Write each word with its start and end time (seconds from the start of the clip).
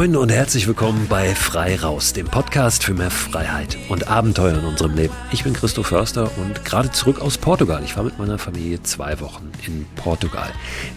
Moin 0.00 0.16
und 0.16 0.32
herzlich 0.32 0.66
willkommen 0.66 1.08
bei 1.10 1.34
Frei 1.34 1.76
Raus, 1.76 2.14
dem 2.14 2.26
Podcast 2.26 2.84
für 2.84 2.94
mehr 2.94 3.10
Freiheit 3.10 3.76
und 3.90 4.08
Abenteuer 4.08 4.56
in 4.56 4.64
unserem 4.64 4.94
Leben. 4.94 5.12
Ich 5.30 5.44
bin 5.44 5.52
Christoph 5.52 5.88
Förster 5.88 6.30
und 6.38 6.64
gerade 6.64 6.90
zurück 6.90 7.20
aus 7.20 7.36
Portugal. 7.36 7.82
Ich 7.84 7.98
war 7.98 8.04
mit 8.04 8.18
meiner 8.18 8.38
Familie 8.38 8.82
zwei 8.82 9.20
Wochen 9.20 9.52
in 9.66 9.84
Portugal. 9.96 10.50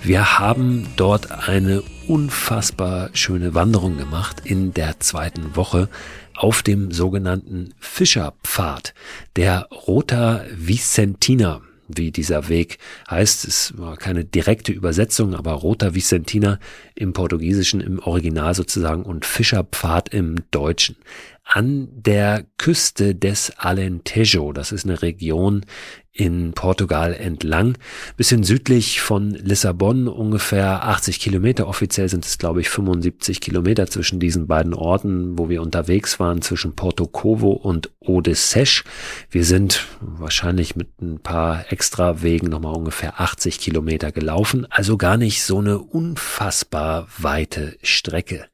Wir 0.03 0.39
haben 0.39 0.87
dort 0.95 1.49
eine 1.49 1.83
unfassbar 2.07 3.09
schöne 3.11 3.53
Wanderung 3.53 3.97
gemacht 3.97 4.43
in 4.45 4.73
der 4.73 5.01
zweiten 5.01 5.57
Woche 5.57 5.89
auf 6.33 6.63
dem 6.63 6.93
sogenannten 6.93 7.73
Fischerpfad, 7.81 8.93
der 9.35 9.67
Rota 9.85 10.45
Vicentina 10.55 11.59
wie 11.87 12.11
dieser 12.11 12.49
Weg 12.49 12.77
heißt. 13.09 13.45
Es 13.45 13.77
war 13.77 13.97
keine 13.97 14.25
direkte 14.25 14.71
Übersetzung, 14.71 15.35
aber 15.35 15.53
Rota 15.53 15.95
Vicentina 15.95 16.59
im 16.95 17.13
Portugiesischen, 17.13 17.81
im 17.81 17.99
Original 17.99 18.53
sozusagen 18.55 19.03
und 19.03 19.25
Fischerpfad 19.25 20.09
im 20.09 20.37
Deutschen 20.51 20.95
an 21.43 21.89
der 21.91 22.45
Küste 22.57 23.15
des 23.15 23.51
Alentejo. 23.57 24.53
Das 24.53 24.71
ist 24.71 24.85
eine 24.85 25.01
Region 25.01 25.65
in 26.13 26.53
Portugal 26.53 27.13
entlang, 27.13 27.75
bisschen 28.17 28.43
südlich 28.43 29.01
von 29.01 29.31
Lissabon, 29.31 30.07
ungefähr 30.07 30.83
80 30.87 31.19
Kilometer. 31.19 31.67
Offiziell 31.67 32.07
sind 32.07 32.23
es, 32.23 32.37
glaube 32.37 32.61
ich, 32.61 32.69
75 32.69 33.41
Kilometer 33.41 33.87
zwischen 33.87 34.19
diesen 34.19 34.45
beiden 34.45 34.75
Orten, 34.75 35.39
wo 35.39 35.49
wir 35.49 35.63
unterwegs 35.63 36.19
waren, 36.19 36.43
zwischen 36.43 36.75
Porto 36.75 37.07
Covo 37.07 37.51
und 37.51 37.89
Odesses. 37.99 38.83
Wir 39.31 39.43
sind 39.43 39.87
wahrscheinlich 39.99 40.75
mit 40.75 41.01
ein 41.01 41.19
paar 41.19 41.71
extra 41.71 42.21
Wegen 42.21 42.47
nochmal 42.47 42.75
ungefähr 42.75 43.19
80 43.19 43.59
Kilometer 43.59 44.11
gelaufen. 44.11 44.67
Also 44.69 44.97
gar 44.97 45.17
nicht 45.17 45.41
so 45.43 45.57
eine 45.57 45.79
unfassbar 45.79 47.07
weite 47.17 47.75
Strecke. 47.81 48.45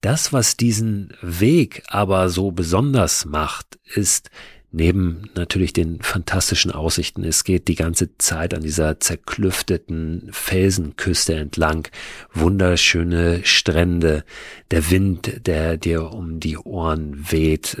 Das, 0.00 0.32
was 0.32 0.56
diesen 0.56 1.12
Weg 1.20 1.82
aber 1.88 2.28
so 2.28 2.52
besonders 2.52 3.24
macht, 3.24 3.80
ist 3.84 4.30
neben 4.70 5.30
natürlich 5.34 5.72
den 5.72 6.00
fantastischen 6.02 6.70
Aussichten, 6.70 7.24
es 7.24 7.44
geht 7.44 7.68
die 7.68 7.74
ganze 7.74 8.16
Zeit 8.18 8.52
an 8.52 8.62
dieser 8.62 9.00
zerklüfteten 9.00 10.28
Felsenküste 10.30 11.34
entlang, 11.34 11.88
wunderschöne 12.34 13.40
Strände, 13.44 14.24
der 14.70 14.90
Wind, 14.90 15.46
der 15.46 15.78
dir 15.78 16.12
um 16.12 16.38
die 16.38 16.58
Ohren 16.58 17.30
weht, 17.30 17.78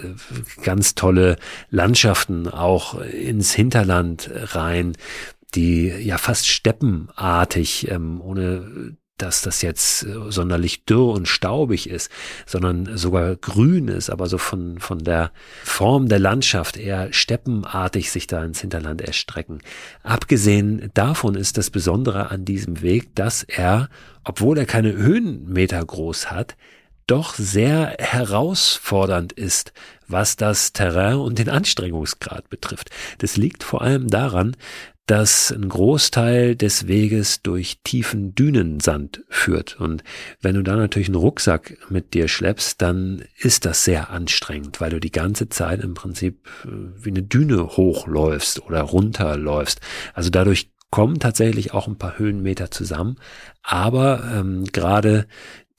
ganz 0.62 0.94
tolle 0.94 1.36
Landschaften 1.70 2.48
auch 2.48 3.00
ins 3.00 3.52
Hinterland 3.52 4.30
rein, 4.32 4.96
die 5.54 5.88
ja 5.88 6.18
fast 6.18 6.48
steppenartig, 6.48 7.90
ähm, 7.90 8.20
ohne 8.20 8.96
dass 9.18 9.42
das 9.42 9.62
jetzt 9.62 10.04
äh, 10.04 10.30
sonderlich 10.30 10.84
dürr 10.84 11.12
und 11.12 11.28
staubig 11.28 11.88
ist, 11.88 12.10
sondern 12.46 12.96
sogar 12.96 13.36
grün 13.36 13.88
ist, 13.88 14.10
aber 14.10 14.26
so 14.26 14.38
von, 14.38 14.78
von 14.78 14.98
der 15.04 15.32
Form 15.64 16.08
der 16.08 16.18
Landschaft 16.18 16.76
eher 16.76 17.12
steppenartig 17.12 18.10
sich 18.10 18.26
da 18.26 18.44
ins 18.44 18.60
Hinterland 18.60 19.00
erstrecken. 19.02 19.60
Abgesehen 20.02 20.90
davon 20.94 21.34
ist 21.34 21.58
das 21.58 21.70
Besondere 21.70 22.30
an 22.30 22.44
diesem 22.44 22.82
Weg, 22.82 23.14
dass 23.14 23.42
er, 23.42 23.88
obwohl 24.24 24.58
er 24.58 24.66
keine 24.66 24.92
Höhenmeter 24.94 25.84
groß 25.84 26.30
hat, 26.30 26.56
doch 27.08 27.34
sehr 27.34 27.96
herausfordernd 27.98 29.32
ist, 29.32 29.72
was 30.06 30.36
das 30.36 30.72
Terrain 30.72 31.16
und 31.16 31.38
den 31.38 31.48
Anstrengungsgrad 31.48 32.48
betrifft. 32.48 32.90
Das 33.18 33.36
liegt 33.36 33.64
vor 33.64 33.82
allem 33.82 34.08
daran, 34.08 34.56
dass 35.08 35.50
ein 35.50 35.70
Großteil 35.70 36.54
des 36.54 36.86
Weges 36.86 37.40
durch 37.42 37.80
tiefen 37.82 38.34
Dünensand 38.34 39.24
führt. 39.30 39.80
Und 39.80 40.04
wenn 40.42 40.54
du 40.54 40.62
da 40.62 40.76
natürlich 40.76 41.08
einen 41.08 41.16
Rucksack 41.16 41.78
mit 41.88 42.12
dir 42.12 42.28
schleppst, 42.28 42.82
dann 42.82 43.24
ist 43.38 43.64
das 43.64 43.84
sehr 43.84 44.10
anstrengend, 44.10 44.82
weil 44.82 44.90
du 44.90 45.00
die 45.00 45.10
ganze 45.10 45.48
Zeit 45.48 45.80
im 45.80 45.94
Prinzip 45.94 46.46
äh, 46.66 46.68
wie 47.02 47.08
eine 47.08 47.22
Düne 47.22 47.68
hochläufst 47.78 48.62
oder 48.66 48.82
runterläufst. 48.82 49.80
Also 50.12 50.28
dadurch 50.28 50.70
kommen 50.90 51.18
tatsächlich 51.18 51.72
auch 51.72 51.88
ein 51.88 51.96
paar 51.96 52.18
Höhenmeter 52.18 52.70
zusammen. 52.70 53.16
Aber 53.62 54.22
ähm, 54.34 54.64
gerade 54.64 55.26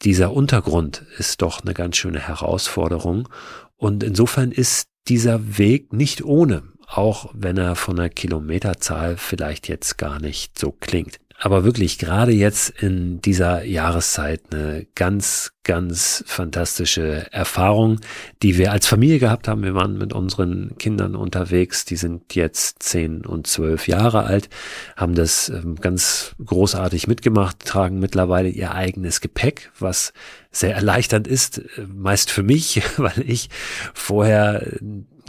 dieser 0.01 0.33
Untergrund 0.33 1.05
ist 1.19 1.43
doch 1.43 1.61
eine 1.61 1.75
ganz 1.75 1.97
schöne 1.97 2.19
Herausforderung. 2.19 3.29
Und 3.77 4.03
insofern 4.03 4.51
ist 4.51 4.87
dieser 5.07 5.59
Weg 5.59 5.93
nicht 5.93 6.23
ohne 6.23 6.63
auch 6.89 7.29
wenn 7.33 7.57
er 7.57 7.75
von 7.75 7.95
der 7.95 8.09
Kilometerzahl 8.09 9.17
vielleicht 9.17 9.67
jetzt 9.67 9.97
gar 9.97 10.19
nicht 10.19 10.57
so 10.57 10.71
klingt. 10.71 11.19
Aber 11.41 11.63
wirklich 11.63 11.97
gerade 11.97 12.33
jetzt 12.33 12.69
in 12.81 13.21
dieser 13.21 13.63
Jahreszeit 13.63 14.41
eine 14.51 14.85
ganz, 14.93 15.53
ganz 15.63 16.21
fantastische 16.27 17.31
Erfahrung, 17.31 18.01
die 18.43 18.57
wir 18.57 18.73
als 18.73 18.87
Familie 18.87 19.19
gehabt 19.19 19.47
haben. 19.47 19.63
Wir 19.63 19.73
waren 19.73 19.97
mit 19.97 20.11
unseren 20.11 20.77
Kindern 20.77 21.15
unterwegs, 21.15 21.85
die 21.85 21.95
sind 21.95 22.35
jetzt 22.35 22.83
zehn 22.83 23.25
und 23.25 23.47
zwölf 23.47 23.87
Jahre 23.87 24.25
alt, 24.25 24.49
haben 24.97 25.15
das 25.15 25.47
ähm, 25.47 25.75
ganz 25.75 26.35
großartig 26.43 27.07
mitgemacht, 27.07 27.59
tragen 27.59 27.99
mittlerweile 27.99 28.49
ihr 28.49 28.73
eigenes 28.73 29.21
Gepäck, 29.21 29.71
was 29.79 30.11
sehr 30.51 30.75
erleichternd 30.75 31.25
ist, 31.25 31.59
äh, 31.59 31.85
meist 31.87 32.31
für 32.31 32.43
mich, 32.43 32.81
weil 32.97 33.23
ich 33.25 33.49
vorher 33.93 34.67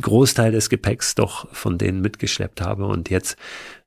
Großteil 0.00 0.53
des 0.53 0.71
Gepäcks 0.71 1.15
doch 1.15 1.49
von 1.53 1.78
denen 1.78 2.00
mitgeschleppt 2.00 2.61
habe 2.61 2.87
und 2.87 3.11
jetzt 3.11 3.37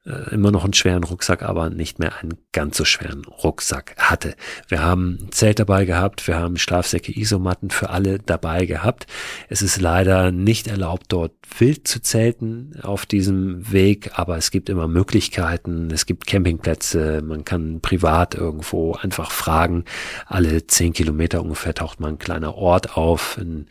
äh, 0.05 0.33
immer 0.33 0.51
noch 0.51 0.65
einen 0.65 0.73
schweren 0.73 1.05
Rucksack, 1.05 1.43
aber 1.43 1.69
nicht 1.69 1.97
mehr 1.97 2.17
einen 2.17 2.33
ganz 2.51 2.75
so 2.75 2.83
schweren 2.83 3.23
Rucksack 3.23 3.95
hatte. 3.97 4.35
Wir 4.67 4.81
haben 4.81 5.17
ein 5.21 5.31
Zelt 5.31 5.59
dabei 5.59 5.85
gehabt, 5.85 6.27
wir 6.27 6.35
haben 6.35 6.57
Schlafsäcke, 6.57 7.17
Isomatten 7.17 7.69
für 7.69 7.89
alle 7.89 8.19
dabei 8.19 8.65
gehabt. 8.65 9.07
Es 9.47 9.61
ist 9.61 9.79
leider 9.79 10.31
nicht 10.31 10.67
erlaubt, 10.67 11.05
dort 11.07 11.31
wild 11.57 11.87
zu 11.87 12.01
zelten 12.01 12.73
auf 12.81 13.05
diesem 13.05 13.71
Weg, 13.71 14.11
aber 14.19 14.35
es 14.35 14.51
gibt 14.51 14.69
immer 14.69 14.89
Möglichkeiten. 14.89 15.89
Es 15.89 16.05
gibt 16.05 16.27
Campingplätze, 16.27 17.21
man 17.21 17.45
kann 17.45 17.79
privat 17.79 18.35
irgendwo 18.35 18.95
einfach 18.95 19.31
fragen. 19.31 19.85
Alle 20.25 20.67
zehn 20.67 20.91
Kilometer 20.91 21.41
ungefähr 21.41 21.73
taucht 21.73 22.01
mal 22.01 22.09
ein 22.09 22.19
kleiner 22.19 22.55
Ort 22.55 22.97
auf, 22.97 23.37
in 23.37 23.67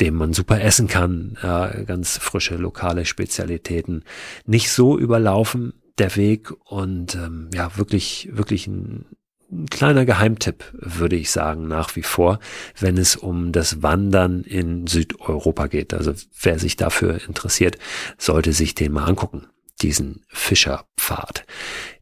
dem 0.00 0.14
man 0.14 0.32
super 0.32 0.60
essen 0.60 0.88
kann, 0.88 1.36
äh, 1.42 1.84
ganz 1.84 2.18
frische 2.18 2.56
lokale 2.56 3.04
Spezialitäten. 3.04 4.04
Nicht 4.46 4.70
so 4.70 4.98
überlaufen 4.98 5.74
der 5.98 6.16
Weg 6.16 6.52
und 6.64 7.14
ähm, 7.16 7.50
ja, 7.52 7.76
wirklich, 7.76 8.28
wirklich 8.32 8.66
ein, 8.66 9.06
ein 9.50 9.66
kleiner 9.66 10.04
Geheimtipp, 10.04 10.64
würde 10.72 11.16
ich 11.16 11.30
sagen, 11.30 11.66
nach 11.68 11.96
wie 11.96 12.02
vor, 12.02 12.38
wenn 12.78 12.96
es 12.96 13.16
um 13.16 13.52
das 13.52 13.82
Wandern 13.82 14.42
in 14.42 14.86
Südeuropa 14.86 15.66
geht. 15.66 15.94
Also 15.94 16.12
wer 16.40 16.58
sich 16.58 16.76
dafür 16.76 17.20
interessiert, 17.26 17.78
sollte 18.18 18.52
sich 18.52 18.74
den 18.74 18.92
mal 18.92 19.04
angucken 19.04 19.48
diesen 19.82 20.24
Fischerpfad. 20.28 21.44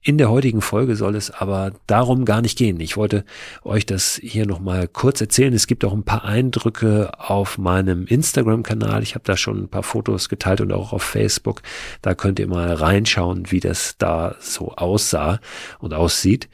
In 0.07 0.19
der 0.19 0.31
heutigen 0.31 0.61
Folge 0.61 0.95
soll 0.95 1.17
es 1.17 1.33
aber 1.33 1.73
darum 1.89 2.25
gar 2.25 2.41
nicht 2.41 2.57
gehen. 2.57 2.79
Ich 2.79 2.97
wollte 2.97 3.25
euch 3.65 3.87
das 3.87 4.21
hier 4.23 4.47
nochmal 4.47 4.87
kurz 4.87 5.21
erzählen. 5.21 5.53
Es 5.53 5.67
gibt 5.67 5.85
auch 5.85 5.93
ein 5.93 6.05
paar 6.05 6.25
Eindrücke 6.25 7.11
auf 7.19 7.59
meinem 7.59 8.07
Instagram-Kanal. 8.07 9.03
Ich 9.03 9.17
habe 9.17 9.25
da 9.25 9.37
schon 9.37 9.65
ein 9.65 9.69
paar 9.69 9.83
Fotos 9.83 10.29
geteilt 10.29 10.61
und 10.61 10.71
auch 10.71 10.93
auf 10.93 11.03
Facebook. 11.03 11.63
Da 12.03 12.15
könnt 12.15 12.39
ihr 12.39 12.47
mal 12.47 12.73
reinschauen, 12.73 13.51
wie 13.51 13.59
das 13.59 13.97
da 13.99 14.37
so 14.39 14.77
aussah 14.77 15.41
und 15.81 15.93
aussieht. 15.93 16.49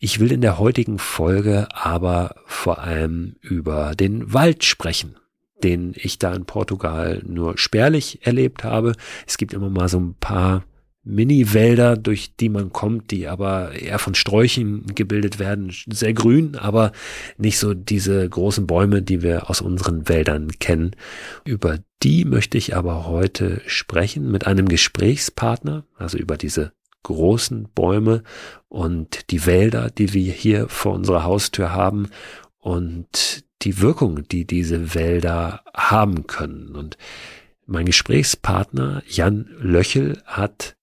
Ich 0.00 0.18
will 0.18 0.32
in 0.32 0.40
der 0.40 0.58
heutigen 0.58 0.98
Folge 0.98 1.68
aber 1.70 2.34
vor 2.46 2.80
allem 2.80 3.36
über 3.40 3.94
den 3.94 4.34
Wald 4.34 4.64
sprechen 4.64 5.14
den 5.62 5.94
ich 5.96 6.18
da 6.18 6.34
in 6.34 6.44
Portugal 6.44 7.22
nur 7.24 7.56
spärlich 7.56 8.26
erlebt 8.26 8.62
habe. 8.62 8.92
Es 9.26 9.38
gibt 9.38 9.54
immer 9.54 9.70
mal 9.70 9.88
so 9.88 9.98
ein 9.98 10.14
paar 10.20 10.64
Mini-Wälder, 11.06 11.96
durch 11.96 12.34
die 12.34 12.48
man 12.48 12.72
kommt, 12.72 13.12
die 13.12 13.28
aber 13.28 13.72
eher 13.72 14.00
von 14.00 14.14
Sträuchen 14.14 14.86
gebildet 14.94 15.38
werden, 15.38 15.72
sehr 15.88 16.12
grün, 16.12 16.56
aber 16.56 16.92
nicht 17.38 17.58
so 17.58 17.74
diese 17.74 18.28
großen 18.28 18.66
Bäume, 18.66 19.02
die 19.02 19.22
wir 19.22 19.48
aus 19.48 19.60
unseren 19.60 20.08
Wäldern 20.08 20.50
kennen. 20.58 20.96
Über 21.44 21.78
die 22.02 22.24
möchte 22.24 22.58
ich 22.58 22.76
aber 22.76 23.06
heute 23.06 23.62
sprechen 23.66 24.30
mit 24.30 24.46
einem 24.46 24.68
Gesprächspartner, 24.68 25.84
also 25.96 26.18
über 26.18 26.36
diese 26.36 26.72
großen 27.04 27.68
Bäume 27.72 28.24
und 28.68 29.30
die 29.30 29.46
Wälder, 29.46 29.90
die 29.90 30.12
wir 30.12 30.32
hier 30.32 30.68
vor 30.68 30.92
unserer 30.94 31.22
Haustür 31.22 31.72
haben 31.72 32.08
und 32.58 33.44
die 33.62 33.80
Wirkung, 33.80 34.26
die 34.26 34.44
diese 34.44 34.94
Wälder 34.96 35.62
haben 35.72 36.26
können. 36.26 36.74
Und 36.74 36.98
mein 37.64 37.86
Gesprächspartner 37.86 39.04
Jan 39.08 39.48
Löchel 39.60 40.20
hat 40.26 40.76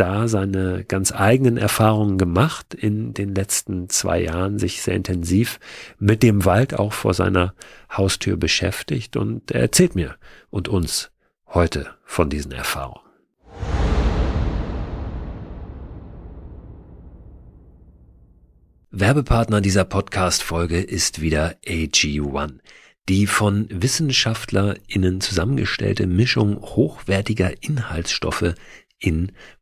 da 0.00 0.28
seine 0.28 0.84
ganz 0.84 1.12
eigenen 1.12 1.56
Erfahrungen 1.56 2.18
gemacht 2.18 2.74
in 2.74 3.14
den 3.14 3.34
letzten 3.34 3.88
zwei 3.88 4.22
Jahren, 4.22 4.58
sich 4.58 4.82
sehr 4.82 4.94
intensiv 4.94 5.60
mit 5.98 6.22
dem 6.22 6.44
Wald 6.44 6.78
auch 6.78 6.92
vor 6.92 7.14
seiner 7.14 7.54
Haustür 7.90 8.36
beschäftigt 8.36 9.16
und 9.16 9.50
er 9.50 9.60
erzählt 9.60 9.94
mir 9.94 10.16
und 10.50 10.68
uns 10.68 11.10
heute 11.46 11.88
von 12.04 12.30
diesen 12.30 12.52
Erfahrungen. 12.52 13.08
Werbepartner 18.90 19.60
dieser 19.60 19.84
Podcast-Folge 19.84 20.80
ist 20.80 21.20
wieder 21.20 21.56
AG1. 21.66 22.58
Die 23.08 23.26
von 23.26 23.68
WissenschaftlerInnen 23.70 25.20
zusammengestellte 25.20 26.06
Mischung 26.06 26.60
hochwertiger 26.60 27.62
Inhaltsstoffe 27.62 28.54
in 28.98 29.32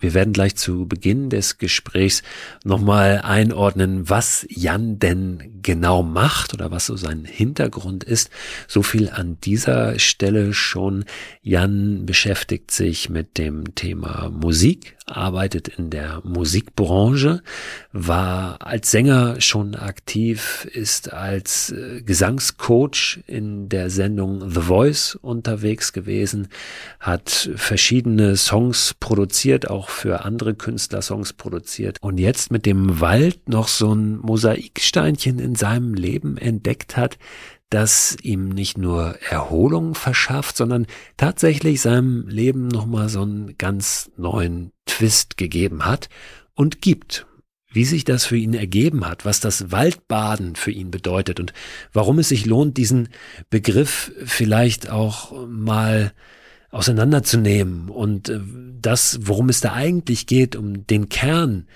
Wir 0.00 0.12
werden 0.12 0.32
gleich 0.32 0.56
zu 0.56 0.86
Beginn 0.86 1.30
des 1.30 1.58
Gesprächs 1.58 2.22
nochmal 2.64 3.20
einordnen, 3.22 4.10
was 4.10 4.44
Jan 4.50 4.98
denn 4.98 5.60
genau 5.62 6.02
macht 6.02 6.52
oder 6.52 6.70
was 6.70 6.86
so 6.86 6.96
sein 6.96 7.24
Hintergrund 7.24 8.04
ist. 8.04 8.30
So 8.66 8.82
viel 8.82 9.08
an 9.08 9.38
dieser 9.40 9.98
Stelle 9.98 10.52
schon. 10.52 11.04
Jan 11.42 12.06
beschäftigt 12.06 12.70
sich 12.70 13.08
mit 13.08 13.38
dem 13.38 13.74
Thema 13.76 14.30
Musik, 14.30 14.96
arbeitet 15.06 15.68
in 15.68 15.90
der 15.90 16.22
Musikbranche, 16.24 17.42
war 17.92 18.66
als 18.66 18.90
Sänger 18.90 19.40
schon 19.40 19.74
aktiv, 19.74 20.66
ist 20.72 21.12
als 21.12 21.70
äh, 21.70 22.02
Gesangscoach 22.02 23.20
in 23.26 23.68
der 23.68 23.90
Sendung 23.90 24.50
The 24.50 24.62
Voice 24.62 25.14
unterwegs 25.14 25.92
gewesen, 25.92 26.48
hat 27.00 27.50
verschiedene 27.54 28.36
Songs 28.36 28.94
produziert, 28.98 29.70
auch 29.70 29.83
für 29.88 30.24
andere 30.24 30.54
Künstler 30.54 31.02
Songs 31.02 31.32
produziert 31.32 31.98
und 32.00 32.18
jetzt 32.18 32.50
mit 32.50 32.66
dem 32.66 33.00
Wald 33.00 33.48
noch 33.48 33.68
so 33.68 33.94
ein 33.94 34.18
Mosaiksteinchen 34.18 35.38
in 35.38 35.54
seinem 35.54 35.94
Leben 35.94 36.36
entdeckt 36.36 36.96
hat, 36.96 37.18
das 37.70 38.16
ihm 38.22 38.50
nicht 38.50 38.78
nur 38.78 39.16
Erholung 39.28 39.94
verschafft, 39.94 40.56
sondern 40.56 40.86
tatsächlich 41.16 41.80
seinem 41.80 42.28
Leben 42.28 42.68
nochmal 42.68 43.08
so 43.08 43.22
einen 43.22 43.58
ganz 43.58 44.10
neuen 44.16 44.70
Twist 44.86 45.36
gegeben 45.36 45.84
hat 45.84 46.08
und 46.54 46.80
gibt. 46.80 47.26
Wie 47.72 47.84
sich 47.84 48.04
das 48.04 48.24
für 48.24 48.36
ihn 48.36 48.54
ergeben 48.54 49.04
hat, 49.04 49.24
was 49.24 49.40
das 49.40 49.72
Waldbaden 49.72 50.54
für 50.54 50.70
ihn 50.70 50.92
bedeutet 50.92 51.40
und 51.40 51.52
warum 51.92 52.20
es 52.20 52.28
sich 52.28 52.46
lohnt, 52.46 52.76
diesen 52.76 53.08
Begriff 53.50 54.12
vielleicht 54.24 54.88
auch 54.90 55.48
mal 55.48 56.12
auseinanderzunehmen. 56.74 57.88
Und 57.88 58.28
äh, 58.28 58.40
das, 58.80 59.20
worum 59.22 59.48
es 59.48 59.60
da 59.60 59.72
eigentlich 59.72 60.26
geht, 60.26 60.56
um 60.56 60.86
den 60.86 61.08
Kern 61.08 61.66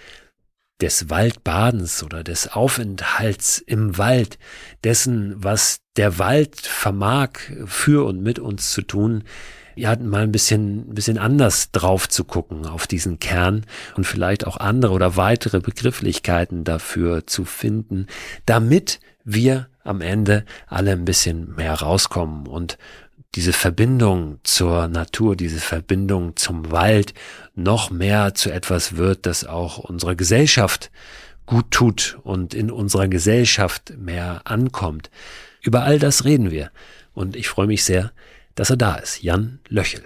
des 0.81 1.11
Waldbadens 1.11 2.03
oder 2.03 2.23
des 2.23 2.53
Aufenthalts 2.53 3.59
im 3.59 3.99
Wald, 3.99 4.39
dessen, 4.85 5.35
was 5.43 5.81
der 5.97 6.19
Wald 6.19 6.61
vermag, 6.61 7.31
für 7.67 8.07
und 8.07 8.23
mit 8.23 8.39
uns 8.39 8.73
zu 8.73 8.83
tun, 8.83 9.25
ja, 9.75 9.97
mal 9.97 10.23
ein 10.23 10.33
bisschen, 10.33 10.91
ein 10.91 10.95
bisschen 10.95 11.19
anders 11.19 11.71
drauf 11.71 12.09
zu 12.09 12.25
gucken 12.25 12.67
auf 12.67 12.87
diesen 12.87 13.21
Kern 13.21 13.65
und 13.97 14.07
vielleicht 14.07 14.47
auch 14.47 14.57
andere 14.57 14.93
oder 14.93 15.17
weitere 15.17 15.61
Begrifflichkeiten 15.61 16.65
dafür 16.65 17.27
zu 17.27 17.45
finden, 17.45 18.07
damit 18.45 18.99
wir 19.25 19.69
am 19.85 20.01
Ende 20.01 20.45
alle 20.67 20.93
ein 20.93 21.05
bisschen 21.05 21.55
mehr 21.55 21.75
rauskommen. 21.75 22.47
Und 22.47 22.77
diese 23.35 23.53
Verbindung 23.53 24.39
zur 24.43 24.89
Natur, 24.89 25.37
diese 25.37 25.61
Verbindung 25.61 26.37
zum 26.37 26.71
Wald 26.71 27.15
noch 27.55 27.91
mehr 27.91 28.35
zu 28.35 28.51
etwas 28.51 28.97
wird, 28.97 29.27
das 29.27 29.45
auch 29.45 29.79
unserer 29.79 30.15
Gesellschaft 30.15 30.91
gut 31.47 31.71
tut 31.71 32.19
und 32.23 32.55
in 32.55 32.71
unserer 32.71 33.09
Gesellschaft 33.09 33.95
mehr 33.99 34.43
ankommt. 34.45 35.11
Über 35.63 35.83
all 35.83 35.99
das 35.99 36.25
reden 36.25 36.51
wir. 36.51 36.71
Und 37.15 37.37
ich 37.37 37.49
freue 37.49 37.67
mich 37.67 37.85
sehr, 37.85 38.13
dass 38.55 38.71
er 38.71 38.77
da 38.77 38.97
ist. 38.97 39.23
Jan 39.23 39.61
Löchel. 39.69 40.03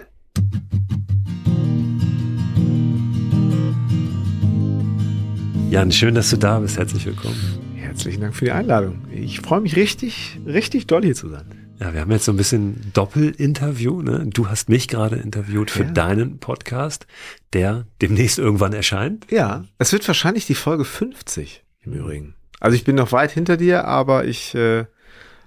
Jan, 5.69 5.91
schön, 5.91 6.15
dass 6.15 6.29
du 6.29 6.37
da 6.37 6.59
bist. 6.59 6.77
Herzlich 6.77 7.05
willkommen. 7.05 7.35
Herzlichen 7.75 8.21
Dank 8.21 8.35
für 8.35 8.45
die 8.45 8.51
Einladung. 8.51 9.07
Ich 9.11 9.41
freue 9.41 9.61
mich 9.61 9.75
richtig, 9.75 10.39
richtig 10.45 10.87
doll 10.87 11.03
hier 11.03 11.15
zu 11.15 11.29
sein. 11.29 11.62
Ja, 11.79 11.93
wir 11.93 12.01
haben 12.01 12.11
jetzt 12.11 12.25
so 12.25 12.31
ein 12.31 12.37
bisschen 12.37 12.91
Doppelinterview. 12.93 14.01
Ne? 14.01 14.27
Du 14.31 14.47
hast 14.47 14.69
mich 14.69 14.87
gerade 14.87 15.15
interviewt 15.15 15.71
für 15.71 15.83
ja. 15.83 15.91
deinen 15.91 16.39
Podcast, 16.39 17.07
der 17.53 17.85
demnächst 18.01 18.39
irgendwann 18.39 18.73
erscheint. 18.73 19.25
Ja, 19.31 19.65
es 19.79 19.91
wird 19.91 20.07
wahrscheinlich 20.07 20.45
die 20.45 20.55
Folge 20.55 20.85
50 20.85 21.63
im 21.81 21.93
Übrigen. 21.93 22.35
Also 22.59 22.75
ich 22.75 22.83
bin 22.83 22.95
noch 22.95 23.11
weit 23.11 23.31
hinter 23.31 23.57
dir, 23.57 23.85
aber 23.85 24.25
ich 24.25 24.55
äh, 24.55 24.85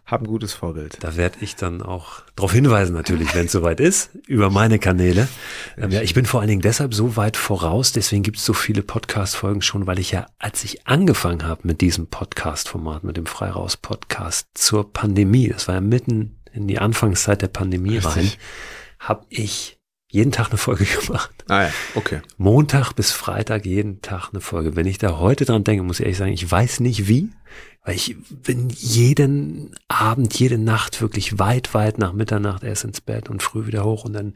hab 0.07 0.23
ein 0.23 0.29
gutes 0.29 0.53
Vorbild. 0.55 0.99
Da 1.01 1.17
werde 1.17 1.39
ich 1.41 1.57
dann 1.57 1.83
auch 1.83 2.23
darauf 2.37 2.53
hinweisen, 2.53 2.95
natürlich, 2.95 3.35
wenn 3.35 3.47
es 3.47 3.53
soweit 3.53 3.81
ist, 3.81 4.11
über 4.29 4.51
meine 4.51 4.79
Kanäle. 4.79 5.27
Ähm, 5.77 5.91
ja, 5.91 6.01
ich 6.01 6.15
bin 6.15 6.27
vor 6.27 6.41
allen 6.41 6.49
Dingen 6.49 6.63
deshalb 6.63 6.95
so 6.95 7.17
weit 7.17 7.37
voraus, 7.37 7.91
deswegen 7.91 8.23
gibt 8.23 8.37
es 8.37 8.45
so 8.45 8.53
viele 8.53 8.83
Podcast-Folgen 8.83 9.63
schon, 9.63 9.89
weil 9.89 9.99
ich 9.99 10.13
ja, 10.13 10.27
als 10.39 10.63
ich 10.63 10.87
angefangen 10.87 11.45
habe 11.45 11.63
mit 11.65 11.81
diesem 11.81 12.07
Podcast-Format, 12.07 13.03
mit 13.03 13.17
dem 13.17 13.27
Freiraus-Podcast 13.27 14.47
zur 14.55 14.93
Pandemie, 14.93 15.49
das 15.49 15.67
war 15.67 15.75
ja 15.75 15.81
mitten 15.81 16.37
in 16.53 16.69
die 16.69 16.79
Anfangszeit 16.79 17.43
der 17.43 17.49
Pandemie 17.49 17.97
Richtig. 17.97 18.17
rein, 18.17 18.33
habe 19.01 19.27
ich 19.29 19.76
jeden 20.11 20.33
Tag 20.33 20.49
eine 20.49 20.59
Folge 20.59 20.85
gemacht. 21.07 21.31
Ah 21.49 21.65
ja, 21.65 21.73
okay. 21.95 22.21
Montag 22.37 22.93
bis 22.93 23.13
Freitag 23.13 23.67
jeden 23.67 24.03
Tag 24.03 24.31
eine 24.33 24.41
Folge. 24.41 24.77
Wenn 24.77 24.87
ich 24.87 24.99
da 24.99 25.19
heute 25.19 25.45
dran 25.45 25.65
denke, 25.65 25.83
muss 25.83 26.01
ich 26.01 26.07
ehrlich 26.07 26.19
sagen, 26.19 26.33
ich 26.33 26.51
weiß 26.51 26.81
nicht 26.81 27.09
wie, 27.09 27.31
weil 27.87 27.95
ich 27.95 28.17
bin 28.43 28.69
jeden 28.69 29.75
Abend, 29.87 30.37
jede 30.39 30.59
Nacht 30.59 31.01
wirklich 31.01 31.39
weit, 31.39 31.73
weit 31.73 31.99
nach 31.99 32.13
Mitternacht 32.13 32.65
erst 32.65 32.83
ins 32.83 33.01
Bett 33.01 33.31
und 33.31 33.45
früh 33.45 33.67
wieder 33.67 33.85
hoch 33.85 34.05
und 34.05 34.13
dann 34.13 34.35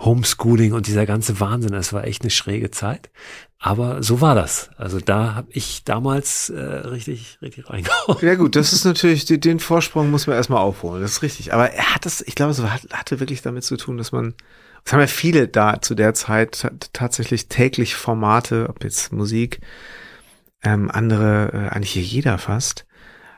Homeschooling 0.00 0.72
und 0.72 0.86
dieser 0.86 1.04
ganze 1.04 1.38
Wahnsinn. 1.38 1.72
Das 1.72 1.92
war 1.92 2.04
echt 2.04 2.22
eine 2.22 2.30
schräge 2.30 2.70
Zeit. 2.70 3.10
Aber 3.58 4.02
so 4.02 4.20
war 4.20 4.34
das. 4.34 4.70
Also 4.76 4.98
da 5.00 5.34
habe 5.34 5.48
ich 5.50 5.84
damals 5.84 6.50
äh, 6.50 6.60
richtig, 6.60 7.38
richtig 7.42 7.68
reingehauen. 7.68 8.18
Ja 8.22 8.34
gut, 8.34 8.56
das 8.56 8.72
ist 8.72 8.84
natürlich, 8.84 9.26
den 9.26 9.60
Vorsprung 9.60 10.10
muss 10.10 10.26
man 10.26 10.36
erstmal 10.36 10.60
aufholen. 10.60 11.02
Das 11.02 11.12
ist 11.12 11.22
richtig. 11.22 11.52
Aber 11.52 11.70
er 11.70 11.94
hat 11.94 12.06
das, 12.06 12.22
ich 12.22 12.34
glaube, 12.34 12.52
es 12.52 12.62
hatte 12.62 13.20
wirklich 13.20 13.42
damit 13.42 13.64
zu 13.64 13.76
tun, 13.76 13.98
dass 13.98 14.12
man 14.12 14.34
es 14.86 14.92
haben 14.92 15.00
ja 15.00 15.08
viele 15.08 15.48
da 15.48 15.82
zu 15.82 15.96
der 15.96 16.14
Zeit 16.14 16.70
tatsächlich 16.92 17.48
täglich 17.48 17.96
Formate, 17.96 18.68
ob 18.68 18.84
jetzt 18.84 19.12
Musik, 19.12 19.60
ähm, 20.62 20.92
andere, 20.92 21.50
äh, 21.52 21.74
eigentlich 21.74 21.90
hier 21.90 22.02
jeder 22.02 22.38
fast. 22.38 22.86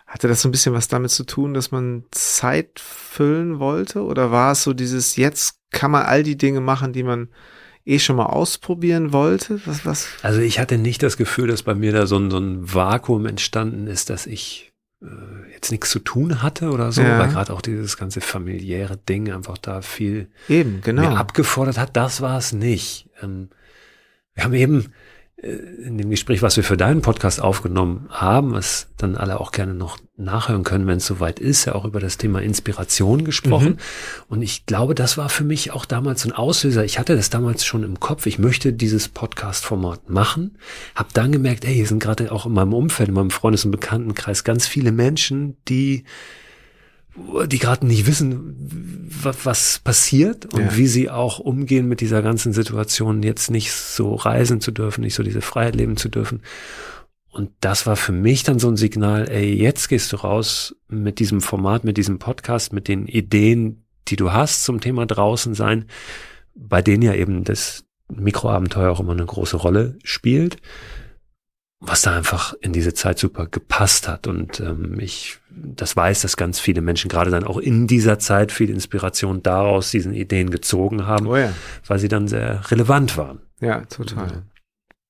Hatte 0.06 0.28
das 0.28 0.42
so 0.42 0.48
ein 0.48 0.52
bisschen 0.52 0.74
was 0.74 0.88
damit 0.88 1.10
zu 1.10 1.24
tun, 1.24 1.54
dass 1.54 1.70
man 1.70 2.04
Zeit 2.10 2.78
füllen 2.78 3.60
wollte? 3.60 4.02
Oder 4.04 4.30
war 4.30 4.52
es 4.52 4.62
so 4.62 4.74
dieses, 4.74 5.16
jetzt 5.16 5.58
kann 5.70 5.90
man 5.90 6.04
all 6.04 6.22
die 6.22 6.36
Dinge 6.36 6.60
machen, 6.60 6.92
die 6.92 7.02
man 7.02 7.28
eh 7.86 7.98
schon 7.98 8.16
mal 8.16 8.26
ausprobieren 8.26 9.14
wollte? 9.14 9.62
Was, 9.64 9.86
was? 9.86 10.06
Also 10.20 10.40
ich 10.40 10.58
hatte 10.58 10.76
nicht 10.76 11.02
das 11.02 11.16
Gefühl, 11.16 11.48
dass 11.48 11.62
bei 11.62 11.74
mir 11.74 11.92
da 11.92 12.06
so 12.06 12.18
ein, 12.18 12.30
so 12.30 12.38
ein 12.38 12.74
Vakuum 12.74 13.24
entstanden 13.24 13.86
ist, 13.86 14.10
dass 14.10 14.26
ich 14.26 14.74
jetzt 15.52 15.70
nichts 15.70 15.90
zu 15.90 16.00
tun 16.00 16.42
hatte 16.42 16.70
oder 16.70 16.90
so, 16.90 17.02
ja. 17.02 17.18
weil 17.18 17.28
gerade 17.28 17.52
auch 17.52 17.62
dieses 17.62 17.96
ganze 17.96 18.20
familiäre 18.20 18.96
Ding 18.96 19.32
einfach 19.32 19.58
da 19.58 19.80
viel 19.80 20.28
eben, 20.48 20.80
genau. 20.80 21.14
abgefordert 21.14 21.78
hat. 21.78 21.96
Das 21.96 22.20
war 22.20 22.36
es 22.38 22.52
nicht. 22.52 23.08
Ähm, 23.22 23.48
wir 24.34 24.44
haben 24.44 24.54
eben 24.54 24.80
äh, 24.80 24.88
in 25.40 25.96
dem 25.98 26.10
Gespräch, 26.10 26.42
was 26.42 26.56
wir 26.56 26.64
für 26.64 26.76
deinen 26.76 27.00
Podcast 27.00 27.40
aufgenommen 27.40 28.08
haben, 28.10 28.54
was 28.54 28.88
dann 28.96 29.16
alle 29.16 29.40
auch 29.40 29.52
gerne 29.52 29.72
noch 29.72 29.96
nachhören 30.16 30.64
können, 30.64 30.88
wenn 30.88 30.96
es 30.96 31.06
soweit 31.06 31.38
ist, 31.38 31.64
ja 31.64 31.76
auch 31.76 31.84
über 31.84 32.00
das 32.00 32.18
Thema 32.18 32.42
Inspiration 32.42 33.24
gesprochen. 33.24 33.74
Mhm. 33.74 33.78
Und 34.28 34.42
ich 34.42 34.66
glaube, 34.66 34.96
das 34.96 35.16
war 35.16 35.28
für 35.28 35.44
mich 35.44 35.70
auch 35.70 35.84
damals 35.84 36.24
ein 36.24 36.32
Auslöser. 36.32 36.84
Ich 36.84 36.98
hatte 36.98 37.14
das 37.14 37.30
damals 37.30 37.64
schon 37.64 37.84
im 37.84 38.00
Kopf. 38.00 38.26
Ich 38.26 38.40
möchte 38.40 38.72
dieses 38.72 39.08
Podcast-Format 39.08 40.10
machen. 40.10 40.58
Hab 40.96 41.14
dann 41.14 41.30
gemerkt, 41.30 41.64
ey, 41.64 41.74
hier 41.74 41.86
sind 41.86 42.02
gerade 42.02 42.32
auch 42.32 42.46
in 42.46 42.52
meinem 42.52 42.74
Umfeld, 42.74 43.08
in 43.08 43.14
meinem 43.14 43.30
Freundes- 43.30 43.64
und 43.64 43.70
Bekanntenkreis 43.70 44.42
ganz 44.42 44.66
viele 44.66 44.90
Menschen, 44.90 45.56
die 45.68 46.02
die 47.46 47.58
gerade 47.58 47.86
nicht 47.86 48.06
wissen, 48.06 49.08
was 49.22 49.80
passiert 49.80 50.46
und 50.46 50.60
ja. 50.60 50.76
wie 50.76 50.86
sie 50.86 51.10
auch 51.10 51.38
umgehen 51.38 51.88
mit 51.88 52.00
dieser 52.00 52.22
ganzen 52.22 52.52
Situation, 52.52 53.22
jetzt 53.22 53.50
nicht 53.50 53.72
so 53.72 54.14
reisen 54.14 54.60
zu 54.60 54.70
dürfen, 54.70 55.02
nicht 55.02 55.14
so 55.14 55.22
diese 55.22 55.40
Freiheit 55.40 55.74
leben 55.74 55.96
zu 55.96 56.08
dürfen. 56.08 56.42
Und 57.30 57.50
das 57.60 57.86
war 57.86 57.96
für 57.96 58.12
mich 58.12 58.42
dann 58.42 58.58
so 58.58 58.68
ein 58.68 58.76
Signal, 58.76 59.28
ey, 59.28 59.52
jetzt 59.54 59.88
gehst 59.88 60.12
du 60.12 60.16
raus 60.16 60.76
mit 60.88 61.18
diesem 61.18 61.40
Format, 61.40 61.84
mit 61.84 61.96
diesem 61.96 62.18
Podcast, 62.18 62.72
mit 62.72 62.88
den 62.88 63.06
Ideen, 63.06 63.84
die 64.08 64.16
du 64.16 64.32
hast 64.32 64.64
zum 64.64 64.80
Thema 64.80 65.06
draußen 65.06 65.54
sein, 65.54 65.86
bei 66.54 66.82
denen 66.82 67.02
ja 67.02 67.14
eben 67.14 67.44
das 67.44 67.84
Mikroabenteuer 68.08 68.90
auch 68.90 69.00
immer 69.00 69.12
eine 69.12 69.26
große 69.26 69.56
Rolle 69.56 69.98
spielt 70.02 70.56
was 71.80 72.02
da 72.02 72.16
einfach 72.16 72.54
in 72.60 72.72
diese 72.72 72.92
Zeit 72.92 73.18
super 73.18 73.46
gepasst 73.46 74.08
hat. 74.08 74.26
Und 74.26 74.60
ähm, 74.60 74.98
ich 74.98 75.38
das 75.50 75.96
weiß, 75.96 76.22
dass 76.22 76.36
ganz 76.36 76.60
viele 76.60 76.80
Menschen 76.80 77.08
gerade 77.08 77.30
dann 77.30 77.44
auch 77.44 77.58
in 77.58 77.86
dieser 77.86 78.18
Zeit 78.18 78.52
viel 78.52 78.70
Inspiration 78.70 79.42
daraus 79.42 79.90
diesen 79.90 80.14
Ideen 80.14 80.50
gezogen 80.50 81.06
haben, 81.06 81.26
oh 81.26 81.36
ja. 81.36 81.52
weil 81.86 81.98
sie 81.98 82.08
dann 82.08 82.28
sehr 82.28 82.70
relevant 82.70 83.16
waren. 83.16 83.40
Ja, 83.60 83.80
total. 83.86 84.44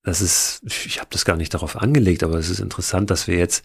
Das 0.03 0.21
ist, 0.21 0.61
ich 0.65 0.99
habe 0.99 1.09
das 1.11 1.25
gar 1.25 1.37
nicht 1.37 1.53
darauf 1.53 1.75
angelegt, 1.75 2.23
aber 2.23 2.37
es 2.37 2.49
ist 2.49 2.59
interessant, 2.59 3.09
dass 3.11 3.27
wir 3.27 3.37
jetzt 3.37 3.63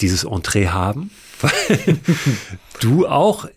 dieses 0.00 0.24
Entree 0.24 0.68
haben, 0.68 1.10
weil 1.40 1.98
du 2.80 3.06
auch 3.06 3.48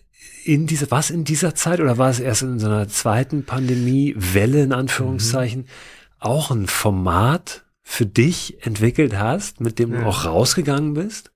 in 0.44 0.66
dieser, 0.66 0.90
was 0.90 1.10
in 1.10 1.24
dieser 1.24 1.54
Zeit 1.54 1.80
oder 1.80 1.98
war 1.98 2.10
es 2.10 2.20
erst 2.20 2.42
in 2.42 2.58
so 2.58 2.66
einer 2.66 2.88
zweiten 2.88 3.44
Pandemie-Welle 3.44 4.62
in 4.62 4.72
Anführungszeichen, 4.72 5.62
mhm. 5.62 5.66
auch 6.18 6.50
ein 6.50 6.66
Format 6.66 7.61
für 7.82 8.06
dich 8.06 8.64
entwickelt 8.64 9.18
hast, 9.18 9.60
mit 9.60 9.78
dem 9.78 9.92
ja. 9.92 10.00
du 10.00 10.06
auch 10.06 10.24
rausgegangen 10.24 10.94
bist? 10.94 11.32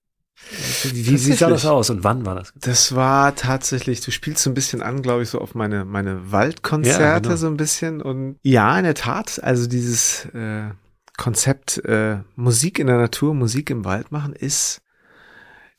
Wie, 0.85 1.17
sieht 1.17 1.41
das 1.41 1.65
aus 1.65 1.91
und 1.91 2.05
wann 2.05 2.25
war 2.27 2.35
das? 2.35 2.53
Das 2.61 2.95
war 2.95 3.35
tatsächlich, 3.35 4.01
du 4.03 4.11
spielst 4.11 4.43
so 4.43 4.51
ein 4.51 4.55
bisschen 4.55 4.83
an, 4.83 5.03
glaube 5.03 5.23
ich, 5.23 5.31
so 5.31 5.41
auf 5.41 5.55
meine, 5.55 5.85
meine 5.85 6.31
Waldkonzerte 6.31 7.03
ja, 7.03 7.19
genau. 7.19 7.37
so 7.37 7.47
ein 7.47 7.57
bisschen. 7.57 8.03
Und 8.03 8.39
ja, 8.43 8.77
in 8.79 8.85
der 8.85 8.95
Tat, 8.95 9.43
also 9.43 9.67
dieses 9.67 10.27
äh, 10.27 10.71
Konzept 11.17 11.79
äh, 11.85 12.19
Musik 12.37 12.79
in 12.79 12.87
der 12.87 12.99
Natur, 12.99 13.35
Musik 13.35 13.71
im 13.71 13.85
Wald 13.85 14.13
machen, 14.13 14.35
ist 14.35 14.83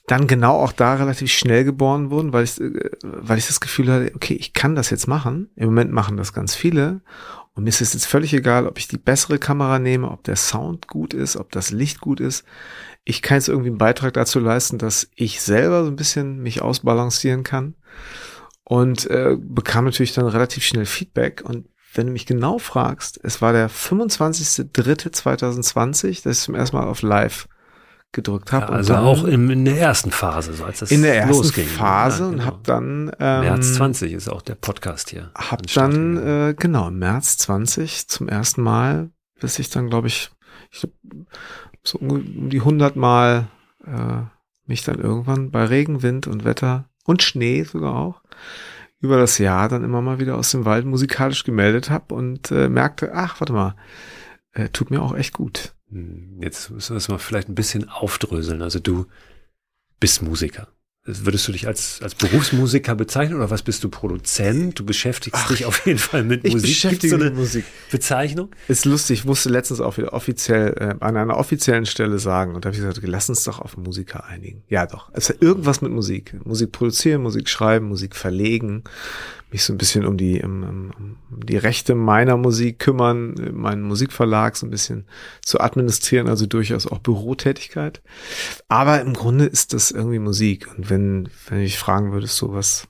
dann 0.08 0.28
genau 0.28 0.60
auch 0.60 0.72
da 0.72 0.96
relativ 0.96 1.32
schnell 1.32 1.64
geboren 1.64 2.10
worden, 2.10 2.34
weil 2.34 2.46
ich, 2.46 2.60
äh, 2.60 2.90
weil 3.04 3.38
ich 3.38 3.48
das 3.48 3.60
Gefühl 3.60 3.92
hatte, 3.92 4.12
okay, 4.16 4.34
ich 4.34 4.54
kann 4.54 4.76
das 4.76 4.90
jetzt 4.90 5.08
machen. 5.08 5.50
Im 5.56 5.66
Moment 5.66 5.92
machen 5.92 6.18
das 6.18 6.34
ganz 6.34 6.56
viele. 6.56 7.02
Und 7.54 7.64
mir 7.64 7.70
ist 7.70 7.82
es 7.82 7.94
jetzt 7.94 8.06
völlig 8.06 8.34
egal, 8.34 8.68
ob 8.68 8.78
ich 8.78 8.88
die 8.88 8.98
bessere 8.98 9.40
Kamera 9.40 9.80
nehme, 9.80 10.10
ob 10.10 10.24
der 10.24 10.36
Sound 10.36 10.88
gut 10.88 11.14
ist, 11.14 11.38
ob 11.38 11.52
das 11.52 11.72
Licht 11.72 12.02
gut 12.02 12.20
ist 12.20 12.44
ich 13.10 13.22
kann 13.22 13.38
jetzt 13.38 13.48
irgendwie 13.48 13.70
einen 13.70 13.78
Beitrag 13.78 14.16
dazu 14.16 14.40
leisten, 14.40 14.78
dass 14.78 15.10
ich 15.16 15.40
selber 15.42 15.86
so 15.86 15.90
ein 15.90 15.96
bisschen 15.96 16.44
mich 16.44 16.62
ausbalancieren 16.62 17.44
kann 17.44 17.76
und 18.66 19.10
äh, 19.10 19.38
bekam 19.40 19.86
natürlich 19.86 20.12
dann 20.12 20.28
relativ 20.28 20.66
schnell 20.66 20.86
Feedback 20.86 21.42
und 21.46 21.70
wenn 21.94 22.08
du 22.08 22.14
mich 22.14 22.26
genau 22.26 22.58
fragst, 22.58 23.18
es 23.24 23.42
war 23.42 23.54
der 23.54 23.70
25.03.2020, 23.70 26.24
dass 26.24 26.40
ich 26.40 26.44
zum 26.44 26.56
ersten 26.56 26.76
Mal 26.76 26.86
auf 26.86 27.02
Live 27.02 27.48
gedrückt 28.12 28.52
habe. 28.52 28.68
Ja, 28.68 28.72
also 28.72 28.96
auch 28.96 29.24
in, 29.26 29.50
in, 29.50 29.66
der 29.66 29.80
ersten 29.80 30.12
Phase, 30.12 30.54
so 30.54 30.66
als 30.66 30.80
das 30.80 30.92
in 30.92 31.02
der 31.02 31.16
ersten 31.18 31.34
losging. 31.36 31.68
Phase 31.68 32.24
ja, 32.24 32.30
genau. 32.30 32.42
und 32.42 32.46
habe 32.46 32.60
dann 32.64 33.12
ähm, 33.20 33.42
März 33.42 33.74
20 33.76 34.14
ist 34.14 34.30
auch 34.30 34.42
der 34.42 34.56
Podcast 34.56 35.10
hier. 35.10 35.32
Hab 35.36 35.68
dann 35.68 36.18
äh, 36.18 36.56
genau 36.58 36.90
März 36.90 37.38
20 37.38 38.08
zum 38.08 38.28
ersten 38.28 38.62
Mal, 38.62 39.10
bis 39.40 39.60
ich 39.60 39.70
dann 39.70 39.90
glaube 39.90 40.08
ich, 40.08 40.32
ich 40.72 40.88
so 41.84 42.00
um 42.00 42.50
die 42.50 42.60
100 42.60 42.96
Mal 42.96 43.48
äh, 43.86 44.22
mich 44.66 44.84
dann 44.84 45.00
irgendwann 45.00 45.52
bei 45.52 45.66
Regen, 45.66 46.02
Wind 46.02 46.28
und 46.28 46.44
Wetter 46.44 46.90
und 47.06 47.24
Schnee 47.24 47.64
sogar 47.64 47.96
auch 47.96 48.22
über 49.00 49.18
das 49.18 49.38
Jahr 49.38 49.70
dann 49.70 49.84
immer 49.84 50.02
mal 50.02 50.20
wieder 50.20 50.38
aus 50.38 50.52
dem 50.52 50.66
Wald 50.66 50.86
musikalisch 50.86 51.44
gemeldet 51.44 51.90
habe 51.90 52.16
und 52.16 52.52
äh, 52.52 52.68
merkte, 52.68 53.12
ach, 53.14 53.40
warte 53.40 53.54
mal, 53.54 53.76
äh, 54.54 54.70
tut 54.70 54.90
mir 54.92 55.02
auch 55.02 55.16
echt 55.16 55.34
gut. 55.34 55.76
Hm, 55.90 56.42
jetzt 56.42 56.70
müssen 56.70 56.94
wir 56.94 56.98
es 56.98 57.08
mal 57.08 57.18
vielleicht 57.18 57.50
ein 57.50 57.56
bisschen 57.56 57.90
aufdröseln. 57.90 58.62
Also 58.62 58.80
du 58.80 59.08
bist 60.00 60.22
Musiker. 60.22 60.68
Würdest 61.10 61.48
du 61.48 61.54
dich 61.54 61.68
als, 61.68 62.02
als 62.02 62.16
Berufsmusiker 62.16 62.94
bezeichnen 62.94 63.38
oder 63.38 63.50
was 63.50 63.62
bist 63.62 63.82
du 63.82 63.88
Produzent? 63.88 64.78
Du 64.78 64.84
beschäftigst 64.84 65.42
Ach, 65.42 65.48
dich 65.48 65.64
auf 65.64 65.86
jeden 65.86 66.00
Fall 66.00 66.26
mit 66.26 66.44
ich 66.44 66.52
Musik. 66.52 66.70
Beschäftige 66.70 67.10
so 67.10 67.16
eine 67.16 67.32
Musik. 67.32 67.64
Bezeichnung? 67.90 68.50
Ist 68.68 68.84
lustig, 68.84 69.20
ich 69.20 69.26
musste 69.26 69.48
letztens 69.48 69.80
auch 69.80 69.98
wieder 69.98 70.12
offiziell 70.12 70.74
äh, 70.78 70.96
an 71.00 71.16
einer 71.16 71.38
offiziellen 71.38 71.86
Stelle 71.86 72.20
sagen 72.20 72.56
und 72.56 72.66
da 72.66 72.68
habe 72.68 72.76
ich 72.76 72.84
gesagt, 72.84 73.00
lass 73.08 73.30
uns 73.30 73.46
doch 73.46 73.60
auf 73.60 73.78
Musiker 73.78 74.26
einigen. 74.26 74.64
Ja 74.68 74.86
doch, 74.86 75.10
es 75.14 75.30
hat 75.30 75.42
irgendwas 75.42 75.82
mit 75.82 75.94
Musik. 75.94 76.36
Musik 76.44 76.74
produzieren, 76.74 77.22
Musik 77.22 77.48
schreiben, 77.48 77.88
Musik 77.88 78.14
verlegen, 78.14 78.84
mich 79.52 79.64
so 79.64 79.74
ein 79.74 79.78
bisschen 79.78 80.06
um 80.06 80.18
die, 80.18 80.42
um, 80.42 80.92
um 81.32 81.40
die 81.46 81.56
Rechte 81.56 81.96
meiner 81.96 82.36
Musik 82.36 82.80
kümmern, 82.80 83.34
meinen 83.54 83.82
Musikverlag 83.82 84.58
so 84.58 84.68
ein 84.68 84.70
bisschen 84.70 85.06
zu 85.42 85.62
administrieren, 85.62 86.28
also 86.28 86.46
durchaus 86.46 86.86
auch 86.86 87.00
Bürotätigkeit. 87.00 88.02
Aber 88.68 89.00
im 89.00 89.14
Grunde 89.14 89.46
ist 89.46 89.74
das 89.74 89.92
irgendwie 89.92 90.20
Musik. 90.20 90.68
Und 90.76 90.90
wenn, 90.90 90.97
wenn 91.50 91.62
ich 91.62 91.78
fragen 91.78 92.12
würdest, 92.12 92.38
so 92.38 92.54
was 92.54 92.88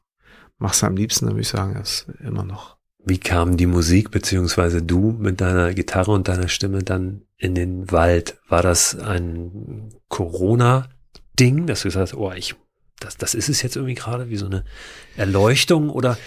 machst 0.57 0.81
du 0.81 0.87
am 0.87 0.97
liebsten, 0.97 1.25
dann 1.25 1.35
würde 1.35 1.41
ich 1.41 1.49
sagen, 1.49 1.75
das 1.75 2.07
immer 2.19 2.43
noch. 2.43 2.77
Wie 3.03 3.19
kam 3.19 3.55
die 3.55 3.67
Musik 3.67 4.11
beziehungsweise 4.11 4.81
du 4.81 5.15
mit 5.17 5.39
deiner 5.39 5.73
Gitarre 5.73 6.11
und 6.11 6.27
deiner 6.27 6.49
Stimme 6.49 6.83
dann 6.83 7.21
in 7.37 7.55
den 7.55 7.89
Wald? 7.91 8.37
War 8.49 8.63
das 8.63 8.97
ein 8.99 9.93
Corona-Ding, 10.09 11.67
dass 11.67 11.81
du 11.81 11.87
gesagt 11.87 12.11
hast, 12.11 12.17
oh, 12.17 12.31
ich 12.33 12.55
das, 12.99 13.17
das 13.17 13.35
ist 13.35 13.49
es 13.49 13.61
jetzt 13.61 13.75
irgendwie 13.75 13.93
gerade, 13.93 14.29
wie 14.29 14.37
so 14.37 14.47
eine 14.47 14.63
Erleuchtung 15.15 15.89
oder 15.89 16.17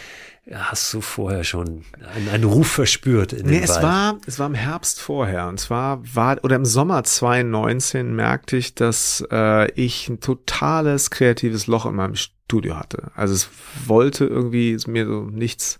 hast 0.52 0.92
du 0.94 1.00
vorher 1.00 1.44
schon 1.44 1.84
einen, 2.14 2.28
einen 2.28 2.44
Ruf 2.44 2.68
verspürt? 2.68 3.32
In 3.32 3.46
nee, 3.46 3.60
es 3.62 3.70
Wald? 3.70 3.82
war, 3.82 4.18
es 4.26 4.38
war 4.38 4.46
im 4.46 4.54
Herbst 4.54 5.00
vorher. 5.00 5.48
Und 5.48 5.60
zwar 5.60 6.02
war, 6.14 6.38
oder 6.42 6.56
im 6.56 6.64
Sommer 6.64 7.04
2019 7.04 8.14
merkte 8.14 8.56
ich, 8.56 8.74
dass 8.74 9.24
äh, 9.30 9.70
ich 9.72 10.08
ein 10.08 10.20
totales 10.20 11.10
kreatives 11.10 11.66
Loch 11.66 11.86
in 11.86 11.94
meinem 11.94 12.16
Studio 12.16 12.76
hatte. 12.76 13.12
Also 13.14 13.34
es 13.34 13.48
wollte 13.86 14.24
irgendwie 14.26 14.76
mir 14.86 15.06
so 15.06 15.22
nichts, 15.22 15.78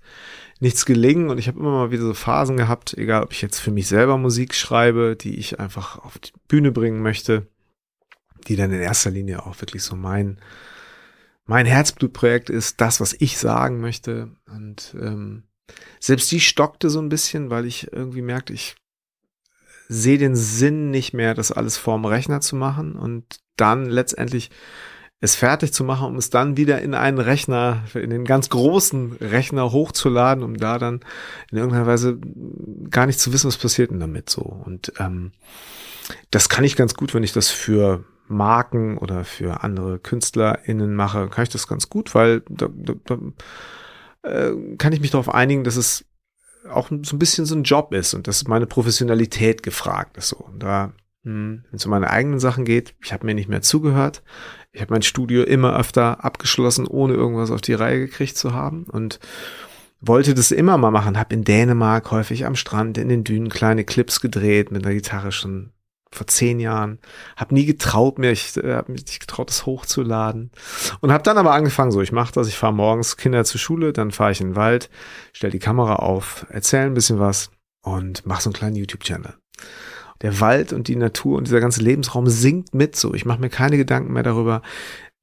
nichts 0.60 0.86
gelingen 0.86 1.30
und 1.30 1.38
ich 1.38 1.48
habe 1.48 1.58
immer 1.58 1.72
mal 1.72 1.90
wieder 1.90 2.04
so 2.04 2.14
Phasen 2.14 2.56
gehabt, 2.56 2.94
egal 2.96 3.24
ob 3.24 3.32
ich 3.32 3.42
jetzt 3.42 3.58
für 3.58 3.70
mich 3.70 3.88
selber 3.88 4.18
Musik 4.18 4.54
schreibe, 4.54 5.16
die 5.16 5.36
ich 5.36 5.58
einfach 5.58 5.98
auf 5.98 6.18
die 6.18 6.32
Bühne 6.46 6.70
bringen 6.70 7.02
möchte, 7.02 7.46
die 8.46 8.56
dann 8.56 8.72
in 8.72 8.80
erster 8.80 9.10
Linie 9.10 9.44
auch 9.44 9.60
wirklich 9.60 9.82
so 9.82 9.96
mein, 9.96 10.38
mein 11.50 11.66
Herzblutprojekt 11.66 12.48
ist, 12.48 12.80
das, 12.80 13.00
was 13.00 13.12
ich 13.18 13.36
sagen 13.36 13.80
möchte. 13.80 14.30
Und 14.46 14.94
ähm, 14.94 15.42
selbst 15.98 16.30
die 16.30 16.38
stockte 16.38 16.90
so 16.90 17.00
ein 17.00 17.08
bisschen, 17.08 17.50
weil 17.50 17.66
ich 17.66 17.92
irgendwie 17.92 18.22
merkte, 18.22 18.52
ich 18.52 18.76
sehe 19.88 20.16
den 20.16 20.36
Sinn 20.36 20.92
nicht 20.92 21.12
mehr, 21.12 21.34
das 21.34 21.50
alles 21.50 21.76
vorm 21.76 22.04
Rechner 22.04 22.40
zu 22.40 22.54
machen 22.54 22.94
und 22.94 23.40
dann 23.56 23.86
letztendlich 23.86 24.52
es 25.20 25.34
fertig 25.34 25.72
zu 25.72 25.82
machen, 25.82 26.06
um 26.06 26.16
es 26.18 26.30
dann 26.30 26.56
wieder 26.56 26.82
in 26.82 26.94
einen 26.94 27.18
Rechner, 27.18 27.82
in 27.94 28.10
den 28.10 28.24
ganz 28.24 28.48
großen 28.48 29.14
Rechner 29.14 29.72
hochzuladen, 29.72 30.44
um 30.44 30.56
da 30.56 30.78
dann 30.78 31.00
in 31.50 31.58
irgendeiner 31.58 31.88
Weise 31.88 32.16
gar 32.90 33.06
nicht 33.06 33.18
zu 33.18 33.32
wissen, 33.32 33.48
was 33.48 33.58
passiert 33.58 33.90
denn 33.90 33.98
damit 33.98 34.30
so. 34.30 34.42
Und 34.42 34.92
ähm, 35.00 35.32
das 36.30 36.48
kann 36.48 36.62
ich 36.62 36.76
ganz 36.76 36.94
gut, 36.94 37.12
wenn 37.12 37.24
ich 37.24 37.32
das 37.32 37.50
für 37.50 38.04
Marken 38.30 38.96
oder 38.96 39.24
für 39.24 39.62
andere 39.62 39.98
KünstlerInnen 39.98 40.94
mache, 40.94 41.28
kann 41.28 41.42
ich 41.42 41.48
das 41.50 41.66
ganz 41.66 41.88
gut, 41.90 42.14
weil 42.14 42.42
da, 42.48 42.68
da, 42.72 42.94
da 43.04 43.18
äh, 44.22 44.76
kann 44.76 44.92
ich 44.92 45.00
mich 45.00 45.10
darauf 45.10 45.32
einigen, 45.32 45.64
dass 45.64 45.76
es 45.76 46.04
auch 46.68 46.88
so 46.90 47.16
ein 47.16 47.18
bisschen 47.18 47.46
so 47.46 47.54
ein 47.54 47.64
Job 47.64 47.92
ist 47.92 48.14
und 48.14 48.28
dass 48.28 48.46
meine 48.46 48.66
Professionalität 48.66 49.62
gefragt 49.62 50.16
ist. 50.16 50.28
So. 50.28 50.36
Und 50.36 50.62
da, 50.62 50.92
hm, 51.24 51.64
wenn 51.70 51.76
es 51.76 51.84
um 51.84 51.90
meine 51.90 52.10
eigenen 52.10 52.38
Sachen 52.38 52.64
geht, 52.64 52.94
ich 53.02 53.12
habe 53.12 53.26
mir 53.26 53.34
nicht 53.34 53.48
mehr 53.48 53.62
zugehört. 53.62 54.22
Ich 54.72 54.80
habe 54.80 54.92
mein 54.92 55.02
Studio 55.02 55.42
immer 55.42 55.76
öfter 55.76 56.24
abgeschlossen, 56.24 56.86
ohne 56.86 57.14
irgendwas 57.14 57.50
auf 57.50 57.60
die 57.60 57.74
Reihe 57.74 57.98
gekriegt 57.98 58.36
zu 58.36 58.52
haben 58.52 58.84
und 58.84 59.18
wollte 60.00 60.34
das 60.34 60.50
immer 60.50 60.78
mal 60.78 60.90
machen. 60.90 61.18
Habe 61.18 61.34
in 61.34 61.44
Dänemark 61.44 62.10
häufig 62.10 62.46
am 62.46 62.56
Strand 62.56 62.98
in 62.98 63.08
den 63.08 63.24
Dünen 63.24 63.48
kleine 63.48 63.84
Clips 63.84 64.20
gedreht 64.20 64.70
mit 64.70 64.84
der 64.84 64.94
Gitarre 64.94 65.32
schon 65.32 65.72
vor 66.12 66.26
zehn 66.26 66.58
Jahren, 66.58 66.98
habe 67.36 67.54
nie 67.54 67.66
getraut 67.66 68.18
mir, 68.18 68.32
ich 68.32 68.56
äh, 68.56 68.74
habe 68.74 68.92
mich 68.92 69.06
nicht 69.06 69.20
getraut, 69.20 69.48
das 69.48 69.66
hochzuladen 69.66 70.50
und 71.00 71.12
habe 71.12 71.22
dann 71.22 71.38
aber 71.38 71.52
angefangen, 71.52 71.92
so 71.92 72.00
ich 72.00 72.12
mache 72.12 72.32
das, 72.32 72.48
ich 72.48 72.56
fahre 72.56 72.74
morgens 72.74 73.16
Kinder 73.16 73.44
zur 73.44 73.60
Schule, 73.60 73.92
dann 73.92 74.10
fahre 74.10 74.32
ich 74.32 74.40
in 74.40 74.50
den 74.50 74.56
Wald, 74.56 74.90
stell 75.32 75.50
die 75.50 75.58
Kamera 75.60 75.96
auf, 75.96 76.46
erzähle 76.50 76.84
ein 76.84 76.94
bisschen 76.94 77.18
was 77.20 77.50
und 77.82 78.26
mache 78.26 78.42
so 78.42 78.50
einen 78.50 78.54
kleinen 78.54 78.76
YouTube-Channel. 78.76 79.34
Der 80.22 80.40
Wald 80.40 80.72
und 80.72 80.88
die 80.88 80.96
Natur 80.96 81.38
und 81.38 81.46
dieser 81.46 81.60
ganze 81.60 81.82
Lebensraum 81.82 82.28
singt 82.28 82.74
mit 82.74 82.94
so. 82.94 83.14
Ich 83.14 83.24
mache 83.24 83.40
mir 83.40 83.48
keine 83.48 83.78
Gedanken 83.78 84.12
mehr 84.12 84.22
darüber, 84.22 84.60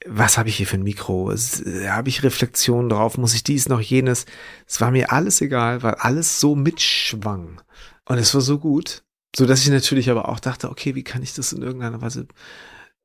was 0.05 0.37
habe 0.37 0.49
ich 0.49 0.57
hier 0.57 0.67
für 0.67 0.77
ein 0.77 0.83
Mikro? 0.83 1.31
Habe 1.31 2.09
ich 2.09 2.23
Reflexionen 2.23 2.89
drauf? 2.89 3.17
Muss 3.17 3.33
ich 3.33 3.43
dies 3.43 3.67
noch 3.67 3.81
jenes? 3.81 4.25
Es 4.67 4.79
war 4.79 4.91
mir 4.91 5.11
alles 5.11 5.41
egal, 5.41 5.83
weil 5.83 5.95
alles 5.95 6.39
so 6.39 6.55
mitschwang. 6.55 7.61
Und 8.05 8.17
es 8.17 8.33
war 8.33 8.41
so 8.41 8.59
gut. 8.59 9.03
So 9.37 9.45
dass 9.45 9.61
ich 9.61 9.69
natürlich 9.69 10.09
aber 10.09 10.29
auch 10.29 10.39
dachte, 10.39 10.71
okay, 10.71 10.95
wie 10.95 11.03
kann 11.03 11.21
ich 11.21 11.35
das 11.35 11.53
in 11.53 11.61
irgendeiner 11.61 12.01
Weise 12.01 12.27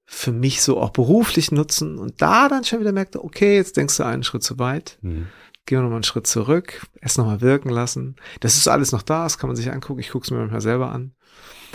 für 0.06 0.32
mich 0.32 0.62
so 0.62 0.80
auch 0.80 0.88
beruflich 0.88 1.52
nutzen? 1.52 1.98
Und 1.98 2.22
da 2.22 2.48
dann 2.48 2.64
schon 2.64 2.80
wieder 2.80 2.92
merkte, 2.92 3.22
okay, 3.22 3.56
jetzt 3.56 3.76
denkst 3.76 3.98
du 3.98 4.04
einen 4.04 4.22
Schritt 4.22 4.42
zu 4.42 4.58
weit. 4.58 4.96
Mhm. 5.02 5.28
Gehen 5.66 5.76
wir 5.76 5.82
nochmal 5.82 5.96
einen 5.96 6.04
Schritt 6.04 6.26
zurück, 6.26 6.86
erst 7.02 7.18
nochmal 7.18 7.42
wirken 7.42 7.68
lassen. 7.68 8.16
Das 8.40 8.56
ist 8.56 8.66
alles 8.66 8.92
noch 8.92 9.02
da, 9.02 9.24
das 9.24 9.36
kann 9.36 9.48
man 9.48 9.56
sich 9.56 9.70
angucken. 9.70 10.00
Ich 10.00 10.08
gucke 10.08 10.24
es 10.24 10.30
mir 10.30 10.38
manchmal 10.38 10.62
selber 10.62 10.90
an. 10.90 11.14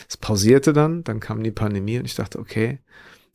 Es 0.10 0.18
pausierte 0.18 0.74
dann, 0.74 1.04
dann 1.04 1.20
kam 1.20 1.44
die 1.44 1.52
Pandemie 1.52 2.00
und 2.00 2.06
ich 2.06 2.16
dachte, 2.16 2.40
okay, 2.40 2.80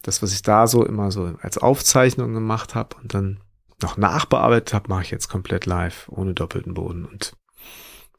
das, 0.02 0.23
was 0.23 0.33
ich 0.33 0.43
da 0.43 0.67
so 0.67 0.85
immer 0.85 1.12
so 1.12 1.37
als 1.41 1.57
Aufzeichnung 1.57 2.35
gemacht 2.35 2.75
habe 2.75 2.97
und 2.97 3.14
dann 3.14 3.38
noch 3.81 3.97
nachbearbeitet 3.97 4.75
habe, 4.75 4.88
mache 4.88 5.02
ich 5.02 5.12
jetzt 5.12 5.29
komplett 5.29 5.67
live, 5.67 6.09
ohne 6.09 6.35
doppelten 6.35 6.75
Boden. 6.75 7.05
Und 7.05 7.33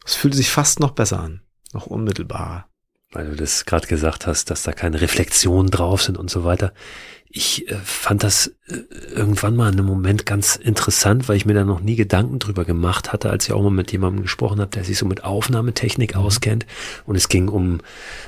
es 0.06 0.16
fühlt 0.16 0.36
sich 0.36 0.50
fast 0.50 0.80
noch 0.80 0.92
besser 0.92 1.20
an, 1.20 1.42
noch 1.74 1.86
unmittelbarer 1.86 2.70
weil 3.14 3.30
du 3.30 3.36
das 3.36 3.66
gerade 3.66 3.88
gesagt 3.88 4.28
hast, 4.28 4.50
dass 4.50 4.64
da 4.64 4.74
keine 4.74 5.00
Reflexionen 5.00 5.72
drauf 5.72 6.02
sind 6.02 6.18
und 6.18 6.30
so 6.30 6.44
weiter. 6.44 6.74
Ich 7.30 7.70
äh, 7.72 7.76
fand 7.84 8.24
das 8.24 8.54
äh, 8.68 8.76
irgendwann 9.12 9.56
mal 9.56 9.72
in 9.72 9.80
einem 9.80 9.88
Moment 9.88 10.26
ganz 10.26 10.56
interessant, 10.56 11.28
weil 11.28 11.38
ich 11.38 11.46
mir 11.46 11.54
da 11.54 11.64
noch 11.64 11.80
nie 11.80 11.96
Gedanken 11.96 12.40
drüber 12.40 12.66
gemacht 12.66 13.12
hatte, 13.12 13.30
als 13.30 13.46
ich 13.46 13.54
auch 13.54 13.62
mal 13.62 13.72
mit 13.72 13.92
jemandem 13.92 14.24
gesprochen 14.24 14.60
habe, 14.60 14.70
der 14.70 14.84
sich 14.84 14.98
so 14.98 15.06
mit 15.06 15.24
Aufnahmetechnik 15.24 16.16
mhm. 16.16 16.22
auskennt. 16.22 16.66
Und 17.06 17.16
es 17.16 17.30
ging 17.30 17.48
um 17.48 17.82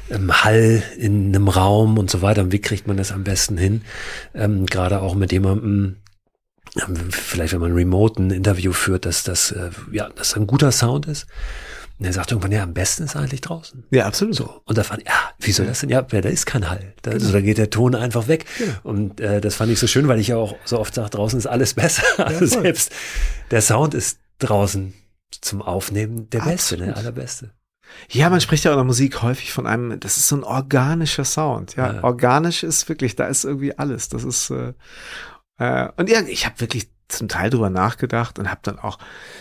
ähm, 0.10 0.43
Hall 0.43 0.82
in 0.98 1.28
einem 1.28 1.48
Raum 1.48 1.98
und 1.98 2.10
so 2.10 2.21
weiter. 2.21 2.41
Und 2.41 2.52
wie 2.52 2.62
kriegt 2.62 2.88
man 2.88 2.98
das 2.98 3.12
am 3.12 3.24
besten 3.24 3.58
hin? 3.58 3.82
Ähm, 4.34 4.65
Gerade 4.65 5.02
auch 5.02 5.13
mit 5.13 5.32
jemandem, 5.32 5.98
ähm, 6.76 7.12
vielleicht 7.12 7.54
wenn 7.54 7.62
man 7.62 7.74
remote 7.74 8.21
ein 8.21 8.32
Interview 8.32 8.71
führt, 8.71 9.06
dass 9.06 9.24
das, 9.24 9.52
äh, 9.52 9.69
ja, 9.91 10.10
dass 10.10 10.36
ein 10.36 10.48
guter 10.48 10.71
Sound 10.71 11.06
ist. 11.08 11.28
Und 11.98 12.06
er 12.06 12.14
sagt 12.14 12.32
irgendwann, 12.32 12.52
ja, 12.52 12.64
am 12.64 12.74
besten 12.74 13.04
ist 13.04 13.16
eigentlich 13.16 13.42
draußen. 13.42 13.86
Ja, 13.90 14.06
absolut. 14.06 14.36
So. 14.36 14.62
Und 14.66 14.78
da 14.78 14.84
fand 14.84 15.02
ich, 15.02 15.08
ja, 15.08 15.14
wie 15.40 15.52
soll 15.52 15.66
das 15.66 15.80
denn? 15.80 15.90
Ja, 15.90 16.02
da 16.02 16.18
ist 16.30 16.46
kein 16.46 16.70
Hall. 16.70 16.94
Da, 17.02 17.12
genau. 17.12 17.24
also, 17.24 17.34
da 17.34 17.42
geht 17.42 17.58
der 17.58 17.70
Ton 17.70 17.96
einfach 17.96 18.28
weg. 18.28 18.46
Genau. 18.58 18.74
Und 18.84 19.22
äh, 19.22 19.40
das 19.40 19.56
fand 19.56 19.72
ich 19.72 19.80
so 19.80 19.88
schön, 19.88 20.08
weil 20.08 20.20
ich 20.20 20.28
ja 20.28 20.38
auch 20.38 20.56
so 20.66 20.80
oft 20.80 20.94
sage, 20.94 21.10
draußen 21.10 21.40
ist 21.40 21.48
alles 21.48 21.74
besser. 21.74 22.04
Ja, 22.18 22.26
also 22.26 22.46
selbst 22.46 22.92
der 23.52 23.62
Sound 23.62 23.94
ist 23.94 24.20
draußen 24.40 24.94
zum 25.42 25.62
Aufnehmen 25.62 26.30
der 26.30 26.42
absolut. 26.42 26.56
beste, 26.56 26.78
der 26.78 26.98
allerbeste. 26.98 27.52
Ja, 28.10 28.30
man 28.30 28.42
spricht 28.42 28.64
ja 28.64 28.72
auch 28.72 28.76
in 28.76 28.80
der 28.80 28.86
Musik 28.86 29.22
häufig 29.22 29.52
von 29.52 29.68
einem, 29.68 30.00
das 30.00 30.18
ist 30.18 30.28
so 30.28 30.38
ein 30.38 30.44
organischer 30.44 31.26
Sound. 31.26 31.76
Ja, 31.76 31.96
ja. 31.96 32.04
organisch 32.04 32.64
ist 32.64 32.88
wirklich, 32.90 33.16
da 33.16 33.28
ist 33.28 33.44
irgendwie 33.44 33.78
alles. 33.78 34.10
Das 34.10 34.24
ist 34.24 34.50
äh, 34.50 34.74
äh, 35.58 35.90
und 35.98 36.10
ja, 36.10 36.22
ich 36.22 36.46
habe 36.46 36.60
wirklich 36.60 36.90
zum 37.08 37.28
Teil 37.28 37.50
drüber 37.50 37.70
nachgedacht 37.70 38.39
und 38.39 38.50
habe 38.50 38.62
dann 38.63 38.80
auch 38.80 38.98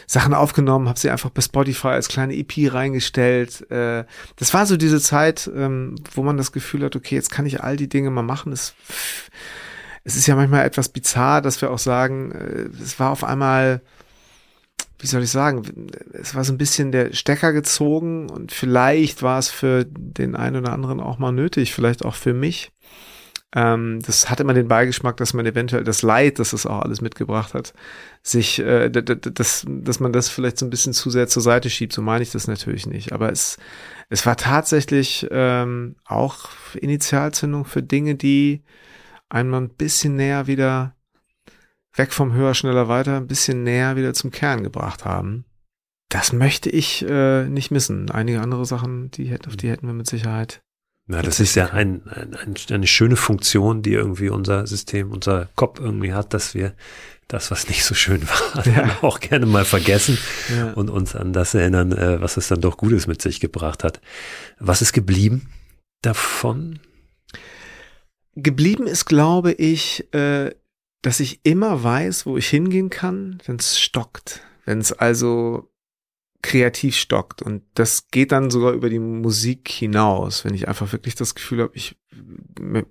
Sachen 0.07 0.35
aufgenommen, 0.35 0.89
habe 0.89 0.99
sie 0.99 1.11
einfach 1.11 1.31
bei 1.31 1.41
Spotify 1.41 1.89
als 1.89 2.09
kleine 2.09 2.35
EP 2.35 2.73
reingestellt. 2.73 3.71
Äh, 3.71 4.05
das 4.37 4.53
war 4.53 4.67
so 4.67 4.77
diese 4.77 5.01
Zeit, 5.01 5.51
ähm, 5.55 5.97
wo 6.15 6.23
man 6.23 6.37
das 6.37 6.53
Gefühl 6.53 6.85
hat, 6.85 6.97
okay, 6.97 7.15
jetzt 7.15 7.31
kann 7.31 7.47
ich 7.47 7.63
all 7.63 7.77
die 7.77 7.89
Dinge 7.89 8.11
mal 8.11 8.23
machen. 8.23 8.53
Es, 8.53 8.75
es 10.05 10.17
ist 10.17 10.27
ja 10.27 10.37
manchmal 10.37 10.67
etwas 10.67 10.91
bizarr, 10.91 11.41
dass 11.41 11.61
wir 11.63 11.71
auch 11.71 11.79
sagen, 11.79 12.33
äh, 12.33 12.83
es 12.83 13.01
war 13.01 13.11
auf 13.11 13.25
einmal, 13.25 13.81
wie 14.99 15.07
soll 15.07 15.23
ich 15.23 15.31
sagen, 15.31 15.91
es 16.13 16.35
war 16.35 16.45
so 16.45 16.53
ein 16.53 16.59
bisschen 16.59 16.93
der 16.93 17.15
Stecker 17.15 17.53
gezogen 17.53 18.29
und 18.29 18.53
vielleicht 18.53 19.23
war 19.23 19.39
es 19.39 19.49
für 19.49 19.87
den 19.87 20.37
einen 20.37 20.57
oder 20.57 20.73
anderen 20.73 21.01
auch 21.01 21.19
mal 21.19 21.33
nötig, 21.33 21.73
vielleicht 21.73 22.05
auch 22.05 22.15
für 22.15 22.35
mich. 22.35 22.71
Ähm, 23.55 24.01
das 24.05 24.29
hat 24.29 24.41
immer 24.41 24.53
den 24.53 24.67
Beigeschmack, 24.67 25.17
dass 25.17 25.33
man 25.33 25.47
eventuell 25.47 25.85
das 25.85 26.03
Leid, 26.03 26.41
das 26.41 26.53
es 26.53 26.67
auch 26.67 26.81
alles 26.81 27.01
mitgebracht 27.01 27.55
hat, 27.55 27.73
sich, 28.23 28.59
äh, 28.59 28.91
dass, 28.91 29.65
dass 29.69 30.01
man 30.01 30.13
das 30.13 30.29
vielleicht 30.29 30.59
so 30.59 30.67
ein 30.67 30.71
bisschen 30.71 30.93
zu 30.93 31.09
sehr 31.09 31.29
zur 31.29 31.43
Seite 31.43 31.71
schiebt. 31.71 31.93
So 31.93 32.03
meine 32.03 32.23
ich 32.23 32.33
das 32.33 32.49
natürlich 32.49 32.87
nicht. 32.87 33.13
Aber 33.13 33.31
es, 33.31 33.57
es 34.09 34.27
war 34.27 34.37
tatsächlich 34.37 35.29
ähm, 35.31 35.95
auch 36.05 36.49
Initialzündung 36.75 37.65
für 37.65 37.83
Dinge, 37.83 38.17
die 38.17 38.65
einmal 39.29 39.61
ein 39.61 39.71
bisschen 39.71 40.17
näher 40.17 40.49
wieder 40.49 40.97
weg 41.95 42.13
vom 42.13 42.33
höher, 42.33 42.55
schneller, 42.55 42.89
weiter, 42.89 43.19
ein 43.19 43.29
bisschen 43.29 43.63
näher 43.63 43.95
wieder 43.95 44.15
zum 44.15 44.33
Kern 44.33 44.65
gebracht 44.65 45.05
haben. 45.05 45.45
Das 46.09 46.33
möchte 46.33 46.71
ich 46.71 47.07
äh, 47.09 47.45
nicht 47.45 47.71
missen. 47.71 48.11
Einige 48.11 48.41
andere 48.41 48.67
Sachen, 48.67 49.13
die 49.13 49.33
auf 49.47 49.57
die 49.57 49.71
hätten 49.71 49.87
wir 49.87 49.95
mit 49.95 50.09
Sicherheit 50.09 50.64
ja, 51.07 51.21
das 51.21 51.39
ist 51.39 51.55
ja 51.55 51.67
ein, 51.67 52.03
ein, 52.09 52.35
ein, 52.35 52.55
eine 52.71 52.87
schöne 52.87 53.17
Funktion, 53.17 53.83
die 53.83 53.93
irgendwie 53.93 54.31
unser 54.31 54.67
System, 54.67 55.13
unser 55.13 55.51
Kopf 55.55 55.79
irgendwie 55.79 56.15
hat, 56.15 56.33
dass 56.33 56.55
wir 56.55 56.75
das, 57.29 57.51
was 57.51 57.69
nicht 57.69 57.85
so 57.85 57.95
schön 57.95 58.23
war, 58.29 58.67
ja. 58.67 58.99
auch 59.03 59.21
gerne 59.21 59.47
mal 59.47 59.65
vergessen 59.65 60.19
ja. 60.55 60.73
und 60.73 60.91
uns 60.91 61.15
an 61.15 61.33
das 61.33 61.55
erinnern, 61.55 61.93
äh, 61.93 62.21
was 62.21 62.37
es 62.37 62.49
dann 62.49 62.61
doch 62.61 62.77
Gutes 62.77 63.07
mit 63.07 63.21
sich 63.21 63.41
gebracht 63.41 63.85
hat. 63.85 64.01
Was 64.59 64.83
ist 64.83 64.93
geblieben 64.93 65.49
davon? 66.03 66.81
Geblieben 68.35 68.87
ist, 68.87 69.05
glaube 69.05 69.53
ich, 69.53 70.13
äh, 70.15 70.55
dass 71.03 71.21
ich 71.21 71.41
immer 71.45 71.83
weiß, 71.85 72.27
wo 72.27 72.37
ich 72.37 72.49
hingehen 72.49 72.91
kann, 72.91 73.39
wenn 73.47 73.57
es 73.57 73.79
stockt. 73.79 74.43
Wenn 74.65 74.79
es 74.79 74.93
also 74.93 75.71
kreativ 76.45 76.95
stockt. 76.95 77.41
Und 77.41 77.63
das 77.73 78.09
geht 78.11 78.31
dann 78.31 78.51
sogar 78.51 78.73
über 78.73 78.91
die 78.91 78.99
Musik 78.99 79.69
hinaus, 79.69 80.45
wenn 80.45 80.55
ich 80.55 80.69
einfach 80.69 80.93
wirklich 80.93 81.15
das 81.15 81.35
Gefühl 81.35 81.63
habe, 81.63 81.73
ich 81.75 81.97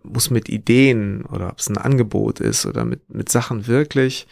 muss 0.04 0.32
mit 0.32 0.50
Ideen 0.50 1.24
oder 1.26 1.52
ob 1.52 1.60
es 1.60 1.70
ein 1.70 1.78
Angebot 1.78 2.40
ist 2.40 2.66
oder 2.66 2.84
mit, 2.84 3.14
mit 3.14 3.30
Sachen 3.30 3.68
wirklich 3.68 4.28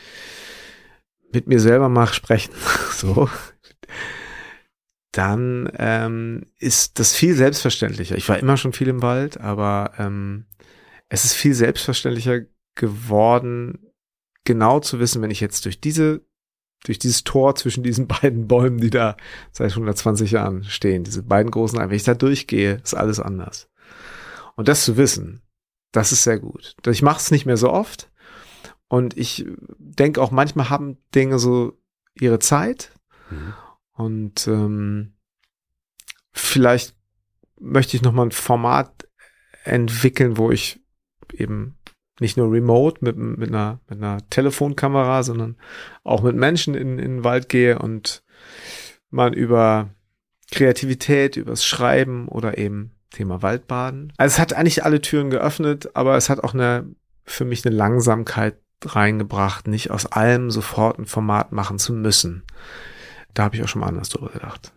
mit 1.32 1.48
mir 1.48 1.60
selber 1.60 1.88
mal 1.88 2.08
sprechen, 2.08 2.54
so, 2.92 3.30
dann 5.12 5.72
ähm, 5.78 6.46
ist 6.58 7.00
das 7.00 7.14
viel 7.14 7.36
selbstverständlicher. 7.36 8.18
Ich 8.18 8.28
war 8.28 8.40
immer 8.40 8.58
schon 8.58 8.74
viel 8.74 8.88
im 8.88 9.02
Wald, 9.02 9.40
aber 9.40 9.94
ähm, 9.98 10.46
es 11.10 11.26
ist 11.26 11.34
viel 11.34 11.54
selbstverständlicher 11.54 12.42
geworden, 12.76 13.88
genau 14.46 14.80
zu 14.80 15.00
wissen, 15.00 15.22
wenn 15.22 15.32
ich 15.32 15.42
jetzt 15.42 15.66
durch 15.66 15.80
diese 15.80 16.26
durch 16.84 17.00
dieses 17.00 17.24
Tor 17.24 17.56
zwischen 17.56 17.84
diesen 17.84 18.08
beiden 18.22 18.48
Bäumen, 18.48 18.80
die 18.80 18.90
da 18.90 19.18
seit 19.52 19.72
120 19.72 20.32
Jahren 20.32 20.64
stehen, 20.64 21.04
diese 21.04 21.24
beiden 21.24 21.52
großen, 21.52 21.80
wenn 21.80 21.92
ich 21.92 22.04
da 22.04 22.14
durchgehe, 22.14 22.82
ist 22.84 22.94
alles 22.94 23.20
anders. 23.20 23.70
Und 24.56 24.68
das 24.68 24.86
zu 24.86 24.98
wissen, 24.98 25.42
das 25.92 26.12
ist 26.12 26.24
sehr 26.24 26.40
gut. 26.40 26.76
Ich 26.88 27.02
mache 27.02 27.20
es 27.20 27.32
nicht 27.32 27.46
mehr 27.46 27.58
so 27.58 27.72
oft 27.72 28.10
Und 28.88 29.18
ich 29.18 29.46
denke 29.78 30.22
auch, 30.22 30.32
manchmal 30.32 30.70
haben 30.70 30.98
Dinge 31.14 31.40
so 31.40 31.78
ihre 32.14 32.40
Zeit. 32.40 32.92
Mhm. 33.30 33.54
Und 33.94 34.48
ähm, 34.48 35.14
vielleicht 36.32 36.96
möchte 37.60 37.96
ich 37.96 38.04
nochmal 38.04 38.28
ein 38.28 38.32
Format 38.32 39.08
entwickeln, 39.64 40.38
wo 40.38 40.52
ich 40.52 40.82
eben 41.34 41.78
nicht 42.22 42.38
nur 42.38 42.52
remote 42.52 43.04
mit, 43.04 43.18
mit, 43.18 43.50
einer, 43.50 43.80
mit 43.90 43.98
einer 43.98 44.20
Telefonkamera, 44.30 45.24
sondern 45.24 45.58
auch 46.04 46.22
mit 46.22 46.36
Menschen 46.36 46.76
in, 46.76 47.00
in 47.00 47.18
den 47.18 47.24
Wald 47.24 47.50
gehe 47.50 47.80
und 47.80 48.24
man 49.10 49.34
über 49.34 49.90
Kreativität, 50.52 51.36
übers 51.36 51.66
Schreiben 51.66 52.28
oder 52.28 52.58
eben 52.58 52.92
Thema 53.10 53.42
Waldbaden. 53.42 54.14
Also 54.18 54.36
es 54.36 54.40
hat 54.40 54.54
eigentlich 54.54 54.86
alle 54.86 55.02
Türen 55.02 55.32
geöffnet, 55.32 55.90
aber 55.96 56.16
es 56.16 56.30
hat 56.30 56.44
auch 56.44 56.54
eine, 56.54 56.86
für 57.26 57.44
mich 57.44 57.66
eine 57.66 57.76
Langsamkeit 57.76 58.58
reingebracht, 58.86 59.68
nicht 59.68 59.92
aus 59.92 60.06
allem 60.06 60.52
sofort 60.52 61.00
ein 61.00 61.06
Format 61.08 61.52
machen 61.52 61.80
zu 61.80 61.92
müssen. 61.94 62.44
Da 63.34 63.44
habe 63.44 63.56
ich 63.56 63.64
auch 63.64 63.68
schon 63.68 63.82
mal 63.82 63.88
anders 63.88 64.10
drüber 64.10 64.30
gedacht. 64.30 64.72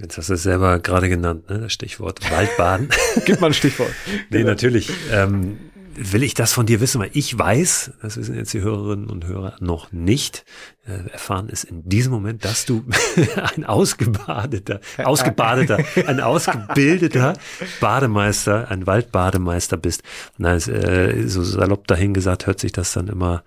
Jetzt 0.00 0.16
hast 0.16 0.30
du 0.30 0.34
es 0.34 0.42
selber 0.42 0.78
gerade 0.78 1.10
genannt, 1.10 1.50
ne? 1.50 1.58
das 1.58 1.74
Stichwort 1.74 2.30
Waldbaden. 2.30 2.88
Gib 3.26 3.40
mal 3.40 3.48
ein 3.48 3.54
Stichwort. 3.54 3.90
nee, 4.30 4.38
genau. 4.38 4.50
natürlich. 4.50 4.90
Ähm, 5.12 5.58
will 5.94 6.22
ich 6.22 6.34
das 6.34 6.52
von 6.52 6.66
dir 6.66 6.80
wissen, 6.80 7.00
weil 7.00 7.10
ich 7.12 7.36
weiß, 7.36 7.92
das 8.02 8.16
wissen 8.16 8.34
jetzt 8.34 8.54
die 8.54 8.60
Hörerinnen 8.60 9.10
und 9.10 9.26
Hörer 9.26 9.56
noch 9.60 9.92
nicht, 9.92 10.44
äh, 10.86 11.10
erfahren 11.10 11.48
ist 11.48 11.64
in 11.64 11.88
diesem 11.88 12.12
Moment, 12.12 12.44
dass 12.44 12.64
du 12.64 12.84
ein 13.56 13.64
ausgebadeter, 13.64 14.80
ausgebadeter, 14.98 15.78
ein 16.06 16.20
ausgebildeter 16.20 17.34
Bademeister, 17.80 18.70
ein 18.70 18.86
Waldbademeister 18.86 19.76
bist. 19.76 20.02
Na, 20.38 20.56
äh, 20.56 21.28
so 21.28 21.42
salopp 21.42 21.86
dahingesagt 21.86 22.46
hört 22.46 22.60
sich 22.60 22.72
das 22.72 22.92
dann 22.92 23.08
immer 23.08 23.42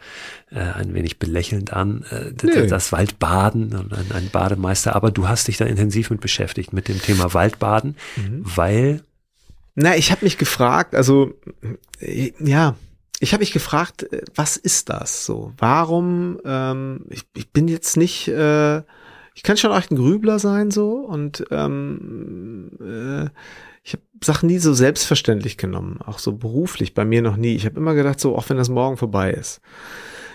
äh, 0.51 0.59
ein 0.59 0.93
wenig 0.93 1.19
belächelnd 1.19 1.73
an, 1.73 2.05
äh, 2.11 2.31
nee. 2.43 2.67
das 2.67 2.91
Waldbaden 2.91 3.75
und 3.75 3.93
ein, 3.93 4.11
ein, 4.11 4.29
Bademeister. 4.29 4.95
Aber 4.95 5.11
du 5.11 5.27
hast 5.27 5.47
dich 5.47 5.57
da 5.57 5.65
intensiv 5.65 6.09
mit 6.09 6.21
beschäftigt, 6.21 6.73
mit 6.73 6.87
dem 6.87 7.01
Thema 7.01 7.33
Waldbaden, 7.33 7.95
mhm. 8.15 8.41
weil 8.43 9.01
na, 9.75 9.95
ich 9.95 10.11
habe 10.11 10.25
mich 10.25 10.37
gefragt, 10.37 10.95
also 10.95 11.33
ja, 12.39 12.75
ich 13.19 13.33
habe 13.33 13.41
mich 13.41 13.53
gefragt, 13.53 14.03
äh, 14.11 14.21
was 14.35 14.57
ist 14.57 14.89
das 14.89 15.25
so? 15.25 15.53
Warum? 15.57 16.39
Ähm, 16.45 17.05
ich, 17.09 17.23
ich 17.35 17.51
bin 17.51 17.67
jetzt 17.67 17.97
nicht, 17.97 18.27
äh, 18.27 18.79
ich 19.35 19.43
kann 19.43 19.57
schon 19.57 19.71
echt 19.71 19.91
ein 19.91 19.95
Grübler 19.95 20.39
sein 20.39 20.71
so 20.71 20.95
und 20.97 21.45
ähm, 21.49 22.71
äh, 22.81 23.29
ich 23.85 23.93
habe 23.93 24.03
Sachen 24.23 24.47
nie 24.47 24.59
so 24.59 24.73
selbstverständlich 24.73 25.57
genommen, 25.57 25.99
auch 26.01 26.19
so 26.19 26.33
beruflich 26.33 26.93
bei 26.93 27.03
mir 27.03 27.21
noch 27.21 27.35
nie. 27.35 27.55
Ich 27.55 27.65
habe 27.65 27.79
immer 27.79 27.95
gedacht, 27.95 28.19
so 28.19 28.35
auch 28.35 28.49
wenn 28.49 28.57
das 28.57 28.69
morgen 28.69 28.97
vorbei 28.97 29.31
ist. 29.31 29.61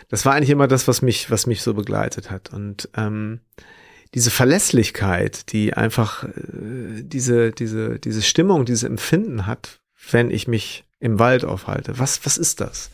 Das 0.09 0.25
war 0.25 0.35
eigentlich 0.35 0.51
immer 0.51 0.69
das, 0.69 0.89
was 0.89 1.03
mich, 1.03 1.31
was 1.31 1.47
mich 1.47 1.63
so 1.63 1.75
begleitet 1.75 2.31
hat 2.31 2.53
und 2.53 2.89
ähm, 2.97 3.41
diese 4.15 4.31
Verlässlichkeit, 4.31 5.53
die 5.53 5.75
einfach 5.75 6.25
äh, 6.25 7.03
diese, 7.03 7.53
diese, 7.53 7.99
diese 7.99 8.23
Stimmung, 8.23 8.65
dieses 8.65 8.85
Empfinden 8.85 9.47
hat, 9.47 9.81
wenn 10.11 10.31
ich 10.31 10.49
mich 10.49 10.85
im 11.01 11.19
Wald 11.19 11.45
aufhalte. 11.45 11.99
Was, 11.99 12.25
was 12.25 12.39
ist 12.39 12.61
das? 12.61 12.91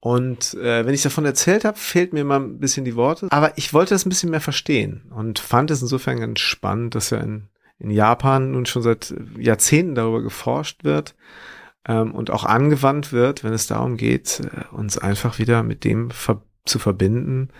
Und 0.00 0.54
äh, 0.54 0.86
wenn 0.86 0.94
ich 0.94 1.02
davon 1.02 1.24
erzählt 1.24 1.64
habe, 1.64 1.78
fehlt 1.78 2.12
mir 2.12 2.24
mal 2.24 2.40
ein 2.40 2.58
bisschen 2.58 2.84
die 2.84 2.96
Worte. 2.96 3.28
Aber 3.30 3.56
ich 3.56 3.72
wollte 3.72 3.94
das 3.94 4.06
ein 4.06 4.08
bisschen 4.08 4.30
mehr 4.30 4.40
verstehen 4.40 5.02
und 5.10 5.38
fand 5.38 5.70
es 5.70 5.82
insofern 5.82 6.20
ganz 6.20 6.40
spannend, 6.40 6.94
dass 6.94 7.10
ja 7.10 7.18
in, 7.18 7.48
in 7.78 7.90
Japan 7.90 8.52
nun 8.52 8.66
schon 8.66 8.82
seit 8.82 9.14
Jahrzehnten 9.38 9.94
darüber 9.94 10.22
geforscht 10.22 10.84
wird 10.84 11.14
ähm, 11.88 12.14
und 12.14 12.30
auch 12.30 12.44
angewandt 12.44 13.12
wird, 13.12 13.42
wenn 13.42 13.52
es 13.52 13.66
darum 13.66 13.96
geht, 13.96 14.40
äh, 14.40 14.74
uns 14.74 14.98
einfach 14.98 15.38
wieder 15.38 15.62
mit 15.62 15.84
dem 15.84 16.10
ver 16.10 16.42
zu 16.64 16.80
verbinden, 16.80 17.50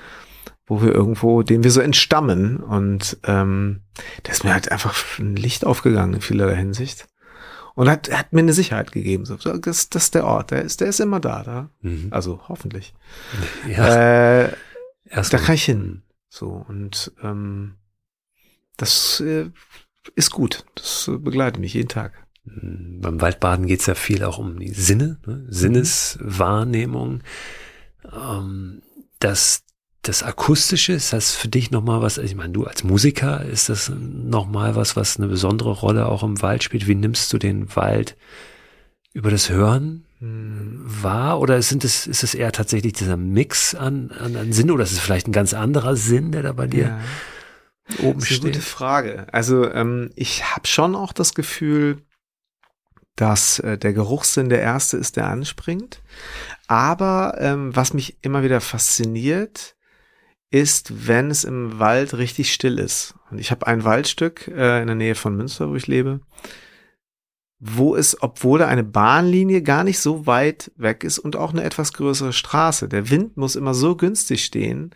wo 0.67 0.83
wir 0.83 0.93
irgendwo, 0.93 1.43
dem 1.43 1.63
wir 1.63 1.71
so 1.71 1.81
entstammen. 1.81 2.59
Und 2.59 3.19
ähm, 3.25 3.83
da 4.25 4.33
ist 4.33 4.45
mir 4.45 4.53
halt 4.53 4.71
einfach 4.71 5.19
ein 5.19 5.37
Licht 5.37 5.65
aufgegangen 5.65 6.15
in 6.15 6.21
vielerlei 6.21 6.57
Hinsicht. 6.57 7.07
Und 7.75 7.91
hat, 7.91 8.11
hat 8.11 8.33
mir 8.33 8.41
eine 8.41 8.55
Sicherheit 8.55 8.91
gegeben. 8.91 9.27
So, 9.27 9.37
das, 9.37 9.91
das 9.91 10.05
ist 10.05 10.15
der 10.15 10.25
Ort, 10.25 10.51
der 10.51 10.63
ist, 10.63 10.81
der 10.81 10.89
ist 10.89 10.99
immer 10.99 11.21
da, 11.21 11.43
da. 11.43 11.71
Mhm. 11.83 12.09
Also 12.11 12.41
hoffentlich. 12.49 12.95
Ja. 13.69 14.45
Äh, 14.45 14.53
da 15.11 15.39
kann 15.39 15.55
ich 15.55 15.65
hin. 15.65 16.03
So, 16.29 16.65
und 16.69 17.13
ähm, 17.23 17.75
das 18.77 19.21
äh, 19.21 19.51
ist 20.15 20.31
gut. 20.31 20.65
Das 20.75 21.09
äh, 21.09 21.19
begleitet 21.19 21.61
mich 21.61 21.75
jeden 21.75 21.89
Tag. 21.89 22.27
Mhm. 22.45 23.01
Beim 23.03 23.21
Waldbaden 23.21 23.67
geht's 23.67 23.87
ja 23.87 23.95
viel 23.95 24.25
auch 24.25 24.39
um 24.39 24.59
die 24.59 24.73
Sinne, 24.73 25.19
ne? 25.27 25.47
Sinneswahrnehmung. 25.49 27.23
Ähm, 28.13 28.83
dass 29.19 29.66
das 30.09 30.23
Akustische, 30.23 30.93
ist 30.93 31.13
das 31.13 31.35
für 31.35 31.49
dich 31.49 31.71
nochmal 31.71 32.03
was, 32.03 32.19
ich 32.19 32.35
meine, 32.35 32.53
du 32.53 32.65
als 32.65 32.85
Musiker, 32.85 33.45
ist 33.45 33.69
das 33.69 33.91
nochmal 33.91 34.77
was, 34.77 34.97
was 34.97 35.19
eine 35.19 35.29
besondere 35.29 35.73
Rolle 35.73 36.07
auch 36.07 36.23
im 36.23 36.41
Wald 36.43 36.63
spielt? 36.63 36.87
Wie 36.87 36.95
nimmst 36.95 37.33
du 37.33 37.39
den 37.39 37.75
Wald 37.77 38.17
über 39.13 39.31
das 39.31 39.51
Hören 39.51 40.05
hm. 40.19 40.81
wahr? 40.85 41.41
Oder 41.41 41.61
sind 41.63 41.85
es, 41.85 42.07
ist 42.07 42.23
es 42.23 42.35
eher 42.35 42.53
tatsächlich 42.53 42.95
dieser 42.95 43.17
Mix 43.17 43.75
an, 43.75 44.11
an, 44.13 44.37
an 44.37 44.53
Sinn 44.53 44.71
oder 44.71 44.85
ist 44.85 44.93
es 44.93 45.01
vielleicht 45.01 45.29
ein 45.29 45.33
ganz 45.33 45.55
anderer 45.55 45.97
Sinn, 45.97 46.33
der 46.33 46.43
da 46.43 46.53
bei 46.53 46.67
dir 46.67 46.99
ja. 47.89 48.05
oben 48.05 48.21
das 48.21 48.31
ist 48.31 48.37
steht? 48.37 48.45
Eine 48.45 48.53
gute 48.53 48.67
Frage. 48.67 49.27
Also 49.33 49.71
ähm, 49.71 50.11
ich 50.17 50.55
habe 50.55 50.67
schon 50.67 50.95
auch 50.95 51.13
das 51.13 51.35
Gefühl, 51.35 52.03
dass 53.17 53.59
äh, 53.61 53.79
der 53.79 53.95
Geruchssinn 53.95 54.51
der 54.51 54.61
erste 54.61 54.97
ist, 54.99 55.17
der 55.17 55.29
anspringt. 55.29 56.03
Aber 56.69 57.37
ähm, 57.39 57.75
was 57.75 57.95
mich 57.95 58.19
immer 58.23 58.43
wieder 58.43 58.61
fasziniert, 58.61 59.76
ist, 60.51 61.07
wenn 61.07 61.31
es 61.31 61.45
im 61.45 61.79
Wald 61.79 62.15
richtig 62.15 62.53
still 62.53 62.79
ist. 62.79 63.15
Und 63.31 63.39
ich 63.39 63.51
habe 63.51 63.67
ein 63.67 63.85
Waldstück 63.85 64.49
äh, 64.49 64.81
in 64.81 64.87
der 64.87 64.97
Nähe 64.97 65.15
von 65.15 65.37
Münster, 65.37 65.69
wo 65.69 65.75
ich 65.75 65.87
lebe, 65.87 66.21
wo 67.59 67.97
es, 67.97 68.21
obwohl 68.23 68.59
da 68.59 68.69
eine 68.69 68.85
Bahnlinie 68.85 69.63
gar 69.63 69.83
nicht 69.83 69.99
so 69.99 70.27
weit 70.27 70.71
weg 70.77 71.05
ist 71.05 71.19
und 71.19 71.37
auch 71.37 71.53
eine 71.53 71.65
etwas 71.65 71.93
größere 71.93 72.33
Straße, 72.33 72.89
der 72.89 73.11
Wind 73.11 73.37
muss 73.37 73.57
immer 73.57 73.75
so 73.75 73.97
günstig 73.97 74.45
stehen, 74.45 74.95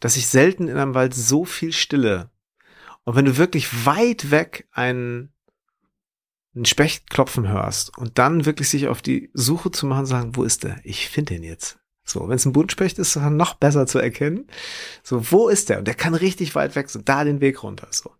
dass 0.00 0.16
ich 0.16 0.26
selten 0.26 0.68
in 0.68 0.76
einem 0.76 0.94
Wald 0.94 1.14
so 1.14 1.44
viel 1.44 1.72
Stille. 1.72 2.30
Und 3.04 3.16
wenn 3.16 3.24
du 3.24 3.36
wirklich 3.36 3.86
weit 3.86 4.30
weg 4.30 4.68
einen, 4.72 5.32
einen 6.54 6.64
Specht 6.64 7.10
klopfen 7.10 7.48
hörst 7.48 7.96
und 7.98 8.18
dann 8.18 8.46
wirklich 8.46 8.68
sich 8.68 8.88
auf 8.88 9.02
die 9.02 9.30
Suche 9.34 9.70
zu 9.70 9.86
machen, 9.86 10.06
sagen, 10.06 10.36
wo 10.36 10.44
ist 10.44 10.64
der? 10.64 10.80
Ich 10.84 11.08
finde 11.08 11.34
den 11.34 11.42
jetzt. 11.42 11.78
So, 12.06 12.28
wenn 12.28 12.36
es 12.36 12.46
ein 12.46 12.52
Buntspecht 12.52 12.98
ist, 12.98 13.16
ist 13.16 13.22
noch 13.22 13.54
besser 13.54 13.86
zu 13.86 13.98
erkennen. 13.98 14.46
So, 15.02 15.30
wo 15.32 15.48
ist 15.48 15.68
der? 15.68 15.78
Und 15.80 15.88
der 15.88 15.94
kann 15.94 16.14
richtig 16.14 16.54
weit 16.54 16.76
weg, 16.76 16.88
so 16.88 17.00
da 17.00 17.24
den 17.24 17.40
Weg 17.40 17.62
runter. 17.62 17.88
So. 17.90 18.12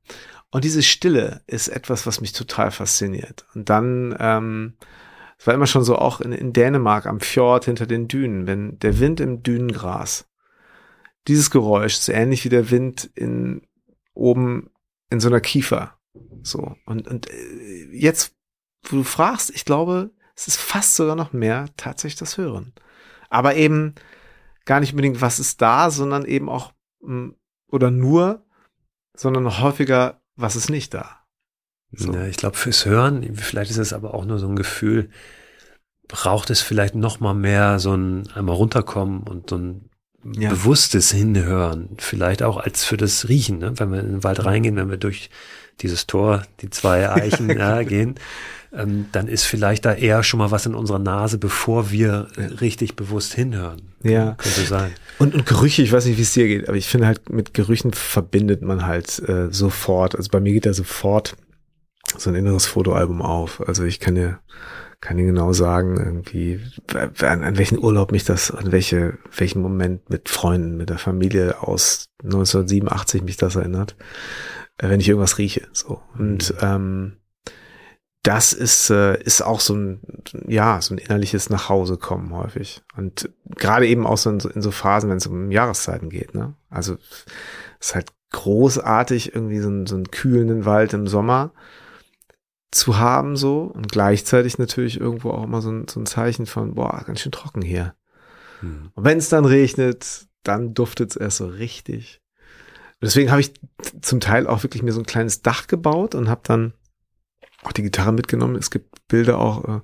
Und 0.51 0.65
diese 0.65 0.83
Stille 0.83 1.43
ist 1.47 1.69
etwas, 1.69 2.07
was 2.07 2.21
mich 2.21 2.33
total 2.33 2.71
fasziniert. 2.73 3.47
Und 3.55 3.71
dann, 3.71 4.15
ähm, 4.19 4.75
war 5.45 5.55
immer 5.55 5.67
schon 5.67 5.85
so 5.85 5.97
auch 5.97 6.21
in, 6.21 6.33
in 6.33 6.53
Dänemark 6.53 7.07
am 7.07 7.21
Fjord 7.21 7.67
hinter 7.67 7.87
den 7.87 8.09
Dünen, 8.09 8.47
wenn 8.47 8.79
der 8.79 8.99
Wind 8.99 9.21
im 9.21 9.43
Dünengras, 9.43 10.27
dieses 11.29 11.51
Geräusch 11.51 11.99
ist 11.99 12.09
ähnlich 12.09 12.45
wie 12.45 12.49
der 12.49 12.71
Wind 12.71 13.11
in 13.15 13.63
oben 14.15 14.71
in 15.11 15.21
so 15.21 15.29
einer 15.29 15.41
Kiefer. 15.41 15.99
So. 16.43 16.77
Und, 16.87 17.09
und 17.09 17.29
äh, 17.31 17.89
jetzt, 17.93 18.35
wo 18.85 18.97
du 18.97 19.03
fragst, 19.03 19.51
ich 19.51 19.65
glaube, 19.65 20.11
es 20.35 20.49
ist 20.49 20.57
fast 20.57 20.97
sogar 20.97 21.17
noch 21.17 21.33
mehr 21.33 21.69
tatsächlich 21.77 22.19
das 22.19 22.39
Hören. 22.39 22.73
Aber 23.37 23.55
eben 23.55 23.95
gar 24.65 24.81
nicht 24.81 24.95
unbedingt, 24.95 25.21
was 25.21 25.39
ist 25.39 25.61
da, 25.61 25.91
sondern 25.91 26.25
eben 26.25 26.49
auch, 26.49 26.73
hm, 27.03 27.37
oder 27.71 27.91
nur, 27.91 28.47
sondern 29.15 29.43
noch 29.43 29.61
häufiger, 29.61 30.23
was 30.37 30.57
ist 30.57 30.71
nicht 30.71 30.95
da. 30.95 31.21
So. 31.93 32.15
Ja, 32.15 32.25
ich 32.25 32.39
glaube, 32.39 32.57
fürs 32.57 32.87
Hören, 32.87 33.37
vielleicht 33.37 33.71
ist 33.71 33.77
es 33.77 33.93
aber 33.93 34.15
auch 34.15 34.25
nur 34.25 34.39
so 34.39 34.49
ein 34.49 34.57
Gefühl, 34.57 35.11
braucht 36.09 36.49
es 36.49 36.63
vielleicht 36.63 36.95
noch 36.95 37.21
mal 37.21 37.35
mehr 37.35 37.79
so 37.79 37.95
ein 37.95 38.27
einmal 38.33 38.57
runterkommen 38.57 39.25
und 39.25 39.51
so 39.51 39.59
ein 39.59 39.91
ja. 40.33 40.49
bewusstes 40.49 41.11
Hinhören, 41.11 41.91
vielleicht 41.99 42.43
auch 42.43 42.57
als 42.57 42.85
für 42.85 42.97
das 42.97 43.29
Riechen, 43.29 43.59
ne? 43.59 43.79
wenn 43.79 43.93
wir 43.93 44.01
in 44.01 44.13
den 44.13 44.25
Wald 44.25 44.47
reingehen, 44.47 44.77
wenn 44.77 44.89
wir 44.89 44.97
durch 44.97 45.29
dieses 45.83 46.07
Tor, 46.07 46.43
die 46.63 46.71
zwei 46.71 47.11
Eichen 47.11 47.51
ja, 47.51 47.83
gehen, 47.83 48.15
ähm, 48.77 49.07
dann 49.13 49.29
ist 49.29 49.45
vielleicht 49.45 49.85
da 49.85 49.95
eher 49.95 50.23
schon 50.23 50.39
mal 50.39 50.51
was 50.51 50.67
in 50.67 50.75
unserer 50.75 50.99
Nase, 50.99 51.39
bevor 51.39 51.91
wir 51.91 52.29
richtig 52.61 52.97
bewusst 52.97 53.35
hinhören. 53.35 53.83
Ja. 54.03 54.35
Könnte 54.39 54.63
sein. 54.63 54.93
Und, 55.19 55.35
und 55.35 55.47
Gerüche, 55.47 55.83
ich 55.83 55.93
weiß 55.93 56.07
nicht, 56.07 56.19
wie 56.19 56.23
es 56.23 56.33
dir 56.35 56.47
geht, 56.47 56.69
aber 56.69 56.77
ich 56.77 56.87
finde 56.87 57.07
halt, 57.07 57.31
mit 57.31 57.55
Gerüchen 57.55 57.93
verbindet 57.93 58.63
man 58.63 58.87
halt 58.87 59.19
äh, 59.29 59.51
sofort. 59.51 60.15
Also 60.15 60.31
bei 60.31 60.41
mir 60.41 60.53
geht 60.53 60.67
da 60.67 60.75
sofort 60.75 61.37
so 62.17 62.31
ein 62.31 62.37
inneres 62.37 62.67
Fotoalbum 62.67 63.23
auf. 63.23 63.67
Also 63.67 63.85
ich 63.85 63.99
kann 63.99 64.15
dir, 64.15 64.39
kann 65.01 65.17
dir 65.17 65.25
genau 65.25 65.53
sagen, 65.53 65.97
irgendwie, 65.97 66.61
an, 66.95 67.43
an 67.43 67.59
welchen 67.59 67.79
Urlaub 67.79 68.13
mich 68.13 68.25
das, 68.25 68.51
an 68.51 68.73
welche, 68.73 69.19
welchen 69.37 69.63
Moment 69.63 70.11
mit 70.11 70.29
Freunden, 70.29 70.77
mit 70.77 70.91
der 70.91 70.99
Familie 70.99 71.63
aus 71.63 72.07
1987 72.23 73.23
mich 73.23 73.37
das 73.37 73.57
erinnert, 73.57 73.97
äh, 74.79 74.89
wenn 74.89 75.01
ich 75.01 75.09
irgendwas 75.09 75.39
rieche. 75.39 75.67
So. 75.73 76.01
Und 76.19 76.51
mhm. 76.51 76.59
ähm, 76.61 77.13
das 78.27 78.53
ist, 78.53 78.91
äh, 78.91 79.23
ist 79.23 79.41
auch 79.41 79.61
so 79.61 79.75
ein, 79.75 80.01
ja, 80.49 80.81
so 80.81 80.95
ein 80.95 80.99
innerliches 80.99 81.49
Nachhausekommen 81.49 82.35
häufig. 82.35 82.83
Und 82.97 83.31
gerade 83.55 83.87
eben 83.87 84.05
auch 84.05 84.19
so 84.19 84.31
in, 84.31 84.41
so 84.41 84.49
in 84.49 84.63
so 84.63 84.73
Phasen, 84.73 85.09
wenn 85.09 85.19
es 85.19 85.29
um 85.29 85.53
Jahreszeiten 85.53 86.11
geht, 86.11 86.35
ne? 86.35 86.55
Also 86.69 86.95
es 87.79 87.89
ist 87.89 87.95
halt 87.95 88.09
großartig, 88.33 89.33
irgendwie 89.33 89.61
so, 89.61 89.69
einen, 89.69 89.87
so 89.87 89.95
einen 89.95 90.11
kühlenden 90.11 90.65
Wald 90.65 90.93
im 90.93 91.07
Sommer 91.07 91.53
zu 92.73 92.99
haben, 92.99 93.37
so 93.37 93.61
und 93.63 93.93
gleichzeitig 93.93 94.59
natürlich 94.59 95.01
irgendwo 95.01 95.31
auch 95.31 95.45
immer 95.45 95.63
so 95.63 95.71
ein, 95.71 95.87
so 95.89 96.01
ein 96.01 96.07
Zeichen 96.07 96.47
von, 96.47 96.75
boah, 96.75 97.05
ganz 97.07 97.21
schön 97.21 97.33
trocken 97.33 97.63
hier. 97.63 97.95
Hm. 98.59 98.91
Und 98.93 99.05
wenn 99.05 99.19
es 99.19 99.29
dann 99.29 99.45
regnet, 99.45 100.27
dann 100.43 100.75
duftet 100.75 101.11
es 101.11 101.17
erst 101.17 101.37
so 101.37 101.47
richtig. 101.47 102.21
deswegen 103.01 103.31
habe 103.31 103.41
ich 103.41 103.55
zum 104.03 104.19
Teil 104.19 104.49
auch 104.49 104.65
wirklich 104.65 104.83
mir 104.83 104.93
so 104.93 105.01
ein 105.01 105.07
kleines 105.07 105.43
Dach 105.43 105.69
gebaut 105.69 106.17
und 106.17 106.29
habe 106.29 106.41
dann 106.43 106.73
auch 107.67 107.73
die 107.73 107.83
Gitarre 107.83 108.13
mitgenommen. 108.13 108.57
Es 108.57 108.71
gibt 108.71 109.09
Bilder 109.09 109.39
auch 109.39 109.65
äh, 109.65 109.81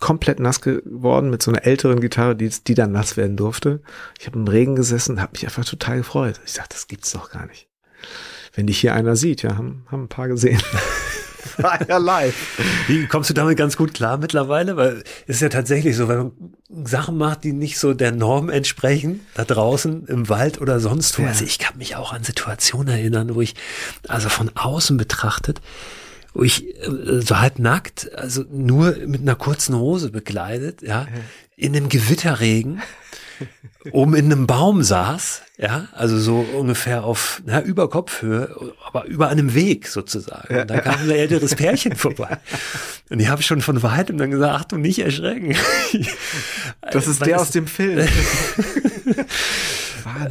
komplett 0.00 0.40
nass 0.40 0.60
geworden 0.60 1.30
mit 1.30 1.42
so 1.42 1.50
einer 1.50 1.64
älteren 1.64 2.00
Gitarre, 2.00 2.36
die, 2.36 2.48
die 2.48 2.74
dann 2.74 2.92
nass 2.92 3.16
werden 3.16 3.36
durfte. 3.36 3.82
Ich 4.18 4.26
habe 4.26 4.38
im 4.38 4.48
Regen 4.48 4.76
gesessen, 4.76 5.20
habe 5.20 5.32
mich 5.32 5.44
einfach 5.44 5.64
total 5.64 5.98
gefreut. 5.98 6.40
Ich 6.44 6.54
dachte, 6.54 6.74
das 6.74 6.88
gibt's 6.88 7.12
doch 7.12 7.30
gar 7.30 7.46
nicht. 7.46 7.68
Wenn 8.54 8.66
dich 8.66 8.80
hier 8.80 8.94
einer 8.94 9.16
sieht, 9.16 9.42
ja, 9.42 9.56
haben, 9.56 9.86
haben 9.90 10.04
ein 10.04 10.08
paar 10.08 10.28
gesehen. 10.28 10.60
War 11.58 11.88
ja 11.88 11.96
live. 11.98 12.34
Wie 12.88 13.06
kommst 13.06 13.30
du 13.30 13.34
damit 13.34 13.56
ganz 13.56 13.76
gut 13.76 13.94
klar 13.94 14.18
mittlerweile? 14.18 14.76
Weil 14.76 15.04
es 15.26 15.36
ist 15.36 15.42
ja 15.42 15.48
tatsächlich 15.48 15.96
so, 15.96 16.08
wenn 16.08 16.18
man 16.68 16.86
Sachen 16.86 17.16
macht, 17.16 17.44
die 17.44 17.52
nicht 17.52 17.78
so 17.78 17.94
der 17.94 18.12
Norm 18.12 18.50
entsprechen, 18.50 19.20
da 19.34 19.44
draußen 19.44 20.06
im 20.06 20.28
Wald 20.28 20.60
oder 20.60 20.80
sonst 20.80 21.18
wo. 21.18 21.22
Ja. 21.22 21.28
Also 21.28 21.44
ich 21.44 21.58
kann 21.58 21.78
mich 21.78 21.96
auch 21.96 22.12
an 22.12 22.24
Situationen 22.24 22.88
erinnern, 22.88 23.34
wo 23.34 23.40
ich, 23.40 23.54
also 24.08 24.28
von 24.28 24.50
außen 24.54 24.96
betrachtet, 24.96 25.60
ich 26.42 26.66
äh, 26.66 27.20
so 27.20 27.38
halb 27.38 27.58
nackt, 27.58 28.12
also 28.14 28.44
nur 28.50 28.96
mit 29.06 29.22
einer 29.22 29.34
kurzen 29.34 29.76
Hose 29.76 30.10
bekleidet, 30.10 30.82
ja, 30.82 31.06
in 31.56 31.74
einem 31.74 31.88
Gewitterregen 31.88 32.82
oben 33.92 34.14
in 34.14 34.26
einem 34.26 34.46
Baum 34.46 34.82
saß, 34.82 35.42
ja, 35.58 35.88
also 35.92 36.18
so 36.18 36.40
ungefähr 36.40 37.04
auf 37.04 37.42
na, 37.44 37.60
über 37.62 37.88
Kopfhöhe, 37.88 38.54
aber 38.84 39.04
über 39.06 39.28
einem 39.28 39.54
Weg 39.54 39.88
sozusagen. 39.88 40.60
Und 40.60 40.70
da 40.70 40.80
kam 40.80 41.00
ein 41.00 41.10
älteres 41.10 41.54
Pärchen 41.54 41.96
vorbei. 41.96 42.38
Und 43.10 43.20
ich 43.20 43.28
habe 43.28 43.42
schon 43.42 43.60
von 43.60 43.82
weitem 43.82 44.18
dann 44.18 44.30
gesagt, 44.30 44.54
ach 44.60 44.64
du 44.64 44.76
nicht 44.76 44.98
erschrecken. 44.98 45.54
Das 46.92 47.08
ist 47.08 47.24
der 47.26 47.40
aus 47.40 47.50
dem 47.50 47.66
Film. 47.66 47.98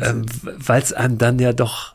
ähm, 0.01 0.25
Weil 0.43 0.81
es 0.81 0.93
einem 0.93 1.17
dann 1.17 1.37
ja 1.37 1.51
doch 1.51 1.94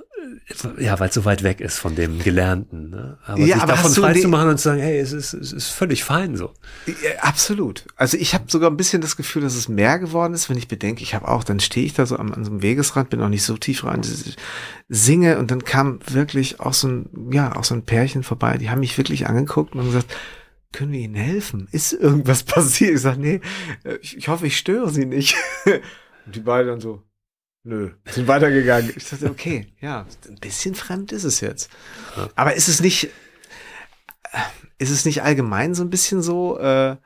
ja, 0.78 0.98
weil 1.00 1.08
es 1.08 1.14
so 1.14 1.24
weit 1.24 1.42
weg 1.42 1.60
ist 1.60 1.78
von 1.78 1.94
dem 1.94 2.18
Gelernten. 2.18 2.90
Ne? 2.90 3.18
Aber 3.24 3.38
ja, 3.38 3.46
sich 3.46 3.56
aber 3.56 3.72
davon 3.72 3.92
frei 3.92 4.14
zu 4.14 4.28
machen 4.28 4.48
und 4.48 4.58
zu 4.58 4.64
sagen, 4.64 4.80
hey, 4.80 4.98
es 4.98 5.12
ist, 5.12 5.34
es 5.34 5.52
ist 5.52 5.68
völlig 5.68 6.04
fein 6.04 6.36
so. 6.36 6.52
Ja, 6.86 7.22
absolut. 7.22 7.86
Also 7.96 8.16
ich 8.16 8.34
habe 8.34 8.44
sogar 8.48 8.70
ein 8.70 8.76
bisschen 8.76 9.02
das 9.02 9.16
Gefühl, 9.16 9.42
dass 9.42 9.54
es 9.54 9.68
mehr 9.68 9.98
geworden 9.98 10.34
ist, 10.34 10.50
wenn 10.50 10.58
ich 10.58 10.68
bedenke, 10.68 11.02
ich 11.02 11.14
habe 11.14 11.28
auch, 11.28 11.44
dann 11.44 11.60
stehe 11.60 11.86
ich 11.86 11.94
da 11.94 12.06
so 12.06 12.16
an, 12.16 12.32
an 12.32 12.44
so 12.44 12.50
einem 12.50 12.62
Wegesrand, 12.62 13.10
bin 13.10 13.20
auch 13.22 13.28
nicht 13.28 13.44
so 13.44 13.56
tief 13.56 13.84
rein, 13.84 14.02
singe 14.88 15.38
und 15.38 15.50
dann 15.50 15.64
kam 15.64 16.00
wirklich 16.06 16.60
auch 16.60 16.74
so 16.74 16.88
ein, 16.88 17.30
ja, 17.32 17.56
auch 17.56 17.64
so 17.64 17.74
ein 17.74 17.84
Pärchen 17.84 18.22
vorbei, 18.22 18.58
die 18.58 18.70
haben 18.70 18.80
mich 18.80 18.98
wirklich 18.98 19.26
angeguckt 19.26 19.74
und 19.74 19.84
gesagt, 19.84 20.14
können 20.72 20.92
wir 20.92 21.00
ihnen 21.00 21.14
helfen? 21.14 21.68
Ist 21.72 21.92
irgendwas 21.92 22.42
passiert? 22.44 22.94
Ich 22.94 23.00
sage, 23.00 23.20
nee, 23.20 23.40
ich, 24.00 24.16
ich 24.16 24.28
hoffe, 24.28 24.46
ich 24.46 24.56
störe 24.56 24.90
sie 24.90 25.06
nicht. 25.06 25.36
Und 26.26 26.36
die 26.36 26.40
beiden 26.40 26.68
dann 26.68 26.80
so, 26.80 27.02
Nö, 27.62 27.90
sind 28.06 28.26
weitergegangen. 28.26 28.92
Ich 28.96 29.08
dachte, 29.08 29.28
okay, 29.28 29.66
ja, 29.80 30.06
ein 30.28 30.40
bisschen 30.40 30.74
fremd 30.74 31.12
ist 31.12 31.24
es 31.24 31.40
jetzt. 31.40 31.70
Aber 32.34 32.54
ist 32.54 32.68
es 32.68 32.80
nicht, 32.80 33.10
ist 34.78 34.90
es 34.90 35.04
nicht 35.04 35.22
allgemein 35.22 35.74
so 35.74 35.82
ein 35.82 35.90
bisschen 35.90 36.22
so, 36.22 36.58
äh, 36.58 36.96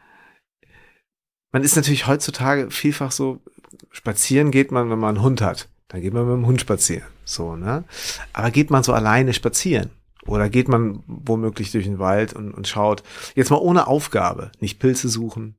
man 1.52 1.62
ist 1.62 1.76
natürlich 1.76 2.06
heutzutage 2.06 2.70
vielfach 2.70 3.10
so, 3.10 3.40
spazieren 3.90 4.50
geht 4.50 4.70
man, 4.70 4.90
wenn 4.90 4.98
man 4.98 5.16
einen 5.16 5.24
Hund 5.24 5.40
hat. 5.40 5.68
Dann 5.88 6.00
geht 6.00 6.12
man 6.12 6.26
mit 6.26 6.34
dem 6.34 6.46
Hund 6.46 6.60
spazieren. 6.60 7.08
So, 7.24 7.56
ne? 7.56 7.84
Aber 8.32 8.50
geht 8.50 8.70
man 8.70 8.82
so 8.82 8.92
alleine 8.92 9.32
spazieren? 9.32 9.90
Oder 10.26 10.48
geht 10.48 10.68
man 10.68 11.02
womöglich 11.06 11.70
durch 11.72 11.84
den 11.84 11.98
Wald 11.98 12.32
und, 12.32 12.52
und 12.52 12.66
schaut, 12.66 13.02
jetzt 13.34 13.50
mal 13.50 13.58
ohne 13.58 13.86
Aufgabe, 13.86 14.52
nicht 14.60 14.78
Pilze 14.78 15.08
suchen, 15.08 15.56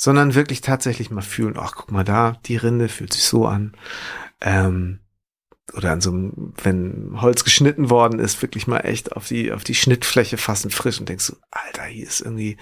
sondern 0.00 0.34
wirklich 0.34 0.62
tatsächlich 0.62 1.10
mal 1.10 1.20
fühlen, 1.20 1.58
ach, 1.58 1.74
guck 1.76 1.92
mal 1.92 2.04
da, 2.04 2.38
die 2.46 2.56
Rinde 2.56 2.88
fühlt 2.88 3.12
sich 3.12 3.24
so 3.24 3.46
an. 3.46 3.76
Ähm, 4.40 5.00
oder 5.74 5.92
an 5.92 6.00
so 6.00 6.10
einem, 6.10 6.54
wenn 6.64 7.20
Holz 7.20 7.44
geschnitten 7.44 7.90
worden 7.90 8.18
ist, 8.18 8.40
wirklich 8.40 8.66
mal 8.66 8.80
echt 8.80 9.12
auf 9.12 9.28
die, 9.28 9.52
auf 9.52 9.62
die 9.62 9.74
Schnittfläche 9.74 10.38
fassen 10.38 10.70
frisch 10.70 10.98
und 11.00 11.10
denkst 11.10 11.26
so, 11.26 11.36
Alter, 11.50 11.84
hier 11.84 12.06
ist 12.06 12.22
irgendwie 12.22 12.56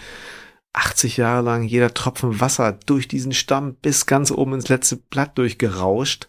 80 0.72 1.16
Jahre 1.16 1.44
lang 1.44 1.62
jeder 1.62 1.94
Tropfen 1.94 2.40
Wasser 2.40 2.72
durch 2.72 3.06
diesen 3.06 3.32
Stamm 3.32 3.76
bis 3.76 4.06
ganz 4.06 4.32
oben 4.32 4.54
ins 4.54 4.68
letzte 4.68 4.96
Blatt 4.96 5.38
durchgerauscht 5.38 6.28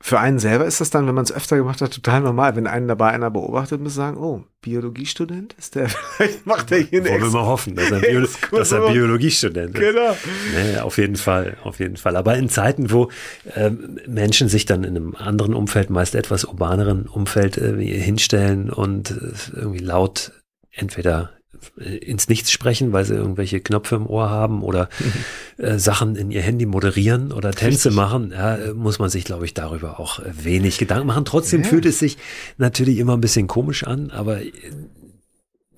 für 0.00 0.20
einen 0.20 0.38
selber 0.38 0.64
ist 0.64 0.80
das 0.80 0.90
dann, 0.90 1.08
wenn 1.08 1.14
man 1.14 1.24
es 1.24 1.32
öfter 1.32 1.56
gemacht 1.56 1.80
hat, 1.80 1.92
total 1.92 2.20
normal. 2.20 2.54
Wenn 2.54 2.68
einen 2.68 2.86
dabei 2.86 3.10
einer 3.10 3.30
beobachtet, 3.30 3.80
muss 3.80 3.94
sagen, 3.94 4.16
oh, 4.16 4.44
Biologiestudent? 4.60 5.54
Ist 5.58 5.74
der, 5.74 5.88
vielleicht 6.16 6.46
macht 6.46 6.70
er 6.70 6.78
hier 6.78 7.04
Wollen 7.04 7.22
wir 7.22 7.30
mal 7.30 7.46
hoffen, 7.46 7.74
dass 7.74 7.90
er, 7.90 8.00
Bio 8.00 8.24
dass 8.52 8.70
er 8.70 8.92
Biologiestudent 8.92 9.76
ist. 9.76 9.80
Genau. 9.80 10.16
Nee, 10.54 10.78
auf 10.78 10.98
jeden 10.98 11.16
Fall, 11.16 11.56
auf 11.64 11.80
jeden 11.80 11.96
Fall. 11.96 12.16
Aber 12.16 12.36
in 12.36 12.48
Zeiten, 12.48 12.92
wo 12.92 13.10
äh, 13.54 13.70
Menschen 14.06 14.48
sich 14.48 14.66
dann 14.66 14.84
in 14.84 14.96
einem 14.96 15.14
anderen 15.16 15.54
Umfeld, 15.54 15.90
meist 15.90 16.14
etwas 16.14 16.44
urbaneren 16.44 17.06
Umfeld 17.06 17.58
äh, 17.58 17.74
hinstellen 17.82 18.70
und 18.70 19.10
äh, 19.10 19.56
irgendwie 19.56 19.84
laut 19.84 20.32
entweder 20.70 21.37
ins 21.76 22.28
Nichts 22.28 22.52
sprechen, 22.52 22.92
weil 22.92 23.04
sie 23.04 23.14
irgendwelche 23.14 23.60
Knöpfe 23.60 23.96
im 23.96 24.06
Ohr 24.06 24.30
haben 24.30 24.62
oder 24.62 24.88
äh, 25.56 25.78
Sachen 25.78 26.16
in 26.16 26.30
ihr 26.30 26.42
Handy 26.42 26.66
moderieren 26.66 27.32
oder 27.32 27.52
Tänze 27.52 27.88
Richtig. 27.88 27.92
machen, 27.94 28.32
ja, 28.32 28.58
muss 28.74 28.98
man 28.98 29.08
sich, 29.08 29.24
glaube 29.24 29.44
ich, 29.44 29.54
darüber 29.54 29.98
auch 29.98 30.20
wenig 30.24 30.78
Gedanken 30.78 31.06
machen. 31.06 31.24
Trotzdem 31.24 31.62
ja. 31.62 31.68
fühlt 31.68 31.86
es 31.86 31.98
sich 31.98 32.18
natürlich 32.58 32.98
immer 32.98 33.16
ein 33.16 33.20
bisschen 33.20 33.46
komisch 33.46 33.84
an, 33.84 34.10
aber 34.10 34.42
äh, 34.42 34.52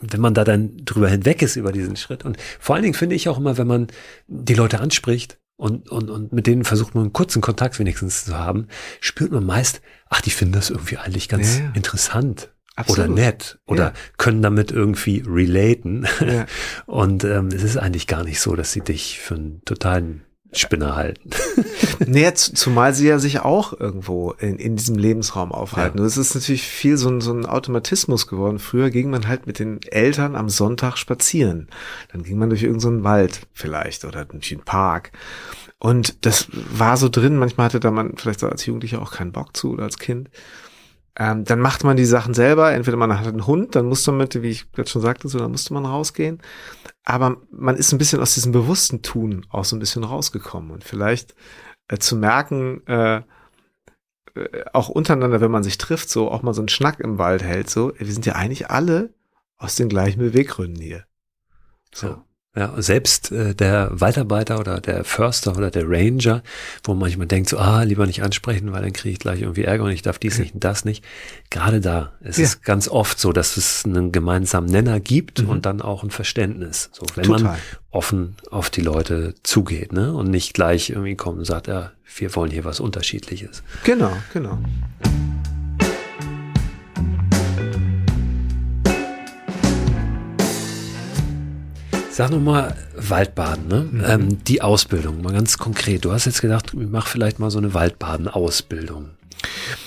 wenn 0.01 0.21
man 0.21 0.35
da 0.35 0.45
dann 0.45 0.85
drüber 0.85 1.09
hinweg 1.09 1.43
ist 1.43 1.57
über 1.57 1.73
diesen 1.73 1.97
Schritt 1.97 2.25
und 2.25 2.39
vor 2.59 2.75
allen 2.75 2.83
Dingen 2.83 2.95
finde 2.95 3.15
ich 3.15 3.29
auch 3.29 3.39
immer, 3.39 3.59
wenn 3.59 3.67
man 3.67 3.89
die 4.27 4.55
Leute 4.55 4.81
anspricht 4.81 5.39
und, 5.57 5.91
und, 5.91 6.09
und 6.09 6.33
mit 6.33 6.47
denen 6.47 6.65
versucht 6.65 6.95
man 6.95 7.05
einen 7.05 7.13
kurzen 7.13 7.43
Kontakt 7.43 7.79
wenigstens 7.79 8.25
zu 8.25 8.39
haben, 8.39 8.67
spürt 9.01 9.31
man 9.31 9.45
meist, 9.45 9.83
ach, 10.09 10.23
die 10.23 10.31
finden 10.31 10.55
das 10.55 10.71
irgendwie 10.71 10.97
eigentlich 10.97 11.29
ganz 11.29 11.59
ja. 11.59 11.71
interessant 11.75 12.51
Absolut. 12.81 13.11
oder 13.11 13.15
nett 13.15 13.59
oder 13.67 13.85
ja. 13.85 13.93
können 14.17 14.43
damit 14.43 14.73
irgendwie 14.73 15.23
relaten. 15.27 16.07
Ja. 16.21 16.47
Und 16.87 17.25
ähm, 17.25 17.49
es 17.49 17.63
ist 17.63 17.77
eigentlich 17.77 18.07
gar 18.07 18.25
nicht 18.25 18.41
so, 18.41 18.57
dass 18.57 18.73
sie 18.73 18.81
dich 18.81 19.19
für 19.21 19.35
einen 19.35 19.63
totalen 19.65 20.23
Spinner 20.53 20.97
halten. 20.97 21.31
nee, 22.07 22.33
zumal 22.35 22.93
sie 22.93 23.07
ja 23.07 23.19
sich 23.19 23.41
auch 23.41 23.79
irgendwo 23.79 24.33
in, 24.33 24.57
in 24.57 24.77
diesem 24.77 24.97
Lebensraum 24.97 25.53
aufhalten. 25.53 25.99
Ja. 25.99 26.05
Das 26.05 26.17
ist 26.17 26.35
natürlich 26.35 26.63
viel 26.63 26.97
so 26.97 27.09
ein, 27.09 27.21
so 27.21 27.33
ein 27.33 27.47
Automatismus 27.47 28.27
geworden. 28.27 28.59
Früher 28.59 28.91
ging 28.91 29.11
man 29.11 29.29
halt 29.29 29.47
mit 29.47 29.59
den 29.59 29.81
Eltern 29.83 30.35
am 30.35 30.49
Sonntag 30.49 30.97
spazieren. 30.97 31.69
Dann 32.13 32.25
ging 32.25 32.37
man 32.37 32.51
durch 32.51 32.63
irgendeinen 32.63 32.99
so 32.99 33.05
Wald 33.05 33.41
vielleicht 33.53 34.05
oder 34.05 34.25
durch 34.25 34.53
einen 34.53 34.65
Park. 34.65 35.13
Und 35.79 36.27
das 36.27 36.49
war 36.53 36.97
so 36.97 37.09
drin. 37.09 37.37
Manchmal 37.37 37.67
hatte 37.67 37.81
da 37.81 37.91
man 37.91 38.17
vielleicht 38.17 38.41
so 38.41 38.49
als 38.49 38.67
Jugendlicher 38.67 39.01
auch 39.01 39.13
keinen 39.13 39.33
Bock 39.33 39.57
zu 39.57 39.71
oder 39.73 39.85
als 39.85 39.99
Kind. 39.99 40.31
Ähm, 41.17 41.45
dann 41.45 41.61
macht 41.61 41.85
man 41.85 41.97
die 41.97 42.05
Sachen 42.05 42.35
selber. 42.35 42.73
Entweder 42.73 42.97
man 42.97 43.19
hat 43.19 43.27
einen 43.27 43.47
Hund, 43.47 43.75
dann 43.75 43.87
muss 43.87 44.07
man 44.07 44.17
mit, 44.17 44.41
wie 44.43 44.51
ich 44.51 44.67
jetzt 44.77 44.91
schon 44.91 45.03
sagte, 45.03 45.29
so, 45.29 45.39
dann 45.39 45.51
musste 45.51 45.75
man 45.75 45.87
rausgehen. 45.87 46.41
Aber 47.05 47.39
man 47.51 47.77
ist 47.77 47.93
ein 47.93 47.99
bisschen 47.99 48.21
aus 48.21 48.35
diesem 48.35 48.53
bewussten 48.53 49.03
Tun 49.03 49.47
auch 49.51 49.65
so 49.65 49.77
ein 49.77 49.81
bisschen 49.81 50.05
rausgekommen. 50.05 50.71
Und 50.71 50.85
vielleicht 50.85 51.35
äh, 51.89 51.99
zu 51.99 52.17
merken, 52.17 52.87
äh, 52.87 53.23
äh, 54.35 54.65
auch 54.73 54.89
untereinander, 54.89 55.41
wenn 55.41 55.51
man 55.51 55.65
sich 55.65 55.79
trifft, 55.79 56.09
so 56.09 56.31
auch 56.31 56.43
mal 56.43 56.55
so 56.55 56.61
einen 56.61 56.69
Schnack 56.69 57.01
im 57.01 57.19
Wald 57.19 57.43
hält, 57.43 57.69
so, 57.69 57.93
wir 57.99 58.13
sind 58.13 58.27
ja 58.27 58.35
eigentlich 58.35 58.71
alle 58.71 59.13
aus 59.57 59.75
den 59.75 59.89
gleichen 59.89 60.21
Beweggründen 60.21 60.83
hier. 60.83 61.05
So. 61.93 62.07
Ja. 62.07 62.25
Ja, 62.57 62.75
selbst 62.83 63.31
äh, 63.31 63.55
der 63.55 63.91
Waldarbeiter 63.93 64.59
oder 64.59 64.81
der 64.81 65.05
Förster 65.05 65.57
oder 65.57 65.71
der 65.71 65.89
Ranger, 65.89 66.43
wo 66.83 66.93
man 66.93 67.03
manchmal 67.03 67.29
denkt, 67.29 67.49
so, 67.49 67.59
ah, 67.59 67.85
lieber 67.85 68.07
nicht 68.07 68.25
ansprechen, 68.25 68.73
weil 68.73 68.83
dann 68.83 68.93
kriege 68.93 69.13
ich 69.13 69.21
gleich 69.21 69.43
irgendwie 69.43 69.63
Ärger 69.63 69.85
und 69.85 69.93
ich 69.93 70.03
darf 70.03 70.19
dies 70.19 70.41
nicht 70.41 70.55
und 70.55 70.65
das 70.65 70.85
nicht. 70.85 71.05
Gerade 71.51 71.81
da 71.81 72.13
ist 72.21 72.39
ja. 72.39 72.45
es 72.45 72.63
ganz 72.63 72.89
oft 72.89 73.21
so, 73.21 73.33
dass 73.33 73.57
es 73.57 73.85
einen 73.85 74.11
gemeinsamen 74.11 74.69
Nenner 74.69 74.99
gibt 74.99 75.43
mhm. 75.43 75.49
und 75.49 75.67
dann 75.67 75.81
auch 75.81 76.03
ein 76.03 76.11
Verständnis. 76.11 76.91
So, 76.93 77.07
wenn 77.15 77.27
Total. 77.27 77.43
man 77.43 77.57
offen 77.93 78.35
auf 78.51 78.69
die 78.69 78.83
Leute 78.83 79.35
zugeht, 79.45 79.93
ne? 79.93 80.13
Und 80.13 80.29
nicht 80.29 80.53
gleich 80.53 80.91
irgendwie 80.91 81.15
kommt 81.15 81.39
und 81.39 81.45
sagt, 81.45 81.69
ja, 81.69 81.93
wir 82.17 82.35
wollen 82.35 82.51
hier 82.51 82.65
was 82.65 82.81
Unterschiedliches. 82.81 83.63
Genau, 83.85 84.13
genau. 84.33 84.59
Sag 92.21 92.33
nochmal 92.33 92.77
Waldbaden, 92.97 93.69
ne? 93.69 93.89
Mhm. 93.91 94.05
Ähm, 94.07 94.45
die 94.45 94.61
Ausbildung, 94.61 95.23
mal 95.23 95.33
ganz 95.33 95.57
konkret. 95.57 96.05
Du 96.05 96.13
hast 96.13 96.27
jetzt 96.27 96.43
gedacht, 96.43 96.75
ich 96.75 96.89
mache 96.89 97.09
vielleicht 97.09 97.39
mal 97.39 97.51
so 97.51 97.57
eine 97.57 97.73
Waldbaden-Ausbildung. 97.73 99.09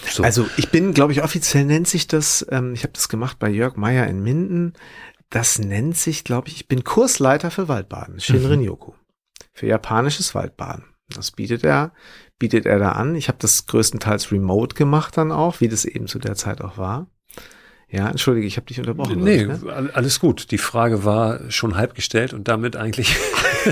So. 0.09 0.23
Also 0.23 0.47
ich 0.57 0.69
bin, 0.69 0.95
glaube 0.95 1.11
ich, 1.11 1.23
offiziell 1.23 1.63
nennt 1.65 1.87
sich 1.87 2.07
das, 2.07 2.43
ähm, 2.49 2.73
ich 2.73 2.81
habe 2.81 2.93
das 2.93 3.07
gemacht 3.07 3.37
bei 3.37 3.49
Jörg 3.49 3.75
Meyer 3.75 4.07
in 4.07 4.23
Minden. 4.23 4.73
das 5.29 5.59
nennt 5.59 5.95
sich, 5.95 6.23
glaube 6.23 6.47
ich, 6.47 6.55
ich 6.55 6.67
bin 6.67 6.83
Kursleiter 6.83 7.51
für 7.51 7.67
Waldbaden, 7.67 8.19
Shinrin-yoku, 8.19 8.91
mhm. 8.93 8.95
für 9.53 9.67
japanisches 9.67 10.33
Waldbaden. 10.33 10.85
Das 11.13 11.29
bietet 11.29 11.63
er, 11.63 11.91
bietet 12.39 12.65
er 12.65 12.79
da 12.79 12.93
an. 12.93 13.15
Ich 13.15 13.27
habe 13.27 13.37
das 13.39 13.67
größtenteils 13.67 14.31
remote 14.31 14.75
gemacht 14.75 15.17
dann 15.17 15.31
auch, 15.31 15.61
wie 15.61 15.67
das 15.67 15.85
eben 15.85 16.07
zu 16.07 16.17
der 16.17 16.33
Zeit 16.33 16.61
auch 16.61 16.79
war. 16.79 17.05
Ja, 17.93 18.09
entschuldige, 18.09 18.47
ich 18.47 18.57
habe 18.57 18.65
dich 18.65 18.79
unterbrochen. 18.79 19.23
Nee, 19.23 19.43
ich, 19.43 19.47
ne? 19.47 19.91
alles 19.93 20.19
gut. 20.19 20.49
Die 20.49 20.57
Frage 20.57 21.05
war 21.05 21.51
schon 21.51 21.75
halb 21.75 21.93
gestellt 21.93 22.33
und 22.33 22.47
damit 22.47 22.75
eigentlich. 22.75 23.15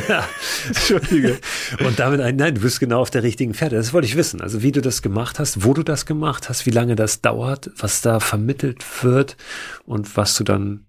entschuldige. 0.67 1.39
Und 1.83 1.97
damit 1.97 2.21
ein, 2.21 2.35
nein, 2.35 2.53
du 2.53 2.61
bist 2.61 2.79
genau 2.79 3.01
auf 3.01 3.09
der 3.09 3.23
richtigen 3.23 3.55
Pferde. 3.55 3.77
Das 3.77 3.93
wollte 3.93 4.05
ich 4.05 4.15
wissen. 4.15 4.39
Also 4.39 4.61
wie 4.61 4.71
du 4.71 4.79
das 4.79 5.01
gemacht 5.01 5.39
hast, 5.39 5.65
wo 5.65 5.73
du 5.73 5.81
das 5.81 6.05
gemacht 6.05 6.49
hast, 6.49 6.67
wie 6.67 6.69
lange 6.69 6.95
das 6.95 7.21
dauert, 7.21 7.71
was 7.77 8.01
da 8.01 8.19
vermittelt 8.19 8.85
wird 9.03 9.37
und 9.85 10.15
was 10.15 10.35
du 10.35 10.43
dann 10.43 10.85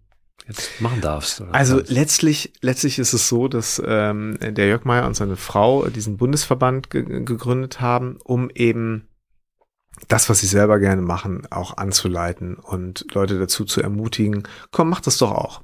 jetzt 0.47 0.83
machen 0.83 1.01
darfst. 1.01 1.43
also 1.53 1.77
kannst. 1.77 1.91
letztlich, 1.91 2.53
letztlich 2.61 2.99
ist 2.99 3.15
es 3.15 3.31
so, 3.31 3.49
dass 3.49 3.81
ähm, 3.83 4.37
der 4.43 4.67
Jörg 4.67 4.85
Meier 4.85 5.07
und 5.07 5.17
seine 5.17 5.37
Frau 5.37 5.87
diesen 5.89 6.19
Bundesverband 6.19 6.91
ge 6.91 7.03
gegründet 7.25 7.81
haben, 7.81 8.19
um 8.23 8.51
eben 8.51 9.09
das, 10.09 10.29
was 10.29 10.41
sie 10.41 10.47
selber 10.47 10.79
gerne 10.79 11.03
machen, 11.03 11.47
auch 11.51 11.77
anzuleiten 11.77 12.57
und 12.57 13.07
Leute 13.13 13.39
dazu 13.39 13.65
zu 13.65 13.83
ermutigen, 13.83 14.45
komm, 14.71 14.91
mach 14.91 15.01
das 15.01 15.19
doch 15.19 15.33
auch. 15.33 15.63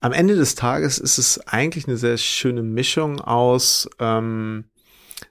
Am 0.00 0.12
Ende 0.12 0.34
des 0.34 0.54
Tages 0.54 0.98
ist 0.98 1.18
es 1.18 1.46
eigentlich 1.46 1.86
eine 1.86 1.96
sehr 1.96 2.16
schöne 2.16 2.62
Mischung 2.62 3.20
aus 3.20 3.88
ähm, 3.98 4.64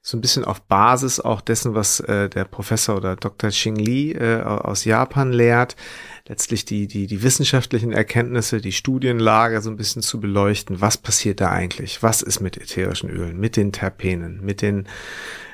so 0.02 0.18
ein 0.18 0.22
bisschen 0.22 0.46
auf 0.46 0.62
Basis 0.62 1.20
auch 1.20 1.42
dessen, 1.42 1.76
was 1.76 2.00
äh, 2.02 2.30
der 2.30 2.46
Professor 2.46 2.98
oder 2.98 3.16
Dr. 3.16 3.50
Xing 3.50 3.76
Li 3.76 4.12
äh, 4.12 4.42
aus 4.42 4.86
Japan 4.86 5.32
lehrt, 5.32 5.76
letztlich 6.28 6.66
die, 6.66 6.88
die, 6.88 7.08
die 7.08 7.24
wissenschaftlichen 7.24 7.92
Erkenntnisse, 7.92 8.62
die 8.62 8.72
Studienlage 8.72 9.62
so 9.62 9.70
ein 9.70 9.78
bisschen 9.78 10.02
zu 10.02 10.20
beleuchten. 10.20 10.82
Was 10.82 10.98
passiert 10.98 11.42
da 11.42 11.52
eigentlich? 11.52 12.04
Was 12.04 12.22
ist 12.22 12.40
mit 12.40 12.58
ätherischen 12.58 13.10
Ölen, 13.10 13.40
mit 13.40 13.58
den 13.58 13.72
Terpenen, 13.72 14.44
mit 14.44 14.62
den 14.62 14.88